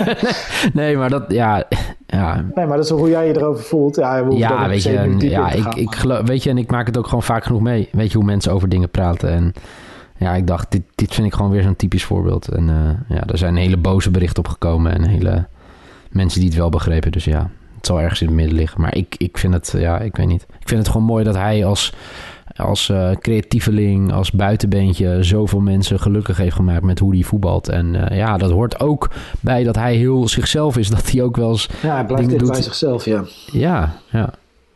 nee, 0.74 0.98
maar 0.98 1.10
dat 1.10 1.24
ja, 1.28 1.64
ja. 2.06 2.46
Nee, 2.56 2.66
maar 2.66 2.78
dat 2.78 2.86
is 2.86 2.92
hoe 2.92 3.10
jij 3.10 3.28
je 3.28 3.38
erover 3.38 3.64
voelt. 3.64 3.96
Ja, 3.96 4.26
ja 4.30 4.68
weet 4.68 4.84
je, 4.84 5.16
ja, 5.20 5.52
ik, 5.52 5.76
ik 5.76 5.96
geloof, 5.96 6.28
weet 6.28 6.44
je, 6.44 6.50
en 6.50 6.58
ik 6.58 6.72
maak 6.72 6.86
het 6.86 6.98
ook 6.98 7.08
gewoon 7.08 7.24
vaak 7.24 7.44
genoeg 7.44 7.62
mee. 7.62 7.90
Weet 7.92 8.12
je 8.12 8.18
hoe 8.18 8.26
mensen 8.26 8.52
over 8.52 8.70
dingen 8.70 8.90
praten. 8.90 9.30
En 9.30 9.54
ja, 10.18 10.34
ik 10.34 10.48
dacht, 10.48 10.72
dit, 10.72 10.84
dit 10.96 11.14
vind 11.14 11.28
ik 11.28 11.34
gewoon 11.34 11.52
weer 11.52 11.64
zo'n 11.64 11.76
typisch 11.76 12.06
voorbeeld. 12.06 12.48
En 12.48 12.68
uh, 12.70 13.18
ja, 13.18 13.24
er 13.26 13.38
zijn 13.38 13.56
hele 13.56 13.78
boze 13.78 14.12
berichten 14.12 14.44
opgekomen 14.44 14.94
en 14.94 15.08
hele 15.08 15.48
mensen 16.10 16.40
die 16.40 16.50
het 16.50 16.58
wel 16.58 16.70
begrepen. 16.70 17.12
Dus 17.12 17.26
ja, 17.26 17.50
het 17.84 17.92
zal 17.92 18.02
ergens 18.02 18.22
in 18.22 18.28
het 18.28 18.36
midden 18.36 18.56
liggen. 18.56 18.82
Maar 18.82 18.96
ik, 18.96 19.16
ik 19.18 19.38
vind 19.38 19.54
het, 19.54 19.74
ja, 19.78 20.00
ik 20.00 20.16
weet 20.16 20.28
niet. 20.28 20.46
Ik 20.60 20.68
vind 20.68 20.80
het 20.80 20.90
gewoon 20.90 21.08
mooi 21.08 21.24
dat 21.24 21.36
hij 21.36 21.66
als, 21.66 21.94
als 22.56 22.90
uh, 22.90 23.12
creatieveling, 23.12 24.14
als 24.14 24.32
buitenbeentje... 24.32 25.24
zoveel 25.24 25.60
mensen 25.60 26.00
gelukkig 26.00 26.38
heeft 26.38 26.56
gemaakt 26.56 26.84
met 26.84 27.00
hoe 27.00 27.14
hij 27.14 27.24
voetbalt. 27.24 27.70
En 27.70 27.94
uh, 27.94 28.18
ja, 28.18 28.38
dat 28.38 28.52
hoort 28.52 28.80
ook 28.80 29.10
bij 29.40 29.64
dat 29.64 29.76
hij 29.76 29.96
heel 29.96 30.28
zichzelf 30.28 30.78
is. 30.78 30.90
Dat 30.90 31.12
hij 31.12 31.22
ook 31.22 31.36
wel 31.36 31.50
eens 31.50 31.70
Ja, 31.82 31.96
hij 31.96 32.06
blijft 32.06 32.46
bij 32.48 32.62
zichzelf, 32.62 33.06
ja. 33.06 33.24
Ja, 33.52 33.94
ja. 34.10 34.34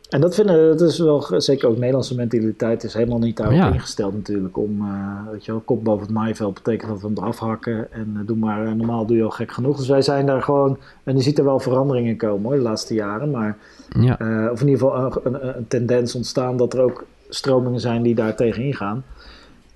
En 0.08 0.20
dat 0.20 0.34
vinden 0.34 0.78
dat 0.78 0.88
is 0.88 0.98
wel 0.98 1.26
zeker 1.36 1.68
ook 1.68 1.76
Nederlandse 1.76 2.14
mentaliteit 2.14 2.84
is 2.84 2.94
helemaal 2.94 3.18
niet 3.18 3.36
daarop 3.36 3.56
ja. 3.56 3.72
ingesteld 3.72 4.14
natuurlijk 4.14 4.56
om 4.56 4.80
uh, 4.80 5.30
weet 5.30 5.44
je 5.44 5.52
wel, 5.52 5.60
kop 5.60 5.84
boven 5.84 6.06
het 6.06 6.14
maaiveld 6.14 6.54
betekent 6.54 6.90
dat 6.90 7.00
we 7.00 7.06
hem 7.06 7.16
eraf 7.16 7.38
hakken 7.38 7.92
en 7.92 8.14
uh, 8.16 8.26
doe 8.26 8.36
maar 8.36 8.66
uh, 8.66 8.72
normaal 8.72 9.06
doe 9.06 9.16
je 9.16 9.22
al 9.22 9.30
gek 9.30 9.52
genoeg. 9.52 9.76
Dus 9.76 9.88
wij 9.88 10.02
zijn 10.02 10.26
daar 10.26 10.42
gewoon 10.42 10.78
en 11.04 11.16
je 11.16 11.22
ziet 11.22 11.38
er 11.38 11.44
wel 11.44 11.60
veranderingen 11.60 12.16
komen 12.16 12.42
hoor, 12.42 12.54
de 12.54 12.62
laatste 12.62 12.94
jaren, 12.94 13.30
maar 13.30 13.56
ja. 14.00 14.16
of 14.52 14.60
in 14.60 14.68
ieder 14.68 14.88
geval 14.88 15.20
een, 15.24 15.34
een, 15.34 15.56
een, 15.56 15.68
tendens 15.68 16.14
ontstaan 16.14 16.56
dat 16.56 16.72
er 16.72 16.80
ook 16.80 17.04
stromingen 17.28 17.80
zijn 17.80 18.02
die 18.02 18.14
daar 18.14 18.36
tegen 18.36 18.62
ingaan. 18.62 19.04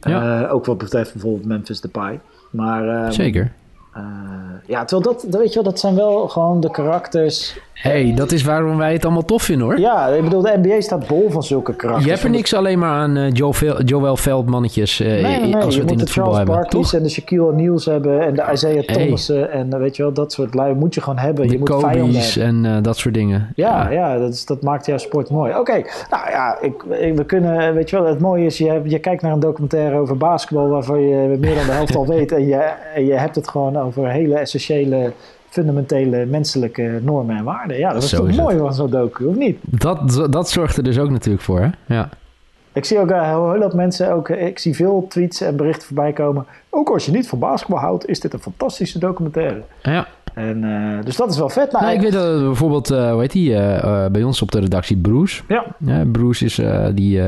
Ja. 0.00 0.48
ook 0.48 0.64
wat 0.64 0.78
betreft 0.78 1.12
bijvoorbeeld 1.12 1.46
Memphis 1.46 1.80
Depay. 1.80 2.20
Maar 2.50 2.88
ehm, 2.88 3.10
zeker. 3.10 3.52
Uh, 3.96 4.02
ja, 4.66 4.84
terwijl 4.84 5.14
dat, 5.14 5.26
weet 5.30 5.48
je 5.48 5.54
wel, 5.54 5.70
dat 5.70 5.80
zijn 5.80 5.94
wel 5.94 6.28
gewoon 6.28 6.60
de 6.60 6.70
karakters. 6.70 7.58
hey, 7.72 8.12
dat 8.14 8.32
is 8.32 8.42
waarom 8.42 8.76
wij 8.76 8.92
het 8.92 9.04
allemaal 9.04 9.24
tof 9.24 9.42
vinden 9.42 9.66
hoor. 9.66 9.78
Ja, 9.78 10.06
ik 10.06 10.22
bedoel, 10.22 10.42
de 10.42 10.58
NBA 10.62 10.80
staat 10.80 11.06
bol 11.06 11.30
van 11.30 11.42
zulke 11.42 11.76
karakters. 11.76 12.04
Je 12.04 12.10
hebt 12.10 12.24
er 12.24 12.30
niks 12.30 12.54
alleen 12.54 12.78
maar 12.78 12.90
aan 12.90 13.16
uh, 13.16 13.32
Joel, 13.32 13.82
Joel 13.82 14.16
Veldmannetjes 14.16 15.00
uh, 15.00 15.08
nee, 15.08 15.40
nee, 15.40 15.56
als 15.56 15.74
we 15.74 15.82
het 15.82 15.90
in 15.90 15.98
het 15.98 16.10
voetbal 16.10 16.36
hebben. 16.36 16.54
Barkley's 16.54 16.92
en 16.92 17.02
de 17.02 17.08
Shaquille 17.08 17.44
O'Neal's 17.44 17.84
hebben 17.84 18.20
en 18.20 18.34
de 18.34 18.44
Isaiah 18.52 18.86
hey. 18.86 18.96
Thomasen 18.96 19.50
en 19.50 19.78
weet 19.78 19.96
je 19.96 20.02
wel, 20.02 20.12
dat 20.12 20.32
soort 20.32 20.54
lui 20.54 20.74
moet 20.74 20.94
je 20.94 21.00
gewoon 21.00 21.18
hebben. 21.18 21.46
De 21.46 21.52
je 21.52 21.58
moet 21.58 21.68
Kobe's 21.68 22.36
en 22.36 22.82
dat 22.82 22.96
soort 22.96 23.14
dingen. 23.14 23.52
Ja, 23.54 23.82
ja, 23.82 23.90
ja 23.90 24.18
dat, 24.18 24.32
is, 24.32 24.44
dat, 24.44 24.62
maakt 24.62 24.86
jouw 24.86 24.98
sport 24.98 25.30
mooi. 25.30 25.50
Oké, 25.50 25.60
okay, 25.60 25.86
nou 26.10 26.30
ja, 26.30 26.58
ik, 26.60 26.82
ik, 26.82 27.16
we 27.16 27.24
kunnen, 27.24 27.74
weet 27.74 27.90
je 27.90 27.96
wel, 27.96 28.06
het 28.06 28.20
mooie 28.20 28.44
is, 28.44 28.58
je, 28.58 28.80
je 28.84 28.98
kijkt 28.98 29.22
naar 29.22 29.32
een 29.32 29.40
documentaire 29.40 29.98
over 29.98 30.16
basketbal 30.16 30.68
waarvan 30.68 31.00
je 31.00 31.36
meer 31.38 31.54
dan 31.54 31.66
de 31.66 31.72
helft 31.72 31.96
al 31.96 32.06
weet 32.06 32.32
en 32.32 32.46
je, 32.46 32.72
en 32.94 33.06
je 33.06 33.14
hebt 33.14 33.34
het 33.34 33.48
gewoon 33.48 33.76
over 33.82 34.10
hele 34.10 34.34
essentiële, 34.34 35.12
fundamentele 35.48 36.26
menselijke 36.26 37.00
normen 37.02 37.36
en 37.36 37.44
waarden. 37.44 37.78
Ja, 37.78 37.92
dat 37.92 38.02
is 38.02 38.10
toch 38.10 38.36
mooi 38.36 38.58
van 38.58 38.74
zo'n 38.74 38.90
docu, 38.90 39.24
of 39.24 39.36
niet? 39.36 39.58
Dat, 39.60 40.26
dat 40.30 40.50
zorgt 40.50 40.76
er 40.76 40.82
dus 40.82 40.98
ook 40.98 41.10
natuurlijk 41.10 41.44
voor, 41.44 41.60
hè? 41.60 41.68
Ja. 41.86 42.08
Ik 42.74 42.84
zie 42.84 42.98
ook 42.98 43.10
uh, 43.10 43.28
heel 43.28 43.56
veel 43.60 43.70
mensen, 43.74 44.12
ook, 44.12 44.28
ik 44.28 44.58
zie 44.58 44.74
veel 44.74 45.06
tweets 45.08 45.40
en 45.40 45.56
berichten 45.56 45.86
voorbij 45.86 46.12
komen. 46.12 46.46
Ook 46.70 46.88
als 46.88 47.06
je 47.06 47.12
niet 47.12 47.28
van 47.28 47.38
basketbal 47.38 47.78
houdt, 47.78 48.08
is 48.08 48.20
dit 48.20 48.32
een 48.32 48.38
fantastische 48.38 48.98
documentaire. 48.98 49.62
Ja. 49.82 50.06
En, 50.34 50.62
uh, 50.62 51.04
dus 51.04 51.16
dat 51.16 51.30
is 51.30 51.38
wel 51.38 51.48
vet. 51.48 51.72
Nou, 51.72 51.92
ik 51.92 52.00
weet 52.00 52.12
dat 52.12 52.40
bijvoorbeeld, 52.40 52.90
uh, 52.90 53.10
hoe 53.10 53.20
heet 53.20 53.32
die, 53.32 53.50
bij 54.10 54.22
ons 54.22 54.42
op 54.42 54.50
de 54.50 54.60
redactie, 54.60 54.96
Bruce. 54.96 55.42
Ja. 55.48 55.64
ja 55.78 56.04
Bruce 56.12 56.44
is 56.44 56.54
die, 56.94 57.22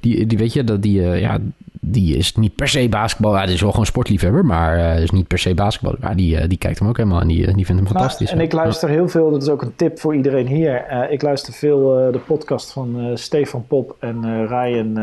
die, 0.00 0.26
die, 0.26 0.38
weet 0.38 0.52
je, 0.52 0.64
dat 0.64 0.82
die, 0.82 1.02
ja, 1.02 1.38
die 1.80 2.16
is 2.16 2.34
niet 2.34 2.54
per 2.54 2.68
se 2.68 2.88
basketbal. 2.88 3.44
Die 3.44 3.54
is 3.54 3.60
wel 3.60 3.70
gewoon 3.70 3.86
sportliefhebber, 3.86 4.44
maar 4.44 4.78
uh, 4.78 5.02
is 5.02 5.10
niet 5.10 5.26
per 5.26 5.38
se 5.38 5.54
basketbal. 5.54 5.94
Maar 6.00 6.16
die, 6.16 6.46
die 6.46 6.58
kijkt 6.58 6.78
hem 6.78 6.88
ook 6.88 6.96
helemaal 6.96 7.20
en 7.20 7.28
die, 7.28 7.54
die 7.54 7.66
vindt 7.66 7.82
hem 7.82 7.90
fantastisch. 7.90 8.30
en 8.30 8.40
ik 8.40 8.52
luister 8.52 8.88
heel 8.88 9.08
veel, 9.08 9.30
dat 9.30 9.42
is 9.42 9.48
ook 9.48 9.62
een 9.62 9.76
tip 9.76 9.98
voor 9.98 10.14
iedereen 10.14 10.46
hier. 10.46 11.10
ik 11.10 11.22
luister 11.22 11.52
veel 11.52 12.12
de 12.12 12.20
podcast 12.26 12.72
van 12.72 13.10
Stefan 13.14 13.66
Pop 13.66 13.96
en 14.00 14.46
Ryan. 14.46 14.98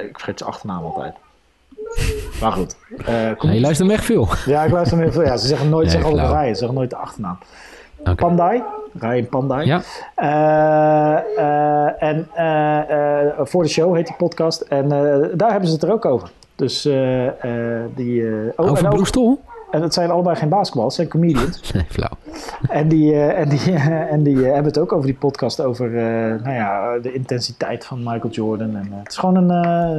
ik 0.00 0.18
vergeet 0.18 0.38
zijn 0.38 0.50
achternaam 0.50 0.84
altijd. 0.84 1.14
Maar 2.40 2.52
goed. 2.52 2.76
Je 3.40 3.60
luistert 3.60 3.78
hem 3.78 3.90
echt 3.90 4.04
veel. 4.04 4.28
Ja, 4.46 4.64
ik 4.64 4.70
luister 4.70 4.96
hem 4.96 5.06
heel 5.06 5.14
veel. 5.14 5.24
Ja, 5.24 5.36
ze 5.36 5.46
zeggen 5.46 5.68
nooit, 5.68 5.82
nee, 5.82 5.92
zeggen 5.92 6.10
altijd 6.10 6.30
Ryan, 6.30 6.48
ze 6.48 6.54
zeggen 6.54 6.74
nooit 6.76 6.90
de 6.90 6.96
achternaam. 6.96 7.38
Okay. 8.04 8.14
Pandai, 8.14 8.62
Ryan 8.92 9.28
Pandai. 9.28 9.66
Ja. 9.66 9.82
Uh, 10.16 11.38
uh, 11.38 12.02
en 12.02 12.28
voor 13.46 13.62
de 13.62 13.68
show 13.68 13.94
heet 13.94 14.06
die 14.06 14.16
podcast. 14.16 14.60
En 14.60 14.88
daar 15.34 15.50
hebben 15.50 15.68
ze 15.68 15.74
het 15.74 15.82
er 15.82 15.92
ook 15.92 16.04
over. 16.04 16.30
Dus 16.56 16.82
die... 17.94 18.24
Oh, 18.56 18.70
over 18.70 18.88
Blue 18.88 19.06
Stoel? 19.06 19.40
En 19.70 19.82
het 19.82 19.94
zijn 19.94 20.10
allebei 20.10 20.36
geen 20.36 20.48
basketbal, 20.48 20.84
het 20.84 20.94
zijn 20.94 21.08
comedians. 21.08 21.60
Nee, 21.72 21.86
flauw. 21.88 22.16
En 22.68 22.88
die, 22.88 23.20
en 23.20 23.48
die, 23.48 23.72
en 24.10 24.22
die 24.22 24.36
hebben 24.36 24.64
het 24.64 24.78
ook 24.78 24.92
over 24.92 25.06
die 25.06 25.16
podcast 25.16 25.60
over 25.60 25.90
nou 26.42 26.54
ja, 26.54 26.98
de 26.98 27.12
intensiteit 27.12 27.84
van 27.84 27.98
Michael 27.98 28.30
Jordan. 28.30 28.76
En, 28.76 28.88
het 28.92 29.10
is 29.10 29.16
gewoon 29.16 29.36
een, 29.36 29.50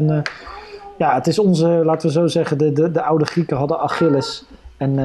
een 0.10 0.24
ja, 0.98 1.14
het 1.14 1.28
is 1.28 1.40
onze, 1.40 1.68
laten 1.68 2.08
we 2.08 2.14
zo 2.14 2.28
zeggen, 2.28 2.58
de, 2.58 2.72
de, 2.72 2.92
de 2.92 3.02
oude 3.02 3.26
Grieken 3.26 3.58
hadden 3.58 3.80
Achilles. 3.80 4.46
En 4.78 4.96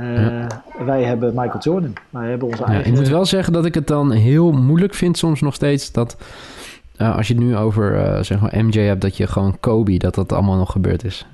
uh, 0.00 0.46
wij 0.86 1.02
hebben 1.02 1.34
Michael 1.34 1.60
Jordan. 1.60 1.92
Wij 2.10 2.28
hebben 2.28 2.48
onze 2.48 2.64
eigen... 2.64 2.92
ik 2.92 2.98
moet 2.98 3.08
wel 3.08 3.24
zeggen 3.24 3.52
dat 3.52 3.64
ik 3.64 3.74
het 3.74 3.86
dan 3.86 4.10
heel 4.10 4.52
moeilijk 4.52 4.94
vind 4.94 5.18
soms 5.18 5.40
nog 5.40 5.54
steeds 5.54 5.92
dat... 5.92 6.16
Uh, 6.98 7.16
als 7.16 7.28
je 7.28 7.34
het 7.34 7.42
nu 7.42 7.56
over 7.56 8.18
zeg 8.24 8.40
maar 8.40 8.64
MJ 8.64 8.80
hebt, 8.80 9.00
dat 9.00 9.16
je 9.16 9.26
gewoon 9.26 9.56
Kobe, 9.60 9.96
dat 9.96 10.14
dat 10.14 10.32
allemaal 10.32 10.56
nog 10.56 10.72
gebeurd 10.72 11.04
is. 11.04 11.26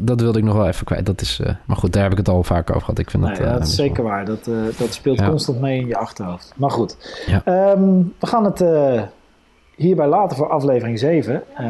Dat 0.00 0.20
wilde 0.20 0.38
ik 0.38 0.44
nog 0.44 0.56
wel 0.56 0.66
even 0.66 0.86
kwijt. 0.86 1.06
Dat 1.06 1.20
is, 1.20 1.40
maar 1.64 1.76
goed, 1.76 1.92
daar 1.92 2.02
heb 2.02 2.12
ik 2.12 2.18
het 2.18 2.28
al 2.28 2.42
vaak 2.42 2.70
over 2.70 2.80
gehad. 2.80 2.98
Ik 2.98 3.10
vind 3.10 3.22
nee, 3.22 3.34
dat, 3.34 3.52
dat 3.52 3.62
is 3.62 3.74
zeker 3.74 4.02
waar. 4.02 4.24
Dat, 4.24 4.44
dat 4.78 4.92
speelt 4.92 5.24
constant 5.24 5.60
mee 5.60 5.80
in 5.80 5.86
je 5.86 5.96
achterhoofd. 5.96 6.52
Maar 6.56 6.70
goed, 6.70 6.96
ja. 7.26 7.72
um, 7.72 8.14
we 8.18 8.26
gaan 8.26 8.44
het 8.44 8.64
hierbij 9.80 10.06
later 10.06 10.36
voor 10.36 10.48
aflevering 10.48 10.98
7. 10.98 11.42
Uh, 11.60 11.66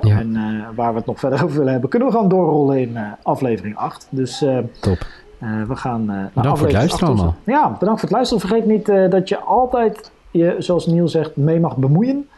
ja. 0.00 0.18
En 0.18 0.36
waar 0.74 0.90
we 0.90 0.96
het 0.96 1.06
nog 1.06 1.18
verder 1.18 1.42
over 1.44 1.56
willen 1.56 1.72
hebben, 1.72 1.90
kunnen 1.90 2.08
we 2.08 2.14
gewoon 2.14 2.28
doorrollen 2.28 2.80
in 2.80 2.98
aflevering 3.22 3.76
8. 3.76 4.08
Dus 4.10 4.44
Top. 4.80 5.06
We 5.38 5.76
gaan. 5.76 6.30
bedankt 6.34 6.58
voor 6.58 6.66
het 6.66 6.76
luisteren 6.76 7.08
allemaal. 7.08 7.34
Ja, 7.44 7.76
bedankt 7.78 8.00
voor 8.00 8.08
het 8.08 8.10
luisteren. 8.10 8.48
Vergeet 8.48 8.66
niet 8.66 9.10
dat 9.10 9.28
je 9.28 9.38
altijd 9.38 10.10
je, 10.30 10.54
zoals 10.58 10.86
Niel 10.86 11.08
zegt, 11.08 11.36
mee 11.36 11.60
mag 11.60 11.76
bemoeien. 11.76 12.28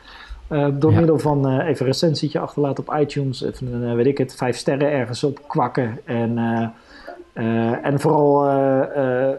door 0.78 0.92
ja. 0.92 0.98
middel 0.98 1.18
van 1.18 1.60
even 1.60 1.80
een 1.80 1.92
recensietje 1.92 2.38
achterlaten 2.38 2.84
op 2.88 2.98
iTunes. 2.98 3.42
Even, 3.42 3.96
weet 3.96 4.06
ik 4.06 4.18
het, 4.18 4.34
vijf 4.34 4.56
sterren 4.56 4.90
ergens 4.90 5.24
op 5.24 5.40
kwakken. 5.46 5.98
En, 6.04 6.38
en 7.82 8.00
vooral 8.00 8.50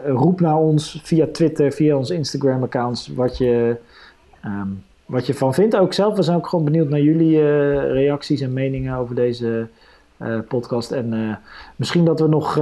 roep 0.06 0.40
naar 0.40 0.56
ons 0.56 1.00
via 1.02 1.26
Twitter, 1.32 1.72
via 1.72 1.96
onze 1.96 2.14
Instagram-accounts. 2.14 3.08
Wat 3.08 3.38
je. 3.38 3.76
Um, 4.44 4.82
wat 5.10 5.26
je 5.26 5.34
van 5.34 5.54
vindt. 5.54 5.76
Ook 5.76 5.92
zelf, 5.92 6.16
we 6.16 6.22
zijn 6.22 6.36
ook 6.36 6.46
gewoon 6.46 6.64
benieuwd 6.64 6.88
naar 6.88 7.00
jullie 7.00 7.36
uh, 7.36 7.92
reacties 7.92 8.40
en 8.40 8.52
meningen 8.52 8.96
over 8.96 9.14
deze 9.14 9.68
uh, 10.18 10.38
podcast. 10.48 10.90
En 10.90 11.12
uh, 11.12 11.34
misschien 11.76 12.04
dat 12.04 12.20
we 12.20 12.28
nog 12.28 12.60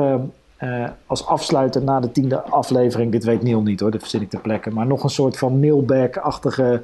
als 1.07 1.27
afsluiter 1.27 1.83
na 1.83 2.01
de 2.01 2.13
tiende 2.13 2.43
aflevering, 2.43 3.13
dit 3.13 3.25
weet 3.25 3.43
Neil 3.43 3.63
niet 3.63 3.81
hoor, 3.81 3.91
dat 3.91 4.01
verzin 4.01 4.23
ik 4.23 4.31
ter 4.31 4.41
plekke, 4.41 4.71
maar 4.71 4.87
nog 4.87 5.03
een 5.03 5.11
soort 5.11 5.39
van 5.39 5.61
mailback-achtige 5.61 6.83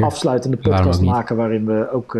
afsluitende 0.00 0.56
podcast 0.56 1.02
maken 1.02 1.36
waarin 1.36 1.66
we 1.66 1.90
ook 1.92 2.18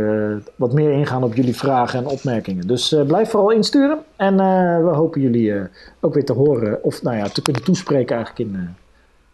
wat 0.57 0.73
meer 0.73 0.93
ingaan 0.93 1.23
op 1.23 1.35
jullie 1.35 1.57
vragen 1.57 1.99
en 1.99 2.07
opmerkingen. 2.07 2.67
Dus 2.67 2.97
blijf 3.07 3.31
vooral 3.31 3.51
insturen 3.51 3.99
en 4.17 4.37
we 4.85 4.91
hopen 4.93 5.21
jullie 5.21 5.55
ook 6.01 6.15
weer 6.15 6.25
te 6.25 6.33
horen 6.33 6.85
of 6.85 7.03
nou 7.03 7.17
ja, 7.17 7.29
te 7.29 7.43
kunnen 7.43 7.65
toespreken 7.65 8.17
eigenlijk 8.17 8.51
in 8.51 8.77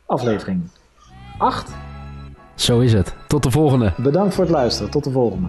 aflevering 0.06 0.62
8. 1.38 1.70
Zo 2.54 2.80
is 2.80 2.92
het. 2.92 3.14
Tot 3.26 3.42
de 3.42 3.50
volgende. 3.50 3.92
Bedankt 3.96 4.34
voor 4.34 4.44
het 4.44 4.52
luisteren. 4.52 4.90
Tot 4.90 5.04
de 5.04 5.10
volgende. 5.10 5.48